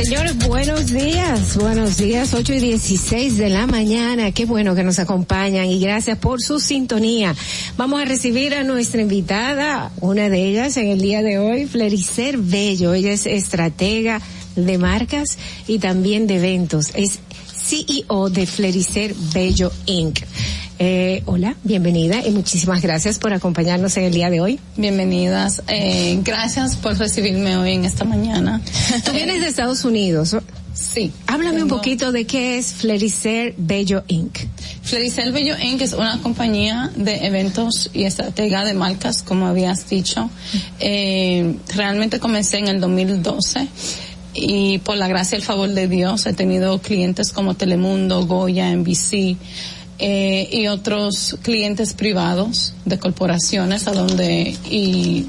[0.00, 4.30] Señores, buenos días, buenos días, 8 y 16 de la mañana.
[4.30, 7.34] Qué bueno que nos acompañan y gracias por su sintonía.
[7.76, 12.38] Vamos a recibir a nuestra invitada, una de ellas en el día de hoy, Flericer
[12.38, 12.94] Bello.
[12.94, 14.22] Ella es estratega
[14.54, 15.36] de marcas
[15.66, 16.92] y también de eventos.
[16.94, 17.18] Es
[17.52, 20.20] CEO de Flericer Bello Inc.
[20.80, 24.60] Eh, hola, bienvenida y muchísimas gracias por acompañarnos en el día de hoy.
[24.76, 25.60] Bienvenidas.
[25.66, 28.60] Eh, gracias por recibirme hoy en esta mañana.
[29.04, 30.36] Tú vienes de Estados Unidos.
[30.74, 31.12] Sí.
[31.26, 34.38] Háblame un poquito de qué es Flericer Bello Inc.
[34.82, 35.80] Flericer Bello Inc.
[35.82, 40.30] es una compañía de eventos y estratega de marcas, como habías dicho.
[40.78, 43.66] Eh, realmente comencé en el 2012
[44.34, 48.70] y por la gracia y el favor de Dios he tenido clientes como Telemundo, Goya,
[48.70, 49.36] NBC,
[49.98, 55.26] eh, y otros clientes privados de corporaciones a donde y,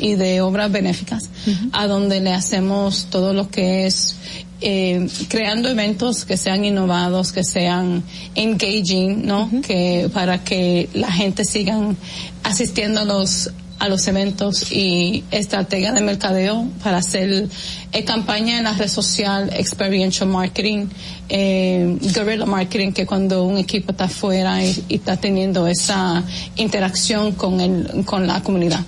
[0.00, 1.30] y de obras benéficas
[1.72, 4.16] a donde le hacemos todo lo que es
[4.60, 8.02] eh, creando eventos que sean innovados, que sean
[8.34, 9.48] engaging, ¿no?
[9.64, 11.96] Que para que la gente sigan
[12.42, 17.48] asistiendo a los a los eventos y estrategia de mercadeo para hacer
[17.92, 20.86] eh, campaña en la red social, experiential marketing,
[21.28, 26.22] eh, guerrilla marketing, que cuando un equipo está afuera y, y está teniendo esa
[26.56, 28.84] interacción con el, con la comunidad.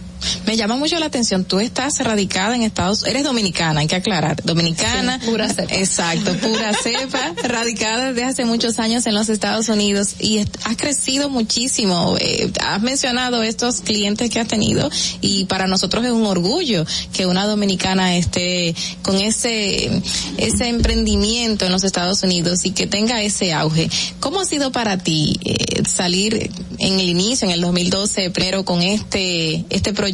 [0.47, 4.43] Me llama mucho la atención, tú estás radicada en Estados eres dominicana, hay que aclarar,
[4.45, 5.75] dominicana, Sí, pura cepa.
[5.75, 11.31] exacto, pura cepa, radicada desde hace muchos años en los Estados Unidos y has crecido
[11.31, 14.91] muchísimo, eh, has mencionado estos clientes que has tenido
[15.21, 19.91] y para nosotros es un orgullo que una dominicana esté con ese,
[20.37, 23.91] ese emprendimiento en los Estados Unidos y que tenga ese auge.
[24.21, 28.83] ¿Cómo ha sido para ti eh, salir en el inicio, en el 2012, primero con
[28.83, 30.10] este, este proyecto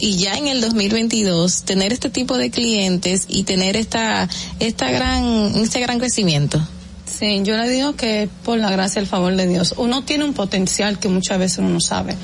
[0.00, 4.28] y ya en el 2022 tener este tipo de clientes y tener esta,
[4.60, 6.60] esta gran, este gran crecimiento?
[7.06, 10.24] Sí, yo le digo que por la gracia y el favor de Dios, uno tiene
[10.24, 12.14] un potencial que muchas veces uno no sabe.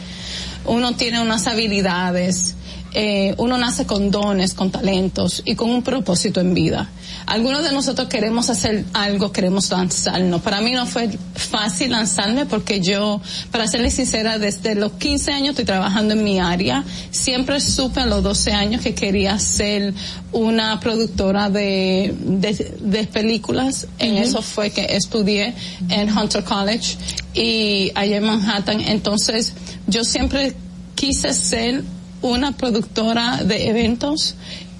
[0.64, 2.54] Uno tiene unas habilidades
[2.94, 6.90] eh, uno nace con dones, con talentos y con un propósito en vida.
[7.26, 10.42] Algunos de nosotros queremos hacer algo, queremos lanzarnos.
[10.42, 13.20] Para mí no fue fácil lanzarme porque yo,
[13.50, 16.84] para serles sincera, desde los 15 años estoy trabajando en mi área.
[17.10, 19.94] Siempre supe a los 12 años que quería ser
[20.32, 23.86] una productora de, de, de películas.
[23.98, 25.54] En eso fue que estudié
[25.88, 26.96] en Hunter College
[27.34, 28.80] y allá en Manhattan.
[28.80, 29.52] Entonces,
[29.86, 30.54] yo siempre
[30.94, 31.84] quise ser
[32.22, 34.36] una productora de eventos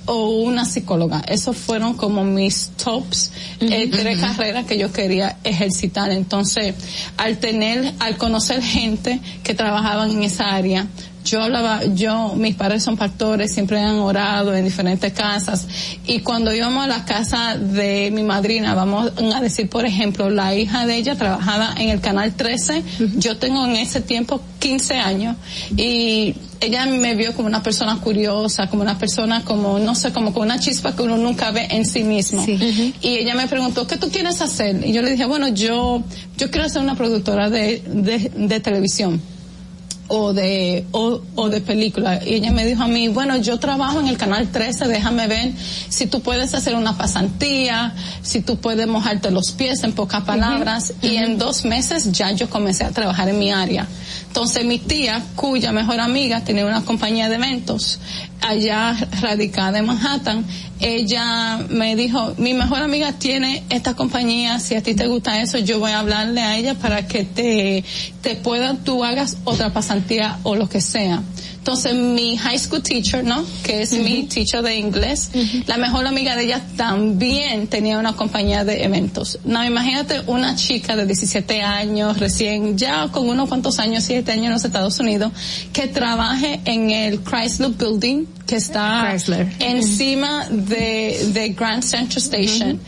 [0.07, 1.23] o una psicóloga.
[1.27, 6.11] Esos fueron como mis tops, eh, tres carreras que yo quería ejercitar.
[6.11, 6.75] Entonces,
[7.17, 10.87] al tener, al conocer gente que trabajaban en esa área,
[11.25, 15.67] yo hablaba, yo, mis padres son pastores, siempre han orado en diferentes casas.
[16.07, 20.55] Y cuando íbamos a la casa de mi madrina, vamos a decir, por ejemplo, la
[20.55, 22.83] hija de ella trabajaba en el canal 13,
[23.17, 25.37] yo tengo en ese tiempo 15 años
[25.77, 30.33] y ella me vio como una persona curiosa, como una persona como, no sé, como
[30.33, 32.45] con una chispa que uno nunca ve en sí mismo.
[32.47, 34.87] Y ella me preguntó, ¿qué tú quieres hacer?
[34.87, 36.03] Y yo le dije, bueno, yo,
[36.39, 39.21] yo quiero ser una productora de, de, de televisión
[40.15, 43.99] o de o, o de película y ella me dijo a mí bueno yo trabajo
[43.99, 45.53] en el canal 13 déjame ver
[45.89, 50.93] si tú puedes hacer una pasantía si tú puedes mojarte los pies en pocas palabras
[51.01, 53.87] y en dos meses ya yo comencé a trabajar en mi área
[54.33, 58.01] entonces mi tía cuya mejor amiga tenía una compañía de eventos
[58.41, 60.47] allá radicada en Manhattan
[60.81, 65.59] ella me dijo mi mejor amiga tiene esta compañía si a ti te gusta eso
[65.59, 67.85] yo voy a hablarle a ella para que te
[68.23, 71.23] te pueda tú hagas otra pasantía o lo que sea.
[71.59, 75.31] Entonces mi high school teacher no que es mi teacher de inglés
[75.67, 79.39] la mejor amiga de ella también tenía una compañía de eventos.
[79.45, 84.47] No imagínate una chica de 17 años recién ya con unos cuantos años 7 años
[84.47, 85.33] en los Estados Unidos
[85.73, 89.01] que trabaje en el Chrysler Building que está
[89.61, 92.81] encima de, de Grand Central Station,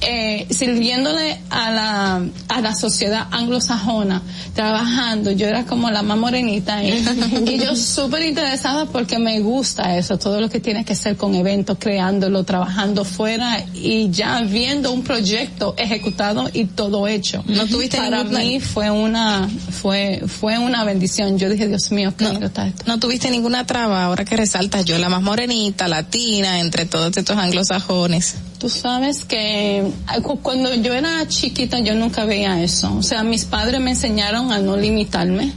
[0.00, 4.22] eh, sirviéndole a la, a la sociedad anglosajona,
[4.54, 5.30] trabajando.
[5.32, 6.92] Yo era como la más morenita y,
[7.46, 11.34] y yo súper interesada porque me gusta eso, todo lo que tiene que ser con
[11.34, 17.42] eventos, creándolo, trabajando fuera y ya viendo un proyecto ejecutado y todo hecho.
[17.46, 21.38] No tuviste Para ninguna- mí fue una, fue, fue una bendición.
[21.38, 22.62] Yo dije, Dios mío, qué esto.
[22.86, 27.36] No tuviste ninguna traba, ahora que resaltas yo, la más morenita, latina, entre todos estos
[27.36, 28.36] anglosajones.
[28.62, 29.82] Tú sabes que
[30.22, 32.94] cu- cuando yo era chiquita yo nunca veía eso.
[32.96, 35.52] O sea, mis padres me enseñaron a no limitarme.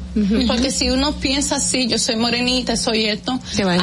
[0.48, 3.82] Porque si uno piensa así, yo soy morenita, soy esto, Se va a hay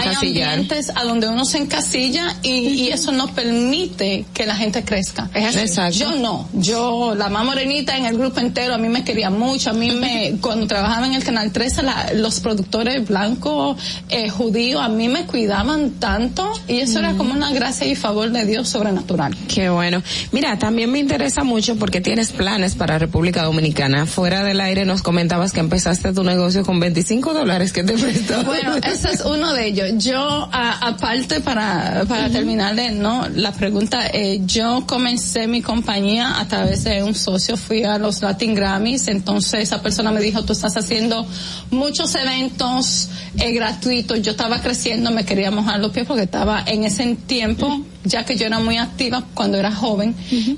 [0.48, 5.30] ambientes a donde uno se encasilla y, y eso no permite que la gente crezca.
[5.34, 5.98] Exacto.
[5.98, 6.48] Yo no.
[6.54, 9.70] Yo, la más morenita en el grupo entero, a mí me quería mucho.
[9.70, 13.76] A mí me, cuando trabajaba en el Canal 13, la- los productores blancos,
[14.08, 18.30] eh, judíos, a mí me cuidaban tanto y eso era como una gracia y favor
[18.32, 19.11] de Dios sobrenatural.
[19.48, 20.02] Qué bueno.
[20.32, 24.06] Mira, también me interesa mucho porque tienes planes para República Dominicana.
[24.06, 28.42] Fuera del aire nos comentabas que empezaste tu negocio con 25 dólares que te prestó.
[28.44, 30.04] Bueno, ese es uno de ellos.
[30.04, 30.18] Yo,
[30.52, 33.26] a- aparte, para, para terminarle, ¿no?
[33.34, 38.22] La pregunta, eh, yo comencé mi compañía a través de un socio, fui a los
[38.22, 41.26] Latin Grammys, entonces esa persona me dijo, tú estás haciendo
[41.70, 43.08] muchos eventos
[43.38, 47.84] eh, gratuitos, yo estaba creciendo, me quería mojar los pies porque estaba en ese tiempo,
[48.04, 50.14] ya que yo era muy activa cuando era joven,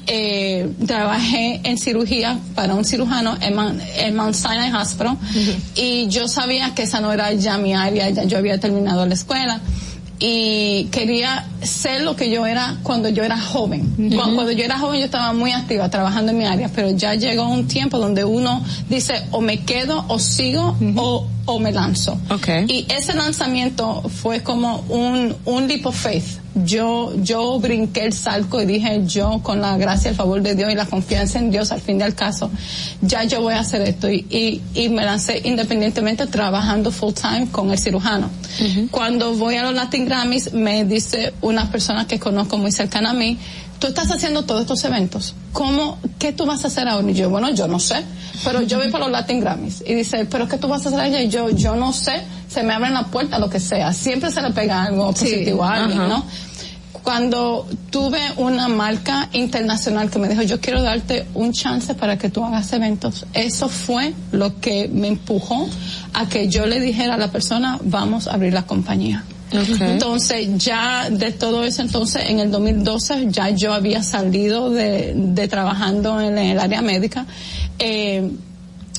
[0.07, 5.17] eh, trabajé en cirugía para un cirujano en, Man- en Mount Sinai Hospital.
[5.75, 9.15] Y yo sabía que esa no era ya mi área, ya yo había terminado la
[9.15, 9.61] escuela.
[10.21, 13.93] Y quería ser lo que yo era cuando yo era joven.
[14.15, 17.15] Cuando, cuando yo era joven yo estaba muy activa trabajando en mi área, pero ya
[17.15, 22.19] llegó un tiempo donde uno dice o me quedo o sigo o, o me lanzo.
[22.69, 26.41] Y ese lanzamiento fue como un, un leap of faith.
[26.65, 30.71] Yo, yo brinqué el salto y dije, yo con la gracia, el favor de Dios
[30.73, 32.49] y la confianza en Dios, al fin del caso,
[33.03, 34.09] ya yo voy a hacer esto.
[34.09, 38.31] Y, y, y me lancé independientemente trabajando full time con el cirujano.
[38.93, 43.15] Cuando voy a los Latin Grammys, me dice una persona que conozco muy cercana a
[43.15, 43.37] mí,
[43.85, 45.35] tú estás haciendo todos estos eventos.
[45.53, 47.11] ¿Cómo, qué tú vas a hacer ahora?
[47.11, 48.03] Y yo, bueno, yo no sé,
[48.43, 49.85] pero yo voy para los Latin Grammys.
[49.87, 51.21] Y dice, pero ¿qué tú vas a hacer allá?
[51.21, 53.93] Y yo, yo no sé, se me abren la puerta, lo que sea.
[53.93, 56.09] Siempre se le pega algo Sí, positivo a alguien, ajá.
[56.09, 56.25] ¿no?
[57.03, 62.31] Cuando tuve una marca internacional que me dijo, yo quiero darte un chance para que
[62.31, 65.69] tú hagas eventos, eso fue lo que me empujó
[66.15, 69.25] a que yo le dijera a la persona, vamos a abrir la compañía.
[69.81, 75.49] Entonces ya de todo eso, entonces en el 2012 ya yo había salido de, de
[75.49, 77.27] trabajando en el área médica.
[77.79, 78.31] Eh,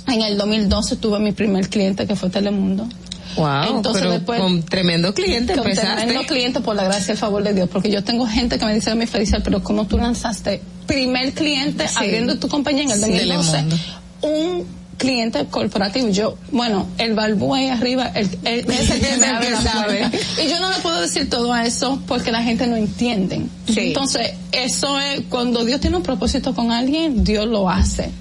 [0.07, 2.87] en el 2012 tuve mi primer cliente que fue Telemundo.
[3.35, 6.03] Wow, pero con tremendo cliente con empezaste.
[6.03, 8.65] tremendo cliente por la gracia y el favor de Dios, porque yo tengo gente que
[8.65, 11.95] me dice a mí, Felicia, pero ¿cómo tú lanzaste primer cliente Sí.
[11.97, 13.51] abriendo tu compañía en el Sí, 2012?
[13.51, 13.77] Telemundo.
[14.21, 14.65] Un
[14.97, 19.51] cliente corporativo, yo, bueno, el balbú ahí arriba, el, el- es el que me abre
[19.51, 20.11] la puerta.
[20.43, 23.41] Y yo no le puedo decir todo a eso porque la gente no entiende.
[23.67, 23.79] Sí.
[23.87, 28.11] Entonces, eso es, cuando Dios tiene un propósito con alguien, Dios lo hace.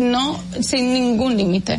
[0.00, 1.78] No sin ningún límite.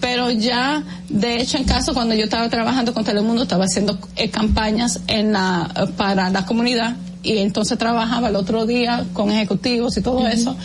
[0.00, 4.28] Pero ya de hecho en caso cuando yo estaba trabajando con Telemundo estaba haciendo eh,
[4.30, 6.96] campañas en la para la comunidad.
[7.22, 10.56] Y entonces trabajaba el otro día con ejecutivos y todo eso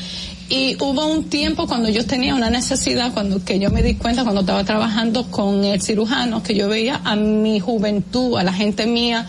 [0.50, 4.24] y hubo un tiempo cuando yo tenía una necesidad cuando que yo me di cuenta
[4.24, 8.86] cuando estaba trabajando con el cirujano que yo veía a mi juventud a la gente
[8.86, 9.26] mía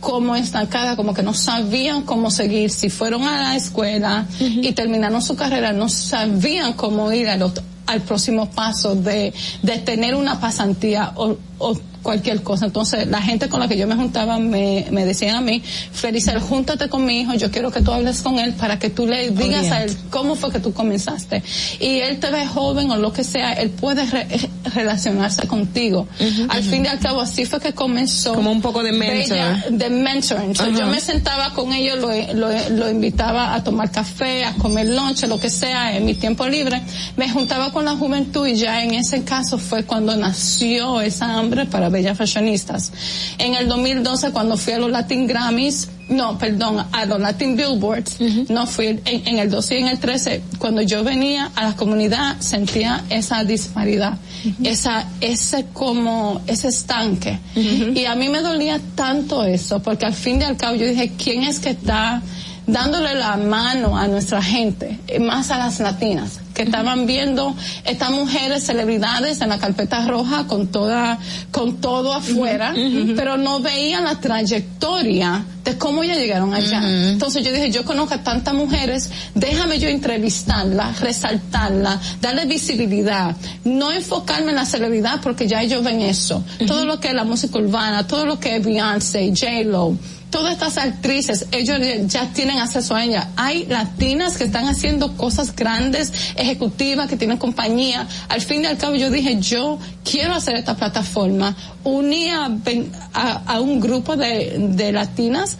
[0.00, 2.70] como estancada, como que no sabían cómo seguir.
[2.70, 7.64] Si fueron a la escuela y terminaron su carrera, no sabían cómo ir al, otro-
[7.86, 11.74] al próximo paso de, de tener una pasantía o, o
[12.04, 12.66] cualquier cosa.
[12.66, 15.60] Entonces, la gente con la que yo me juntaba me, me decían a mí,
[15.92, 19.06] Felicel, júntate con mi hijo, yo quiero que tú hables con él para que tú
[19.08, 21.42] le digas a él cómo fue que tú comenzaste.
[21.80, 24.28] Y él te ve joven o lo que sea, él puede re-
[24.74, 26.06] relacionarse contigo.
[26.48, 28.34] al fin y al cabo, así fue que comenzó.
[28.34, 29.36] Como un poco de mentor.
[29.36, 30.54] Bella- de mentoring.
[30.54, 30.78] So, Ajá.
[30.78, 35.24] yo me sentaba con ellos, lo, lo, lo invitaba a tomar café, a comer lunch,
[35.24, 36.82] lo que sea, en mi tiempo libre.
[37.16, 41.64] Me juntaba con la juventud y ya en ese caso fue cuando nació esa hambre
[41.66, 42.92] para bellas fashionistas.
[43.38, 48.18] En el 2012, cuando fui a los Latin Grammys, no, perdón, a los Latin Billboards,
[48.50, 51.76] no fui en, en el 12 y en el 13, cuando yo venía a la
[51.76, 54.18] comunidad sentía esa disparidad,
[54.62, 57.38] esa, ese como, ese estanque.
[57.54, 61.12] Y a mí me dolía tanto eso, porque al fin y al cabo yo dije,
[61.16, 62.20] ¿quién es que está
[62.66, 66.43] dándole la mano a nuestra gente, más a las latinas?
[66.54, 71.18] Que estaban viendo estas mujeres celebridades en la carpeta roja con toda
[71.50, 72.74] con todo afuera
[73.16, 76.82] pero no veían la trayectoria de cómo ellas llegaron allá.
[76.84, 83.34] Entonces yo dije yo conozco a tantas mujeres déjame yo entrevistarla resaltarla darle visibilidad
[83.64, 86.44] no enfocarme en la celebridad porque ya ellos ven eso.
[86.66, 89.96] Todo lo que es la música urbana todo lo que es Beyoncé J-Lo
[90.34, 93.28] todas estas actrices, ellos ya tienen acceso a ella.
[93.36, 98.08] Hay latinas que están haciendo cosas grandes, ejecutivas, que tienen compañía.
[98.28, 101.54] Al fin y al cabo yo dije, yo quiero hacer esta plataforma.
[101.84, 105.56] Uní a, un grupo de latinas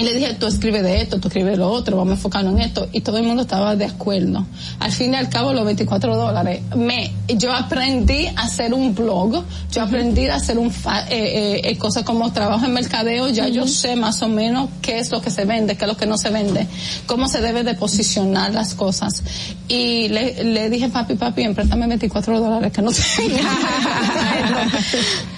[0.00, 2.54] y le dije, tú escribe de esto, tú escribe de lo otro, vamos a enfocarnos
[2.54, 2.88] en esto.
[2.92, 4.46] Y todo el mundo estaba de acuerdo.
[4.78, 6.62] Al fin y al cabo, los 24 dólares.
[6.74, 11.60] Me, yo aprendí a hacer un blog, yo aprendí a hacer un, fa- eh, eh,
[11.64, 15.20] eh, cosas como trabajo en mercadeo, ya yo sé más o menos qué es lo
[15.20, 16.66] que se vende, qué es lo que no se vende,
[17.06, 19.22] cómo se debe de posicionar las cosas.
[19.68, 23.36] Y le, le dije, papi, papi, empréstame 24 dólares que no tengo.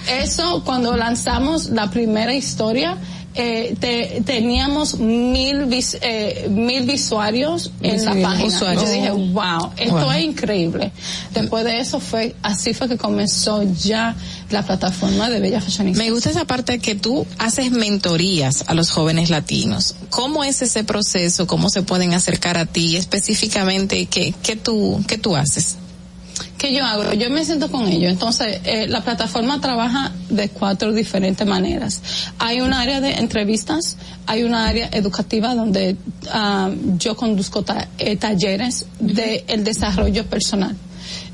[0.09, 2.97] Eso, cuando lanzamos la primera historia,
[3.35, 8.45] eh, te- teníamos mil, vis- eh, mil visuarios en la Mil página.
[8.47, 8.83] usuarios.
[8.85, 10.11] Yo dije, wow, esto Wow.
[10.11, 10.91] es increíble.
[11.33, 14.15] Después de eso fue, así fue que comenzó ya
[14.49, 16.03] la plataforma de Bella Fashionista.
[16.03, 19.95] Me gusta esa parte que tú haces mentorías a los jóvenes latinos.
[20.09, 21.47] ¿Cómo es ese proceso?
[21.47, 22.95] ¿Cómo se pueden acercar a ti?
[22.97, 25.77] Específicamente, ¿qué, qué tú, qué tú haces?
[26.57, 27.13] ¿Qué yo hago?
[27.13, 28.11] Yo me siento con ellos.
[28.11, 32.01] Entonces, eh, la plataforma trabaja de cuatro diferentes maneras.
[32.39, 35.97] Hay un área de entrevistas, hay una área educativa donde
[36.31, 40.75] ah, yo conduzco ta- eh, talleres de el desarrollo personal.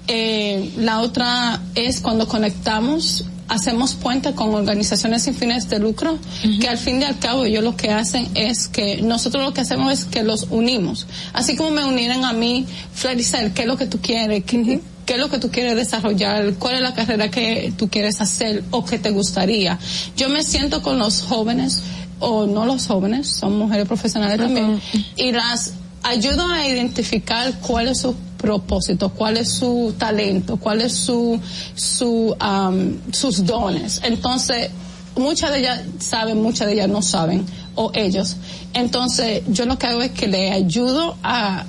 [0.07, 6.17] Eh, la otra es cuando conectamos hacemos puente con organizaciones sin fines de lucro
[6.61, 9.61] que al fin y al cabo ellos lo que hacen es que nosotros lo que
[9.61, 11.07] hacemos es que los unimos.
[11.33, 15.13] Así como me unieran a mí Flericel qué es lo que tú quieres ¿Qué, qué
[15.13, 18.85] es lo que tú quieres desarrollar cuál es la carrera que tú quieres hacer o
[18.85, 19.79] que te gustaría
[20.15, 21.81] yo me siento con los jóvenes
[22.19, 24.79] o no los jóvenes son mujeres profesionales también
[25.15, 30.93] y las ayudo a identificar cuál es su propósito, cuál es su talento, cuál es
[30.93, 31.39] su,
[31.75, 34.01] su, am, sus dones.
[34.03, 34.69] Entonces,
[35.15, 37.45] muchas de ellas saben, muchas de ellas no saben,
[37.75, 38.37] o ellos.
[38.73, 41.65] Entonces, yo lo que hago es que le ayudo a,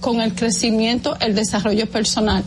[0.00, 2.42] con el crecimiento, el desarrollo personal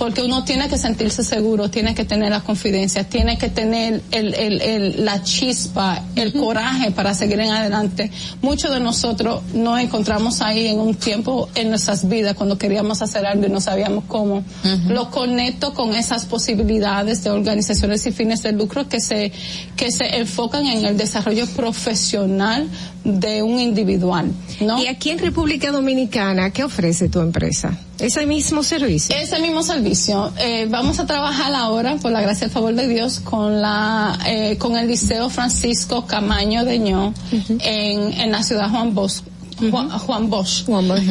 [0.00, 4.32] porque uno tiene que sentirse seguro, tiene que tener la confidencia, tiene que tener el,
[4.34, 8.10] el, el- la chispa, el coraje para seguir en adelante.
[8.40, 13.26] Muchos de nosotros nos encontramos ahí en un tiempo en nuestras vidas cuando queríamos hacer
[13.26, 14.42] algo y no sabíamos cómo.
[14.88, 19.32] Lo conecto con esas posibilidades de organizaciones sin fines de lucro que se,
[19.76, 22.66] que se enfocan en el desarrollo profesional
[23.04, 24.82] de un individual, ¿no?
[24.82, 27.78] Y aquí en República Dominicana, ¿qué ofrece tu empresa?
[28.00, 29.14] Ese mismo servicio.
[29.16, 30.32] Ese mismo servicio.
[30.38, 34.18] Eh, vamos a trabajar ahora, por la gracia y el favor de Dios, con la,
[34.26, 37.14] eh, con el Liceo Francisco Camaño de Ño
[37.60, 39.22] en, en la ciudad Juan Bosch.
[39.70, 40.64] Juan, Juan Bosch,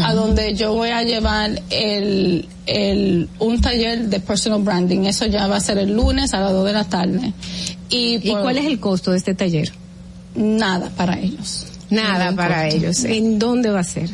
[0.03, 5.05] a donde yo voy a llevar el, el, un taller de personal branding.
[5.05, 7.33] Eso ya va a ser el lunes a las 2 de la tarde.
[7.89, 9.71] ¿Y, ¿Y cuál es el costo de este taller?
[10.35, 11.67] Nada para ellos.
[11.91, 12.77] Nada para costo.
[12.77, 13.03] ellos.
[13.03, 14.09] ¿En dónde va a ser?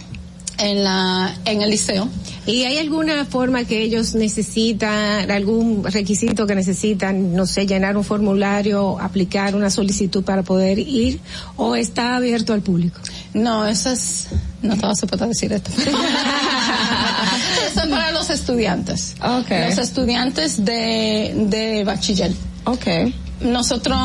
[0.58, 2.10] En la, en el liceo.
[2.46, 8.04] ¿Y hay alguna forma que ellos necesitan, algún requisito que necesitan, no sé, llenar un
[8.04, 11.20] formulario, aplicar una solicitud para poder ir
[11.58, 13.00] o está abierto al público?
[13.34, 14.28] No, eso es,
[14.62, 15.72] no estaba supuesta a decir esto.
[17.68, 19.16] eso es para los estudiantes.
[19.22, 19.70] Okay.
[19.70, 22.32] Los estudiantes de, de bachiller.
[22.64, 23.16] Okay.
[23.42, 23.98] Nosotros,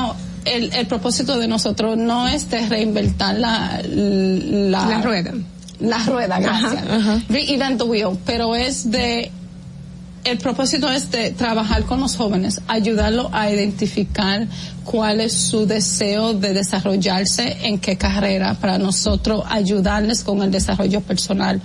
[0.46, 5.34] el, el propósito de nosotros no es de reinventar la, la, La rueda.
[5.80, 6.74] La rueda, gracias.
[6.74, 7.22] Ajá, ajá.
[7.28, 9.30] Reinvent the wheel, pero es de
[10.24, 14.46] el propósito es de trabajar con los jóvenes, ayudarlos a identificar
[14.84, 21.00] cuál es su deseo de desarrollarse, en qué carrera, para nosotros ayudarles con el desarrollo
[21.00, 21.60] personal.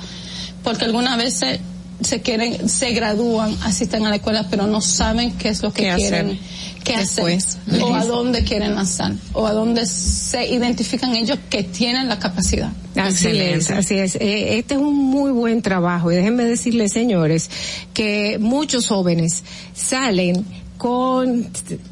[0.64, 1.60] Porque algunas veces
[2.02, 5.84] se quieren, se gradúan, asisten a la escuela, pero no saben qué es lo que
[5.84, 6.40] ¿Qué hacer quieren,
[6.85, 7.57] qué después?
[7.67, 12.19] hacer, o a dónde quieren lanzar, o a dónde se identifican ellos que tienen la
[12.19, 12.72] capacidad.
[12.95, 14.15] Así es, así es.
[14.15, 17.49] Eh, este es un muy buen trabajo y déjenme decirles, señores,
[17.93, 20.45] que muchos jóvenes salen
[20.77, 21.49] con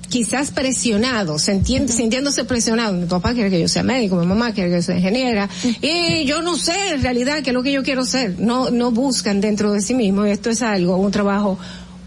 [0.10, 2.96] quizás presionados, sintiéndose presionados.
[3.00, 5.50] Mi papá quiere que yo sea médico, mi mamá quiere que yo sea ingeniera
[5.82, 8.40] y yo no sé en realidad qué es lo que yo quiero ser.
[8.40, 10.28] No, no buscan dentro de sí mismos.
[10.28, 11.58] Esto es algo, un trabajo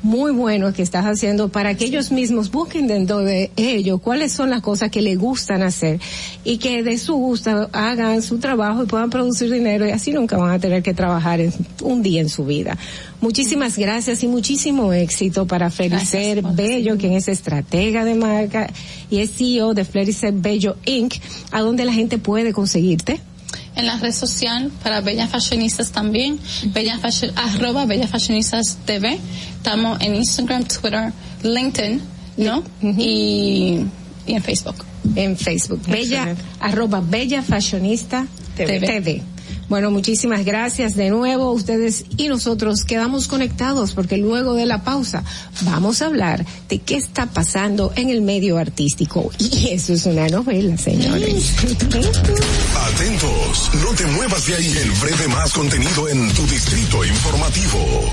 [0.03, 4.51] muy bueno que estás haciendo para que ellos mismos busquen dentro de ellos cuáles son
[4.51, 5.99] las cosas que les gustan hacer
[6.45, 10.37] y que de su gusto hagan su trabajo y puedan producir dinero y así nunca
[10.37, 11.53] van a tener que trabajar en-
[11.83, 12.77] un día en su vida.
[13.21, 18.71] Muchísimas gracias y muchísimo éxito para Felicer Bello, quien es estratega de marca
[19.11, 21.15] y es CEO de Felicer Bello Inc.,
[21.51, 23.21] a donde la gente puede conseguirte.
[23.77, 29.19] En la red social para Bellas Fashionistas también, Bella Fashion, arroba Bellas Fashionistas TV.
[29.57, 32.01] Estamos en Instagram, Twitter, LinkedIn,
[32.39, 32.65] ¿no?
[32.83, 33.81] y,
[34.27, 34.85] y en Facebook.
[35.15, 35.83] En Facebook.
[35.87, 38.81] Bella, arroba Bella Fashionista TV.
[38.81, 39.23] TV.
[39.69, 41.51] Bueno, muchísimas gracias de nuevo.
[41.53, 45.25] Ustedes y nosotros quedamos conectados porque luego de la pausa
[45.63, 49.31] vamos a hablar de qué está pasando en el medio artístico.
[49.57, 51.55] Y eso es una novela, señores.
[52.95, 54.77] Atentos, no te muevas de ahí.
[54.77, 58.13] El breve más contenido en tu distrito informativo.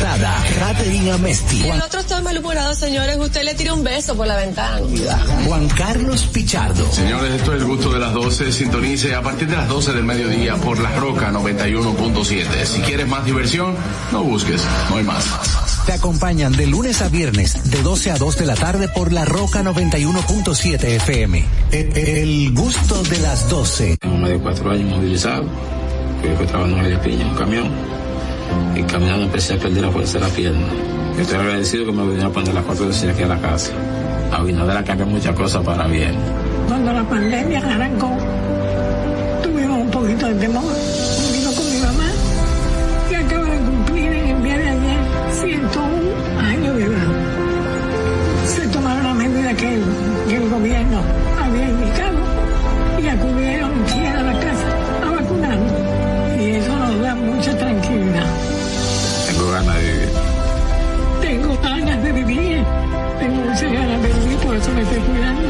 [0.59, 1.69] Catherine Amesti.
[1.69, 3.17] El otro está malhumorado, señores.
[3.17, 4.81] Usted le tira un beso por la ventana.
[5.45, 6.91] Juan Carlos Pichardo.
[6.91, 8.51] Señores, esto es el gusto de las 12.
[8.51, 12.65] Sintonice a partir de las 12 del mediodía por La Roca 91.7.
[12.65, 13.75] Si quieres más diversión,
[14.11, 15.25] no busques, no hay más.
[15.85, 19.25] Te acompañan de lunes a viernes, de 12 a 2 de la tarde por La
[19.25, 21.45] Roca 91.7 FM.
[21.71, 23.97] El, el gusto de las 12.
[23.97, 25.43] Tengo más de cuatro años movilizado.
[26.23, 28.00] Yo fui trabajando en el piña, un camión.
[28.75, 30.67] Y caminando empecé a perder la fuerza de la pierna.
[31.15, 33.71] Yo estoy agradecido que me vinieron a poner las cuatro veces aquí a la casa.
[34.31, 36.15] Abinader ha cambiado muchas cosas para bien.
[36.67, 38.11] Cuando la pandemia arrancó,
[39.43, 40.63] tuvimos un poquito de temor.
[41.33, 42.09] Vino con mi mamá,
[43.09, 44.99] que acaba de cumplir en el día de ayer
[45.41, 47.07] 101 años de edad.
[48.47, 49.77] Se tomaron las medidas que
[64.83, 65.47] me estoy cuidando.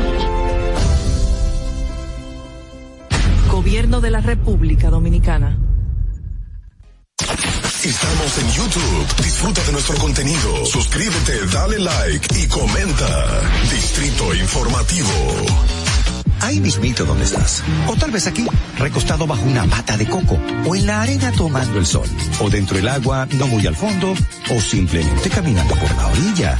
[3.51, 5.57] Gobierno de la República Dominicana.
[7.83, 9.23] Estamos en YouTube.
[9.23, 10.65] Disfruta de nuestro contenido.
[10.65, 13.41] Suscríbete, dale like y comenta.
[13.71, 15.09] Distrito Informativo.
[16.41, 17.63] ahí mismito donde estás.
[17.87, 18.45] O tal vez aquí,
[18.77, 20.37] recostado bajo una mata de coco,
[20.67, 22.07] o en la arena tomando el sol,
[22.39, 24.13] o dentro del agua, no muy al fondo,
[24.49, 26.59] o simplemente caminando por la orilla.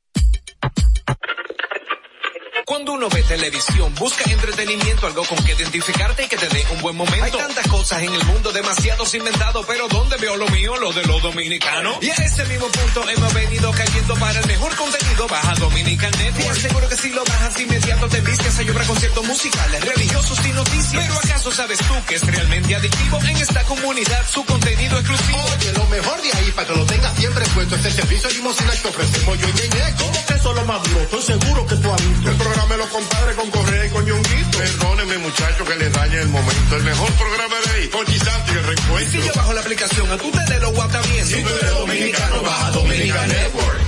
[2.71, 6.79] Cuando uno ve televisión, busca entretenimiento, algo con que identificarte y que te dé un
[6.79, 7.25] buen momento.
[7.25, 10.77] Hay tantas cosas en el mundo, demasiados inventados, pero ¿dónde veo lo mío?
[10.77, 11.97] Lo de los dominicanos.
[11.99, 15.27] Y a ese mismo punto hemos venido cayendo para el mejor contenido.
[15.27, 16.55] Baja Dominican Network.
[16.55, 21.03] Seguro que si lo bajas inmediato te vistes a llorar conciertos musicales, religiosos y noticias.
[21.03, 25.43] Pero ¿acaso sabes tú que es realmente adictivo en esta comunidad su contenido exclusivo?
[25.57, 28.71] Oye, lo mejor de ahí para que lo tengas siempre puesto es el servicio limosina
[28.71, 29.95] que ofrecemos yo y Ñeñe.
[29.97, 31.01] ¿Cómo que eso es lo más duro?
[31.01, 32.29] Estoy seguro que tú has visto.
[32.29, 34.57] El programa de los compadres con Correa y con Ñonguito.
[34.57, 36.75] Perdóneme, muchacho, que les dañe el momento.
[36.77, 39.01] El mejor programa de ahí, con Santi y el reencuentro.
[39.01, 41.25] Y si yo bajo la aplicación, a tú te de lo guata bien.
[41.25, 43.79] Si tú eres dominicano, baja Dominican Network.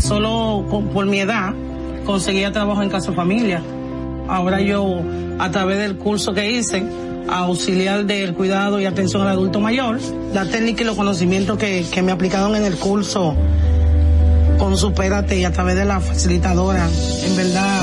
[0.00, 1.52] Solo con- por mi edad
[2.04, 3.62] conseguía trabajo en casa familia.
[4.28, 4.84] Ahora yo,
[5.38, 6.84] a través del curso que hice,
[7.28, 9.98] auxiliar del cuidado y atención al adulto mayor,
[10.32, 13.34] la técnica y los conocimientos que, que me aplicaron en el curso
[14.58, 16.86] con Supérate y a través de la facilitadora,
[17.24, 17.82] en verdad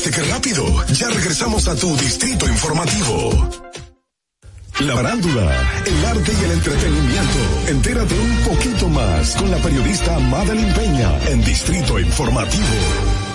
[0.00, 0.64] ¿Viste qué rápido?
[0.92, 3.50] Ya regresamos a tu Distrito Informativo.
[4.78, 7.38] La farándula, el arte y el entretenimiento.
[7.66, 13.27] Entérate un poquito más con la periodista Madeline Peña en Distrito Informativo.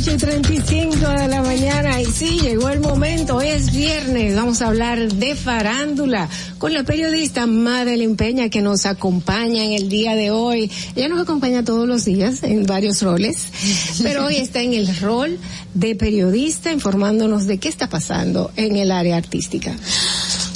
[0.00, 4.68] 8 y 35 de la mañana y sí, llegó el momento, es viernes, vamos a
[4.68, 10.30] hablar de farándula con la periodista Madeline Peña que nos acompaña en el día de
[10.30, 10.70] hoy.
[10.96, 13.48] Ella nos acompaña todos los días en varios roles,
[14.02, 15.38] pero hoy está en el rol
[15.74, 19.76] de periodista informándonos de qué está pasando en el área artística.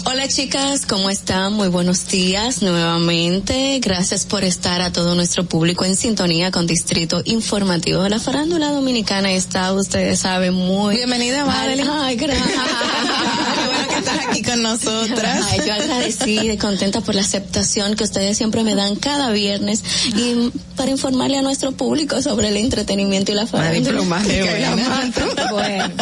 [0.07, 1.55] Hola chicas, ¿cómo están?
[1.55, 3.79] Muy buenos días nuevamente.
[3.81, 8.71] Gracias por estar a todo nuestro público en sintonía con Distrito Informativo de la Farándula
[8.71, 9.33] Dominicana.
[9.33, 10.97] Está, ustedes saben, muy...
[10.97, 11.89] Bienvenida, Madeline.
[11.91, 12.47] Ay, gracias.
[13.55, 15.47] Qué bueno que estás aquí con nosotras.
[15.51, 19.83] Ay, yo agradecida y contenta por la aceptación que ustedes siempre me dan cada viernes
[20.15, 24.21] y para informarle a nuestro público sobre el entretenimiento y la farándula.
[24.21, 25.13] Diana.
[25.51, 25.95] Bueno.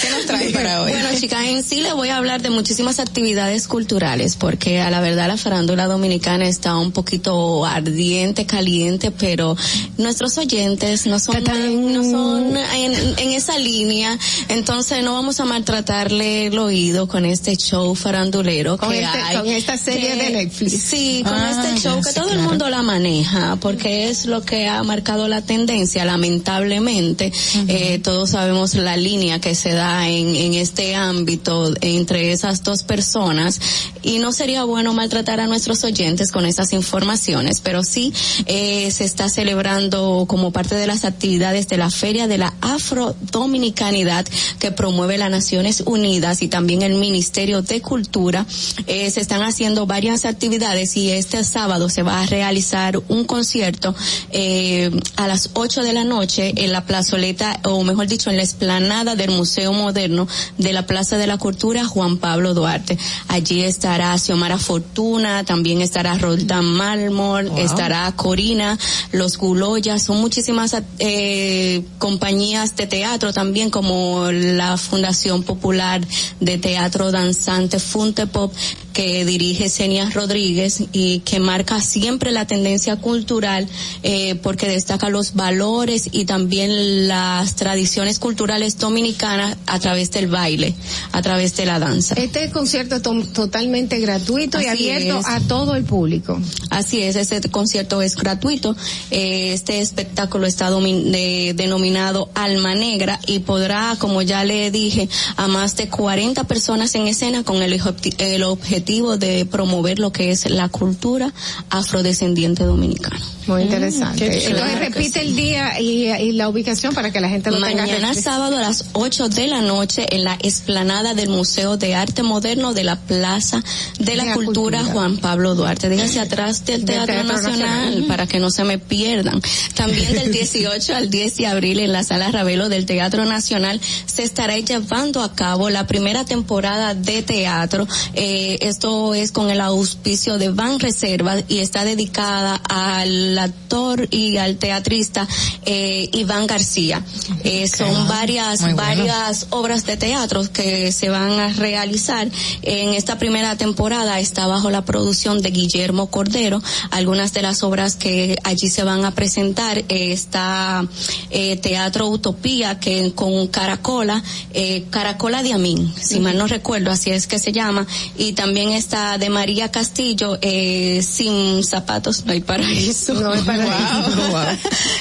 [0.00, 0.92] ¿Qué nos trae para hoy?
[0.92, 5.00] Bueno, chicas, en sí les voy a hablar de muchísimas actividades culturales, porque a la
[5.00, 9.56] verdad la farándula dominicana está un poquito ardiente, caliente, pero
[9.98, 16.46] nuestros oyentes no son, no son en, en esa línea, entonces no vamos a maltratarle
[16.46, 19.36] el oído con este show farandulero Con que este- hay.
[19.36, 20.72] con esta serie que- de Netflix.
[20.82, 24.24] Sí, con Ah, este show ya, que sí, todo el mundo la maneja, porque es
[24.26, 27.32] lo que ha marcado la tendencia, lamentablemente.
[27.68, 33.60] Eh, todos sabemos la línea que se da en, este ámbito entre esas dos personas
[34.02, 38.12] y no sería bueno maltratar a nuestros oyentes con esas informaciones, pero sí
[38.46, 44.26] eh, se está celebrando como parte de las actividades de la Feria de la Afrodominicanidad
[44.58, 48.46] que promueve las Naciones Unidas y también el Ministerio de Cultura.
[48.86, 53.94] Eh, se están haciendo varias actividades y este sábado se va a realizar un concierto
[54.30, 58.42] eh, a las 8 de la noche en la plazoleta, o mejor dicho, en la
[58.42, 60.28] explanada del Museo Moderno
[60.58, 62.98] de la Plaza de la Cultura Juan Pablo Duarte.
[63.28, 68.78] Allí estará Xiomara Fortuna, también estará Roldán Malmor, estará Corina,
[69.12, 76.00] Los Guloyas, son muchísimas eh, compañías de teatro también como la Fundación Popular
[76.40, 78.52] de Teatro Danzante Funtepop
[78.92, 83.68] que dirige Senia Rodríguez y que marca siempre la tendencia cultural
[84.02, 90.74] eh, porque destaca los valores y también las tradiciones culturales dominicanas a través del baile,
[91.12, 92.14] a través de la danza.
[92.16, 95.26] Este concierto es to- totalmente gratuito y abierto es.
[95.26, 96.40] a todo el público.
[96.70, 98.76] Así es, este concierto es gratuito.
[99.10, 105.48] Eh, Este espectáculo está de- denominado Alma Negra y podrá, como ya le dije, a
[105.48, 110.30] más de 40 personas en escena con el, objeti- el objetivo de promover lo que
[110.30, 111.32] es la cultura
[111.70, 113.18] afrodescendiente dominicana.
[113.46, 114.18] Muy interesante.
[114.18, 115.26] qué Entonces claro repite sí.
[115.26, 117.82] el día y, y la ubicación para que la gente lo tenga.
[117.84, 122.22] Mañana sábado a las 8 de la noche en la explanada del Museo de Arte
[122.22, 123.62] Moderno de la Plaza
[123.98, 124.84] de la, De la Cultura, Cultura.
[124.84, 125.88] Juan Pablo Duarte.
[125.88, 128.04] Déjense atrás del Teatro, Teatro Nacional, Nacional.
[128.06, 129.40] para que no se me pierdan.
[129.74, 134.22] También del 18 al 10 de abril en la Sala Ravelo del Teatro Nacional se
[134.22, 137.86] estará llevando a cabo la primera temporada de teatro.
[138.14, 144.36] Eh, esto es con el auspicio de Van Reservas y está dedicada al actor y
[144.36, 145.26] al teatrista
[145.64, 147.02] eh, Iván García.
[147.44, 148.76] Eh, son varias, bueno.
[148.76, 152.28] varias obras de teatro que se van a realizar
[152.62, 154.20] en esta primera temporada.
[154.20, 156.62] Está bajo la producción de Guillermo Cordero.
[156.90, 160.86] Algunas de las obras que allí se van a presentar eh, está
[161.30, 164.22] eh, Teatro Utopía que con Caracola,
[164.52, 168.70] eh, Caracola de Amín, si mal no recuerdo, así es que se llama, y también
[168.70, 173.14] está de María Castillo, eh, sin zapatos no hay paraíso.
[173.14, 174.28] No hay paraíso.
[174.30, 174.40] Wow.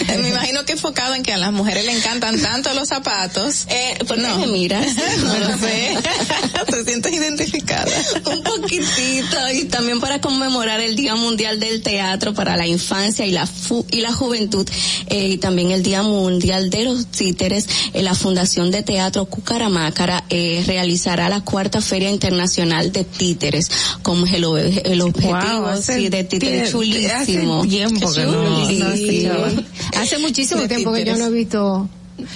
[0.21, 3.65] Me imagino que enfocado en que a las mujeres le encantan tanto los zapatos.
[3.67, 4.87] Eh, ¿Por qué me miras?
[5.19, 5.97] No sé.
[6.71, 7.91] Te sientes identificada.
[8.31, 13.31] Un poquitito y también para conmemorar el Día Mundial del Teatro para la Infancia y
[13.31, 14.67] la fu- y la Juventud
[15.07, 20.23] eh, y también el Día Mundial de los Títeres eh, la Fundación de Teatro Cucaramácara
[20.29, 23.69] eh, realizará la cuarta Feria Internacional de Títeres
[24.03, 24.43] como el,
[24.85, 28.89] el objetivo Wow, sí, de títeres hace chulísimo tiempo que no- no Chulísimo.
[28.89, 30.01] hacía.
[30.01, 31.89] Hace muchísimo tiempo que yo no he visto.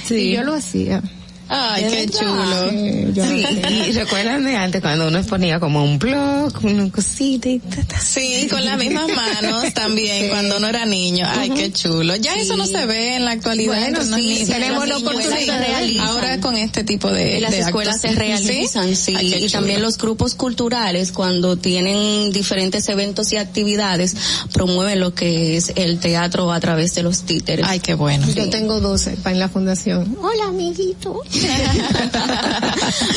[0.07, 0.15] Sí.
[0.15, 1.01] Y yo lo hacía.
[1.49, 2.69] Ay, ¿De qué chulo.
[2.69, 3.45] Sí,
[3.89, 7.99] y recuerdan de antes cuando uno ponía como un blog, una cosita y ta, ta.
[7.99, 11.25] Sí, con las mismas manos también, cuando uno era niño.
[11.27, 12.15] Ay, qué chulo.
[12.15, 13.73] Ya eso no se ve en la actualidad.
[13.77, 14.49] Bueno, los sí, niños.
[14.49, 15.63] tenemos la oportunidad.
[15.99, 18.11] Ahora con este tipo de las de escuelas actos.
[18.11, 24.15] se realizan, sí, Ay, y también los grupos culturales cuando tienen diferentes eventos y actividades
[24.53, 27.65] promueven lo que es el teatro a través de los títeres.
[27.67, 28.27] Ay, qué bueno.
[28.33, 30.17] Yo tengo 12 para en la fundación.
[30.21, 31.21] Hola, amiguito.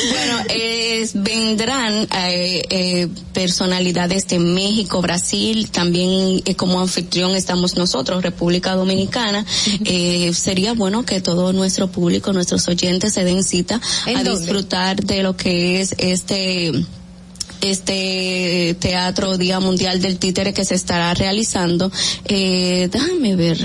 [0.09, 0.43] Bueno,
[1.13, 9.45] vendrán eh, eh, personalidades de México, Brasil, también eh, como anfitrión estamos nosotros, República Dominicana.
[9.85, 14.39] Eh, sería bueno que todo nuestro público, nuestros oyentes se den cita ¿En a dónde?
[14.39, 16.71] disfrutar de lo que es este
[17.61, 21.91] este teatro Día Mundial del Títere que se estará realizando.
[22.25, 23.57] Eh, déjame ver.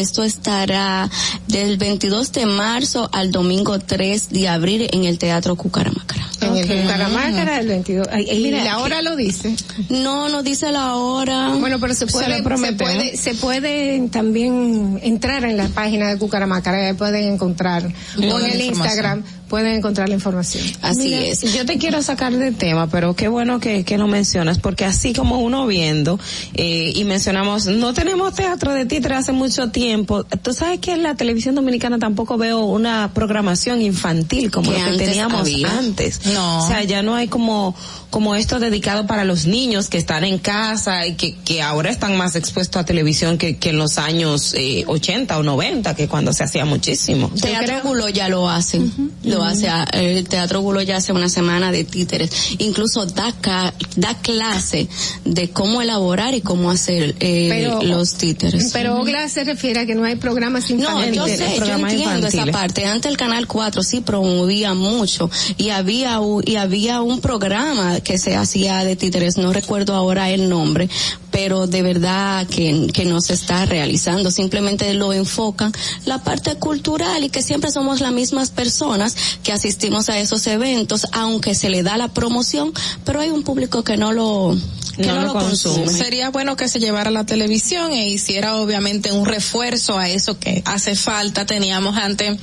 [0.00, 1.10] Esto estará
[1.48, 6.28] del 22 de marzo al domingo 3 de abril en el Teatro Cucaramácara.
[6.40, 6.82] En el Ok.
[6.82, 8.08] Bucaramanga el 22.
[8.10, 9.54] Ay, y Mira, la hora lo dice.
[9.90, 11.50] No, no dice la hora.
[11.50, 12.94] Bueno, pero se puede, se prometemos.
[12.94, 17.84] puede, se puede también entrar en la página de Cucaramácara, ahí pueden encontrar,
[18.16, 18.60] o en el.
[18.62, 19.22] Instagram
[19.52, 20.64] pueden encontrar la información.
[20.80, 21.42] Así Mira, es.
[21.42, 25.12] Yo te quiero sacar de tema, pero qué bueno que, que lo mencionas, porque así
[25.12, 26.18] como uno viendo,
[26.54, 31.02] eh, y mencionamos, no tenemos teatro de títere hace mucho tiempo, tú sabes que en
[31.02, 35.78] la televisión dominicana tampoco veo una programación infantil como Que lo que antes teníamos había.
[35.78, 36.24] antes.
[36.32, 36.64] No.
[36.64, 37.74] O sea, ya no hay como,
[38.08, 42.16] como esto dedicado para los niños que están en casa y que, que ahora están
[42.16, 46.32] más expuestos a televisión que, que en los años eh, 80 o 90, que cuando
[46.32, 47.30] se hacía muchísimo.
[47.38, 48.80] Teatro Gulo ya lo hace,
[49.24, 53.74] lo hace, ah, el Teatro Gulo ya hace una semana de títeres, incluso da, ca-
[53.96, 54.88] da clase
[55.24, 58.70] de cómo elaborar y cómo hacer eh, Pero- los títeres.
[58.72, 61.16] Pero Ogla se refiere a que no hay programas No, infantiles.
[61.16, 62.52] yo sé, yo entiendo esa infantiles.
[62.52, 62.86] parte.
[62.86, 68.36] Antes el Canal 4 sí promovía mucho y había y había un programa que se
[68.36, 70.88] hacía de títeres, no recuerdo ahora el nombre,
[71.32, 74.30] pero de verdad que, que no se está realizando.
[74.30, 75.72] Simplemente lo enfocan
[76.04, 81.06] la parte cultural y que siempre somos las mismas personas que asistimos a esos eventos,
[81.12, 82.72] aunque se le da la promoción,
[83.04, 84.56] pero hay un público que no lo,
[84.96, 85.84] que No no, lo consume.
[85.84, 85.98] consume.
[85.98, 90.38] Sería bueno que se llevara a la televisión e hiciera obviamente un refuerzo a eso
[90.38, 91.46] que hace falta.
[91.46, 92.38] Teníamos antes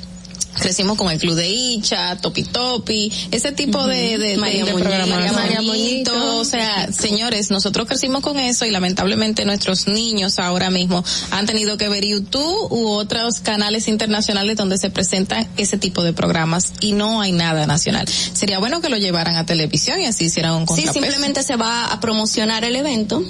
[0.59, 4.89] crecimos con el Club de Icha, Topi Topi, ese tipo de, de, María de Moñito.
[4.89, 5.33] programas.
[5.33, 11.03] María Moñito, o sea, señores, nosotros crecimos con eso y lamentablemente nuestros niños ahora mismo
[11.31, 16.13] han tenido que ver YouTube u otros canales internacionales donde se presentan ese tipo de
[16.13, 18.07] programas y no hay nada nacional.
[18.07, 20.93] Sería bueno que lo llevaran a televisión y así hicieran un Sí, contrapeso.
[20.93, 23.23] simplemente se va a promocionar el evento,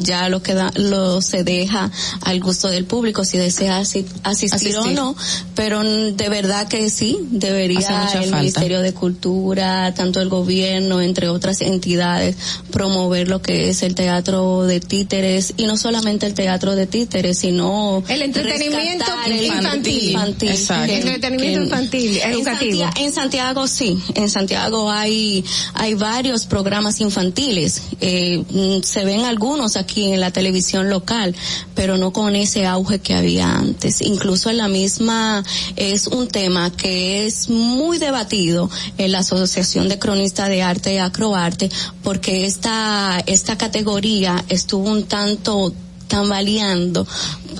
[0.00, 1.90] ya lo que da, lo se deja
[2.22, 5.16] al gusto del público si desea asi- asistir, o no,
[5.54, 7.78] pero de verdad que que sí, debería
[8.14, 8.36] el falta.
[8.38, 12.36] Ministerio de Cultura, tanto el gobierno, entre otras entidades,
[12.70, 17.38] promover lo que es el teatro de títeres y no solamente el teatro de títeres,
[17.38, 20.10] sino El entretenimiento el infantil.
[20.10, 20.48] infantil.
[20.50, 20.86] Exacto.
[20.86, 22.82] Que- Entretenimiento infantil, en educativo.
[22.82, 27.82] Santiago, en Santiago sí, en Santiago hay hay varios programas infantiles.
[28.00, 31.34] Eh, mm, se ven algunos aquí en la televisión local,
[31.74, 34.00] pero no con ese auge que había antes.
[34.02, 35.44] Incluso en la misma
[35.76, 40.98] es un tema que es muy debatido en la Asociación de Cronistas de Arte y
[40.98, 41.70] Acroarte,
[42.02, 45.72] porque esta esta categoría estuvo un tanto
[46.08, 47.06] tambaleando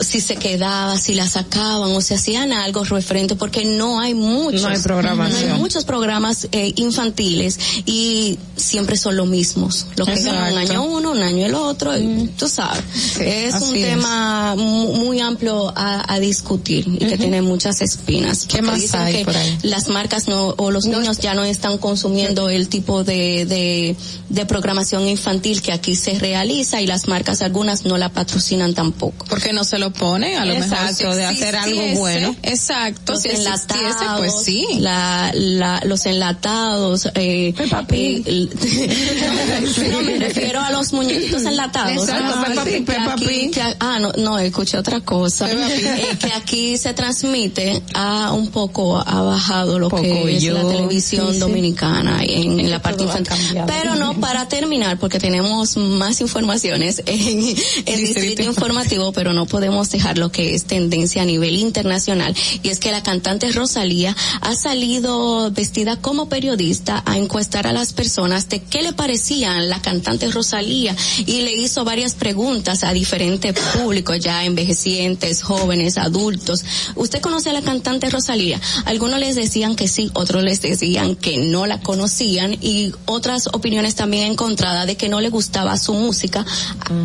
[0.01, 4.63] si se quedaba, si la sacaban o se hacían algo referente porque no hay muchos.
[4.63, 5.49] No hay programación.
[5.49, 9.87] no hay muchos programas eh, infantiles y siempre son los mismos.
[9.97, 12.83] Los que ganan un año uno un año el otro y tú sabes.
[13.21, 13.83] Es un es.
[13.85, 18.47] tema mu- muy amplio a, a discutir y que tiene muchas espinas.
[18.47, 19.59] ¿Qué más dicen hay que por ahí?
[19.63, 23.97] las marcas no o los niños ya no están consumiendo el tipo de, de
[24.29, 29.25] de programación infantil que aquí se realiza y las marcas algunas no la patrocinan tampoco.
[29.29, 32.37] Porque no se lo pone a lo Exacto, mejor si de hacer algo bueno.
[32.43, 38.37] exacto los si existiese pues sí la, la, los enlatados, eh, eh,
[39.93, 41.93] no me refiero a los muñequitos enlatados.
[41.93, 43.51] Exacto, Ah, Peppa que Pig, Peppa aquí- Pig.
[43.53, 45.49] que- ah, no, no, escuché otra cosa.
[45.51, 50.55] Eh, que aquí se transmite, ha un poco ha bajado lo Poco que es yo,
[50.55, 51.39] la televisión sí, sí.
[51.41, 53.63] dominicana en, en la parte infantil.
[53.67, 57.57] Pero no para terminar, porque tenemos más informaciones en
[57.87, 62.35] el distrito informativo, pero no podemos dejar lo que es tendencia a nivel internacional.
[62.63, 67.93] Y es que la cantante Rosalía ha salido vestida como periodista a encuestar a las
[67.93, 70.97] personas de qué le parecían la cantante Rosalía
[71.27, 76.65] y le hizo varias preguntas a diferentes públicos ya envejecientes, jóvenes, adultos.
[76.95, 78.61] ¿Usted conoce a la cantante Rosalía?
[78.85, 83.95] Algunos les decían que sí, otros les decían que no la conocían y otras opiniones
[83.95, 86.45] también encontradas de que no le gustaba su música.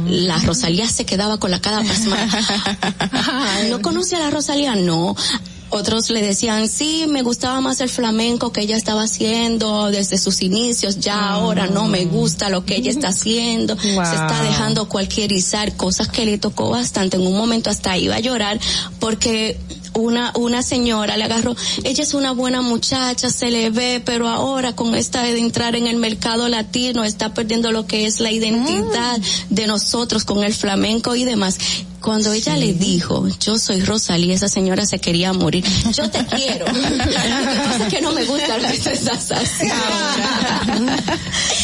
[0.07, 2.27] La Rosalía se quedaba con la cara pasmada.
[3.69, 4.75] ¿No conoce a la Rosalía?
[4.75, 5.15] No.
[5.73, 10.41] Otros le decían, sí, me gustaba más el flamenco que ella estaba haciendo desde sus
[10.41, 15.77] inicios, ya ahora no me gusta lo que ella está haciendo, se está dejando cualquierizar,
[15.77, 18.59] cosas que le tocó bastante, en un momento hasta iba a llorar
[18.99, 19.57] porque
[19.93, 21.55] una, una señora le agarró,
[21.85, 25.87] ella es una buena muchacha, se le ve, pero ahora con esta de entrar en
[25.87, 31.15] el mercado latino está perdiendo lo que es la identidad de nosotros con el flamenco
[31.15, 31.57] y demás.
[32.01, 35.63] Cuando ella le dijo, yo soy Rosalía, esa señora se quería morir.
[35.93, 36.65] Yo te quiero.
[36.65, 39.75] Lo que pasa es que no me gusta lo que tú estás haciendo.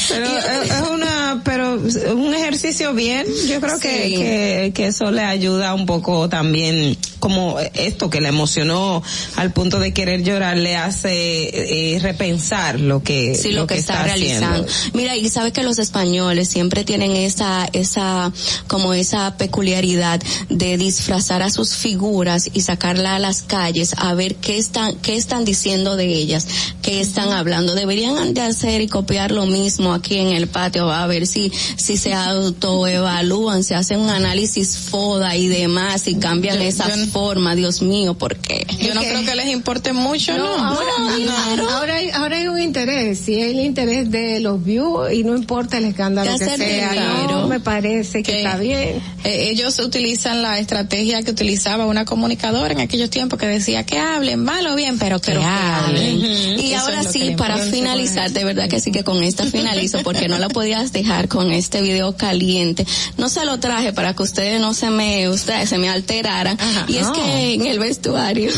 [0.10, 1.80] Pero es es una, pero
[2.16, 3.26] un ejercicio bien.
[3.50, 4.16] Yo creo que, Sí.
[4.16, 9.02] que, que eso le ayuda un poco también, como esto que le emocionó
[9.36, 14.04] al punto de querer llorar, le hace eh, repensar lo que, sí lo, que, está,
[14.04, 14.66] realizando.
[14.94, 18.32] Mira, y sabe que los españoles siempre tienen esa, esa,
[18.68, 24.36] como esa peculiaridad de disfrazar a sus figuras y sacarla a las calles a ver
[24.36, 26.48] qué están, qué están diciendo de ellas,
[26.82, 27.76] qué están hablando.
[27.76, 31.98] Deberían de hacer y copiar lo mismo aquí en el patio, a ver si, si
[31.98, 37.56] se autoevalúan, se hacen un análisis FODA y demás y cambian Yo- esa yo- forma,
[37.56, 38.66] Dios mío, ¿por qué?
[38.80, 41.70] yo no creo que les importe mucho no, ahora, claro.
[41.72, 45.36] ahora, hay, ahora hay un interés, si hay el interés de los views y no
[45.36, 49.02] importa el escándalo que sea, no me parece que, que está bien.
[49.24, 54.00] eh, ellos utilizan la estrategia que utilizaba una comunicadora en aquellos tiempos que decía que
[54.00, 56.20] hablen mal o bien, pero que Pero que hablen.
[56.60, 60.28] Y Eso ahora sí, para finalizar, de verdad que sí que con esta finalizo, porque
[60.28, 62.86] no la podías dejar con este video caliente.
[63.18, 66.58] No se lo traje para que ustedes no se me, ustedes se me alteraran.
[66.88, 68.52] y es que en el vestuario,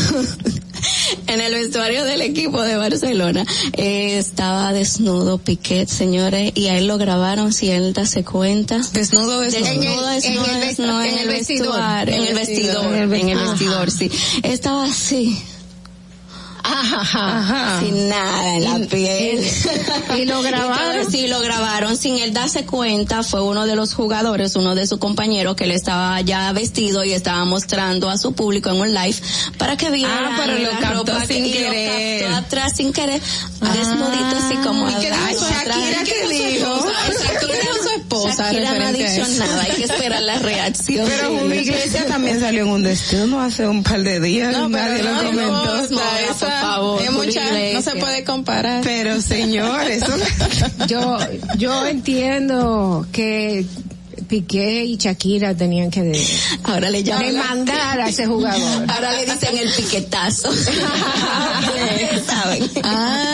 [1.26, 3.44] en el vestuario del equipo de Barcelona,
[3.76, 8.80] eh, estaba desnudo Piquet, señores, y a él lo grabaron, si él se cuenta.
[8.92, 10.06] Desnudo, desnudo.
[10.10, 13.28] Desnudo, En el- desnudo, en el desnudo, en en el vestuario, en el vestidor, en
[13.28, 14.10] el vestidor, sí.
[14.42, 15.36] Estaba así.
[16.72, 17.80] Ajá.
[17.80, 19.44] Sin nada en la piel.
[20.18, 21.10] y lo grabaron.
[21.10, 23.22] Sí, lo grabaron sin él darse cuenta.
[23.22, 27.12] Fue uno de los jugadores, uno de sus compañeros que le estaba ya vestido y
[27.12, 29.16] estaba mostrando a su público en un live
[29.58, 32.20] para que vieran Ah, pero lo captó sin que- y lo querer.
[32.22, 33.20] captó atrás sin querer,
[33.60, 35.74] desnudito así como ¿Y qué dijo atrás, Shakira?
[36.00, 36.08] atrás.
[36.08, 36.80] ¿Qué dijo
[38.18, 38.50] esposa?
[38.50, 39.44] Exacto, ¿qué dijo su esposa Shakira no referente a dicho eso?
[39.44, 41.06] nada, hay que esperar la reacción.
[41.08, 41.60] Pero Julio.
[41.60, 44.52] Iglesias también salió en un destino no hace un par de días.
[44.56, 45.42] No, pero nadie lo no comentó.
[45.46, 48.82] importa, Moda, esa- por favor, es mucha- no se puede comparar.
[48.82, 50.12] Pero señor, eso
[50.88, 51.18] yo
[51.56, 53.64] yo entiendo que
[54.28, 56.26] Piqué y Shakira tenían que de-
[56.64, 58.84] Ahora le llaman demandar a ese jugador.
[58.88, 60.50] Ahora le dicen el piquetazo.
[62.26, 62.70] ¿Saben?
[62.84, 63.29] Ah,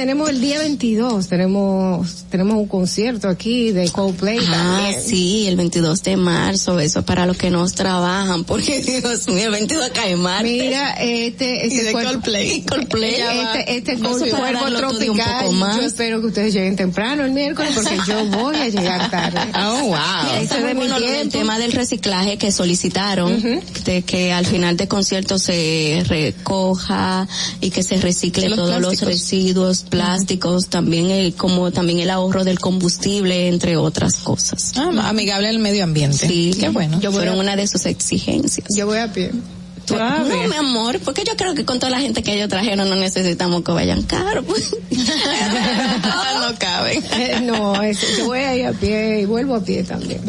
[0.00, 5.02] tenemos el día 22, tenemos tenemos un concierto aquí de Coldplay Ah, también.
[5.02, 9.50] sí, el 22 de marzo, eso para los que no trabajan, porque Dios mío, el
[9.50, 10.50] 22 cae martes.
[10.50, 13.14] Mira, este, Y este de cuerpo- Coldplay, Coldplay.
[13.14, 15.76] este, este cuerpo de un tropical, poco más.
[15.76, 19.38] yo espero que ustedes lleguen temprano el miércoles porque yo voy a llegar tarde.
[19.54, 20.66] Oh, wow.
[20.66, 21.30] De mi del tiempo.
[21.38, 27.28] tema del reciclaje que solicitaron, de que al final de concierto se recoja
[27.60, 32.44] y que se recicle Los todos los residuos plásticos, también el, como también el ahorro
[32.44, 34.72] del combustible, entre otras cosas.
[34.76, 36.26] Ah, amigable al medio ambiente.
[36.26, 37.00] Sí, Qué bueno.
[37.00, 38.68] Yo fueron una de sus exigencias.
[38.74, 39.30] Yo voy a pie.
[39.98, 42.96] No, mi amor, porque yo creo que con toda la gente que ellos trajeron no
[42.96, 44.42] necesitamos que vayan caro.
[44.42, 44.74] Pues.
[46.40, 47.02] no caben.
[47.12, 50.20] Eh, no, es- yo voy a ir a pie y vuelvo a pie también.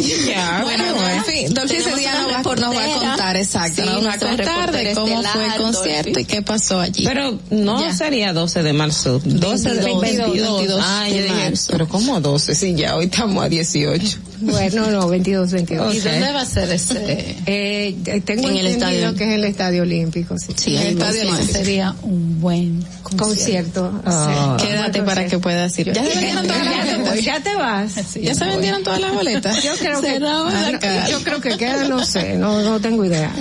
[0.64, 4.14] bueno, Dolphy, Dolphy ese día nos va, nos va a contar, exacto, Sí, nos va
[4.14, 4.44] a contar de
[4.84, 6.22] reportera cómo estelar, fue el concierto Dolphy.
[6.22, 7.04] y qué pasó allí.
[7.06, 7.94] Pero no Ya.
[7.94, 10.58] sería 12 de marzo, 12 de 22, 22.
[10.58, 11.68] 22 Ah, de dije, marzo.
[11.72, 12.56] pero ¿cómo 12?
[12.56, 14.18] Sí, ya hoy estamos a 18.
[14.44, 15.94] Bueno, no, 22, 22.
[15.96, 17.36] ¿Y dónde va a ser ese?
[17.46, 19.14] Eh, tengo En el estadio.
[19.14, 20.54] que es el Estadio Olímpico, sí.
[20.56, 22.84] Sí, El estadio ese sería un buen
[23.18, 24.02] concierto.
[24.06, 24.58] Ah.
[24.60, 24.66] sí.
[24.66, 25.94] Quédate para que puedas ir.
[25.94, 27.24] ¿Ya se vendieron todas las boletas?
[27.24, 28.14] ya te vas.
[28.16, 29.64] ¿Ya se vendieron todas las boletas?
[29.64, 30.42] Yo creo que la
[30.82, 33.32] Ah, yo creo que queda, no sé, no, no tengo idea.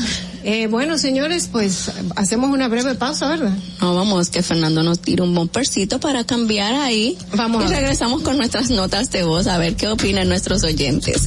[0.42, 3.52] Eh, bueno, señores, pues hacemos una breve pausa, ¿verdad?
[3.80, 7.18] No, vamos, que Fernando nos tire un bumpercito para cambiar ahí.
[7.34, 11.26] Vamos Y a regresamos con nuestras notas de voz a ver qué opinan nuestros oyentes.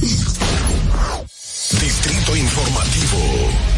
[1.70, 3.73] Distrito Informativo.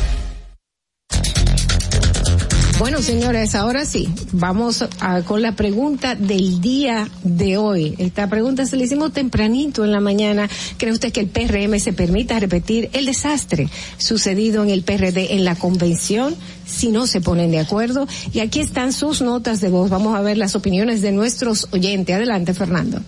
[2.78, 7.94] Bueno, señores, ahora sí, vamos a- con la pregunta del día de hoy.
[7.96, 10.48] Esta pregunta se la hicimos tempranito en la mañana.
[10.76, 15.46] ¿Cree usted que el PRM se permita repetir el desastre sucedido en el PRD en
[15.46, 18.06] la convención si no se ponen de acuerdo?
[18.34, 19.88] Y aquí están sus notas de voz.
[19.88, 22.14] Vamos a ver las opiniones de nuestros oyentes.
[22.14, 23.00] Adelante, Fernando.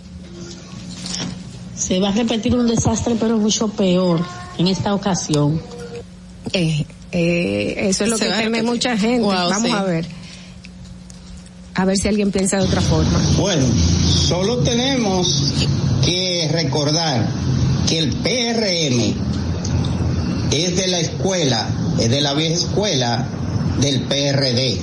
[1.76, 4.24] Se va a repetir un desastre, pero mucho peor
[4.56, 5.60] en esta ocasión.
[6.54, 9.20] Eh, eh, eso es lo Se que teme mucha gente.
[9.20, 9.70] Wow, Vamos sí.
[9.72, 10.06] a ver.
[11.74, 13.18] A ver si alguien piensa de otra forma.
[13.38, 13.64] Bueno,
[14.26, 15.66] solo tenemos
[16.04, 17.28] que recordar
[17.86, 19.14] que el PRM
[20.50, 23.26] es de la escuela, es de la vieja escuela
[23.80, 24.80] del PRD.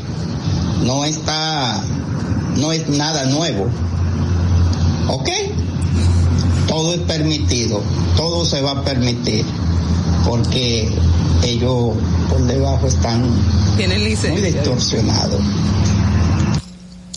[0.84, 1.84] No está,
[2.58, 3.70] no es nada nuevo.
[5.10, 5.30] ¿Ok?
[6.68, 7.82] Todo es permitido,
[8.16, 9.46] todo se va a permitir,
[10.26, 10.90] porque
[11.44, 11.94] ellos
[12.30, 13.24] por debajo están
[13.78, 15.42] Tienen muy distorsionados.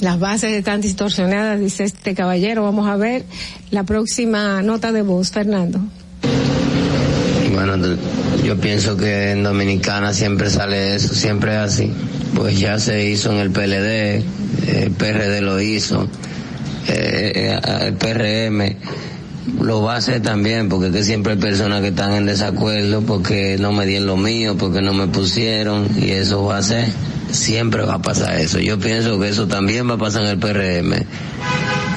[0.00, 2.62] Las bases están distorsionadas, dice este caballero.
[2.62, 3.24] Vamos a ver
[3.70, 5.80] la próxima nota de voz, Fernando.
[7.52, 7.96] Bueno,
[8.44, 11.92] yo pienso que en Dominicana siempre sale eso, siempre es así.
[12.36, 14.24] Pues ya se hizo en el PLD,
[14.68, 16.04] el PRD lo hizo,
[16.86, 18.76] eh, eh, el PRM
[19.60, 23.56] lo va a hacer también, porque que siempre hay personas que están en desacuerdo, porque
[23.58, 26.88] no me dieron lo mío, porque no me pusieron, y eso va a ser,
[27.30, 28.58] siempre va a pasar eso.
[28.58, 31.04] Yo pienso que eso también va a pasar en el PRM.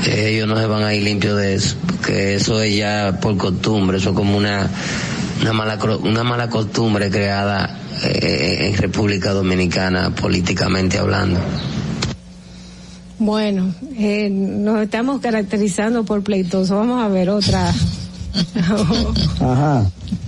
[0.03, 3.37] que ellos no se van a ir limpios de eso, porque eso es ya por
[3.37, 4.69] costumbre, eso es como una
[5.41, 11.39] una mala una mala costumbre creada eh, en República Dominicana políticamente hablando.
[13.21, 16.77] Bueno, eh, nos estamos caracterizando por pleitoso.
[16.77, 17.71] Vamos a ver otra.
[19.39, 19.85] Ajá,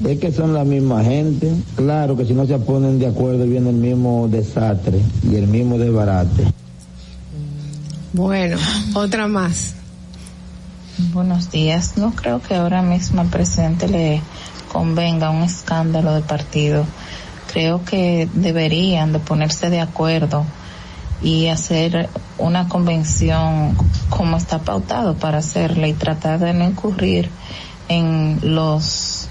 [0.07, 1.51] es que son la misma gente.
[1.75, 5.79] Claro que si no se ponen de acuerdo viene el mismo desastre y el mismo
[5.79, 6.43] desbarate.
[8.13, 8.57] bueno,
[8.93, 9.73] otra más.
[11.13, 11.97] Buenos días.
[11.97, 14.21] No creo que ahora mismo al presidente le
[14.71, 16.85] convenga un escándalo de partido.
[17.51, 20.45] Creo que deberían de ponerse de acuerdo
[21.23, 23.75] y hacer una convención
[24.09, 27.29] como está pautado para hacerla y tratar de no incurrir
[27.87, 29.27] en los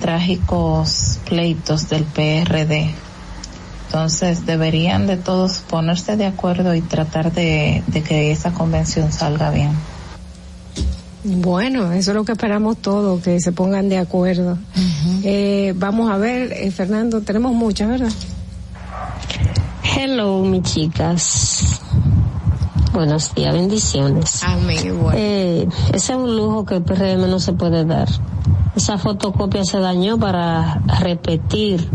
[0.00, 2.94] trágicos pleitos del PRD.
[3.86, 9.50] Entonces deberían de todos ponerse de acuerdo y tratar de, de que esa convención salga
[9.50, 9.72] bien.
[11.24, 14.58] Bueno, eso es lo que esperamos todos, que se pongan de acuerdo.
[15.22, 18.10] eh, vamos a ver, eh, Fernando, tenemos muchas, ¿verdad?
[19.96, 21.80] Hello, mis chicas.
[22.92, 24.42] Buenos días, bendiciones.
[24.42, 25.00] Amén.
[25.14, 28.08] Eh, ese es un lujo que el PRM no se puede dar.
[28.76, 31.88] Esa fotocopia se dañó para repetir,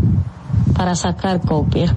[0.76, 1.94] para sacar copia.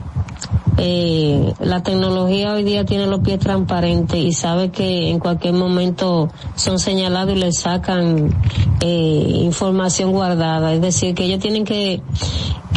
[0.77, 6.29] eh, la tecnología hoy día tiene los pies transparentes y sabe que en cualquier momento
[6.55, 8.33] son señalados y le sacan
[8.81, 10.73] eh, información guardada.
[10.73, 12.01] Es decir, que ellos tienen que,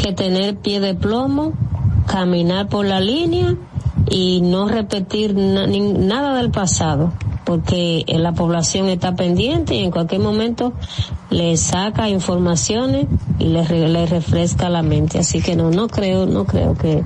[0.01, 1.53] que tener pie de plomo,
[2.07, 3.57] caminar por la línea
[4.11, 7.13] y no repetir na- ni- nada del pasado
[7.45, 10.73] porque eh, la población está pendiente y en cualquier momento
[11.31, 13.07] le saca informaciones
[13.39, 15.19] y le, re- le refresca la mente.
[15.21, 17.03] Así que no, no creo, no creo que,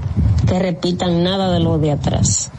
[0.48, 2.50] que repitan nada de lo de atrás.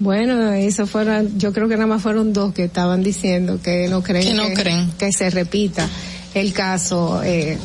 [0.00, 4.02] Bueno, eso fueron, yo creo que nada más fueron dos que estaban diciendo que no
[4.02, 4.92] creen Que no creen.
[4.98, 5.88] que se repita
[6.34, 7.22] el caso.
[7.22, 7.56] Eh,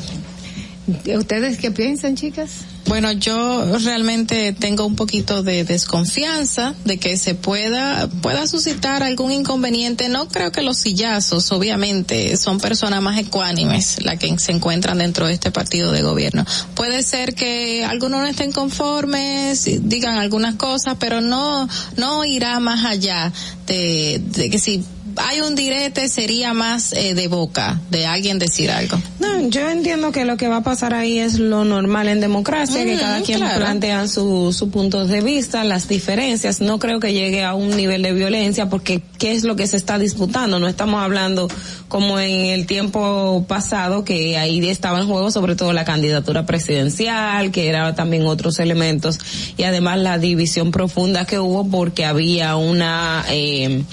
[1.18, 2.66] ¿Ustedes qué piensan, chicas?
[2.90, 9.32] Bueno, yo realmente tengo un poquito de desconfianza de que se pueda pueda suscitar algún
[9.32, 10.10] inconveniente.
[10.10, 15.28] No creo que los sillazos, obviamente, son personas más ecuánimes las que se encuentran dentro
[15.28, 16.44] de este partido de gobierno.
[16.74, 22.86] Puede ser que algunos no estén conformes, digan algunas cosas, pero no no irá más
[22.86, 23.32] allá
[23.68, 24.84] de, de que si
[25.16, 29.00] hay un direte sería más eh, de boca de alguien decir algo.
[29.48, 32.98] Yo entiendo que lo que va a pasar ahí es lo normal en democracia, que
[32.98, 33.60] cada quien claro.
[33.60, 36.62] plantea sus su puntos de vista, las diferencias.
[36.62, 39.78] No creo que llegue a un nivel de violencia porque ¿qué es lo que se
[39.78, 40.60] está disputando?
[40.60, 41.48] No estamos hablando
[41.88, 47.52] como en el tiempo pasado que ahí estaba en juego sobre todo la candidatura presidencial,
[47.52, 49.20] que era también otros elementos
[49.58, 53.24] y además la división profunda que hubo porque había una...
[53.30, 53.84] Eh,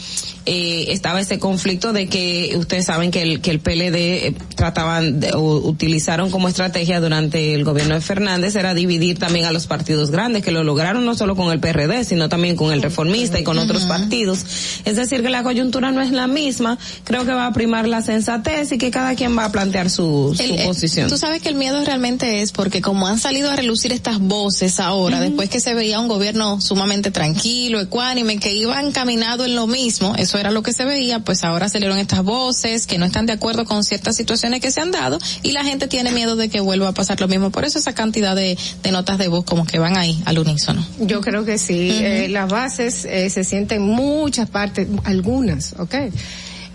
[0.46, 5.20] eh, estaba ese conflicto de que ustedes saben que el, que el PLD eh, trataban
[5.20, 9.66] de, o utilizaron como estrategia durante el gobierno de Fernández era dividir también a los
[9.66, 13.38] partidos grandes que lo lograron no solo con el PRD sino también con el reformista
[13.38, 14.44] y con otros partidos.
[14.84, 16.78] Es decir que la coyuntura no es la misma.
[17.04, 20.32] Creo que va a primar la sensatez y que cada quien va a plantear su,
[20.36, 21.08] su El- eh, posición.
[21.10, 24.80] Tú sabes que el miedo realmente es porque como han salido a relucir estas voces
[24.80, 29.66] ahora, después que se veía un gobierno sumamente tranquilo, ecuánime, que iba encaminado en lo
[29.66, 33.26] mismo, eso era lo que se veía, pues ahora salieron estas voces que no están
[33.26, 36.48] de acuerdo con ciertas situaciones que se han dado y la gente tiene miedo de
[36.48, 37.50] que vuelva a pasar lo mismo.
[37.50, 40.84] Por eso esa cantidad de, de notas de voz como que van ahí al unísono.
[41.00, 41.90] Yo creo que sí.
[41.92, 45.94] Eh, las bases eh, se sienten muchas partes, algunas, ¿ok?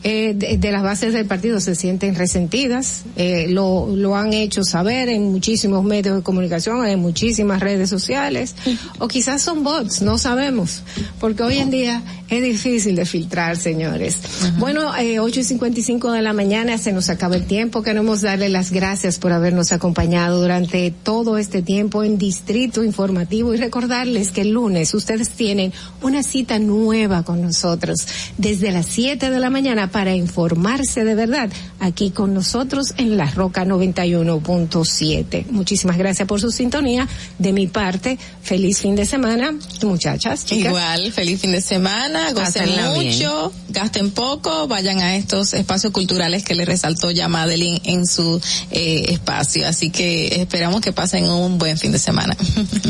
[0.04, 4.64] Eh, de, de las bases del partido se sienten resentidas, eh, lo, lo han hecho
[4.64, 8.56] saber en muchísimos medios de comunicación, en muchísimas redes sociales,
[8.98, 10.82] o quizás son bots, no sabemos,
[11.20, 14.18] porque hoy en día es difícil de filtrar, señores.
[14.58, 18.50] Bueno, eh, 8 y 55 de la mañana se nos acaba el tiempo, queremos darle
[18.50, 24.42] las gracias por habernos acompañado durante todo este tiempo en Distrito Informativo y recordarles que
[24.42, 28.08] el lunes ustedes tienen una cita nueva con nosotros
[28.38, 33.26] desde las 7 de la mañana para informarse de verdad aquí con nosotros en La
[33.26, 35.48] Roca 91.7.
[35.48, 37.08] Muchísimas gracias por su sintonía.
[37.38, 39.54] De mi parte, feliz fin de semana,
[39.84, 40.72] muchachas, chicas.
[40.72, 42.86] Igual, feliz fin de semana, gocen bien.
[42.94, 48.42] mucho, gasten poco, vayan a estos espacios culturales que le resaltó ya Madeline en su
[48.72, 49.68] eh, espacio.
[49.68, 52.36] Así que esperamos que pasen un buen fin de semana.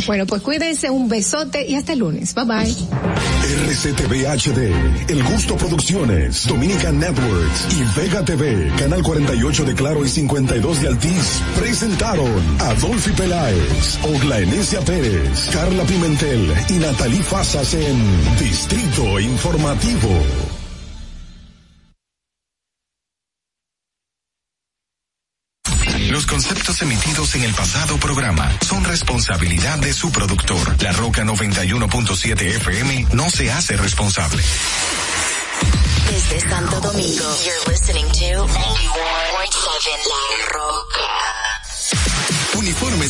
[0.07, 2.33] Bueno, pues cuídense, un besote y hasta el lunes.
[2.33, 2.75] Bye bye.
[3.67, 6.47] RCTV HD, El Gusto Producciones,
[6.91, 13.11] Networks y Vega TV, Canal 48 de Claro y 52 de Altiz, presentaron a Dolphy
[13.11, 20.09] Peláez, Ogla Enesia Pérez, Carla Pimentel y Natalie Fasas en Distrito Informativo.
[26.11, 30.75] Los conceptos emitidos en el pasado programa son responsabilidad de su productor.
[30.83, 34.43] La Roca 91.7 FM no se hace responsable.
[36.09, 38.55] Desde Santo Domingo, you're listening to 91.7
[40.07, 41.30] La Roca.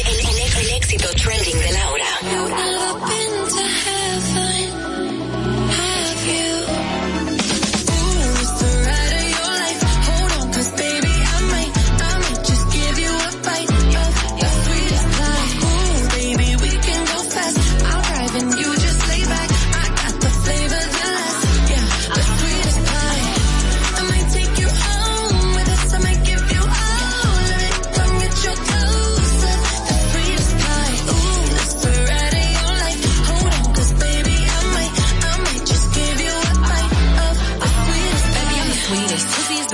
[0.00, 2.06] el, éxito trending de Laura.
[2.22, 3.73] Ooh,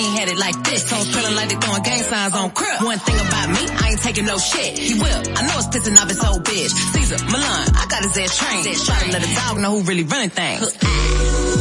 [0.00, 0.88] ain't had it like this.
[0.88, 2.82] Toes feeling like they throwing gang signs on crib.
[2.82, 4.78] One thing about me, I ain't taking no shit.
[4.78, 5.20] He will.
[5.36, 6.72] I know it's pissing off his whole bitch.
[6.94, 8.64] Caesar, Milan, I got his ass trained.
[8.64, 11.59] Try to let a dog know who really running things.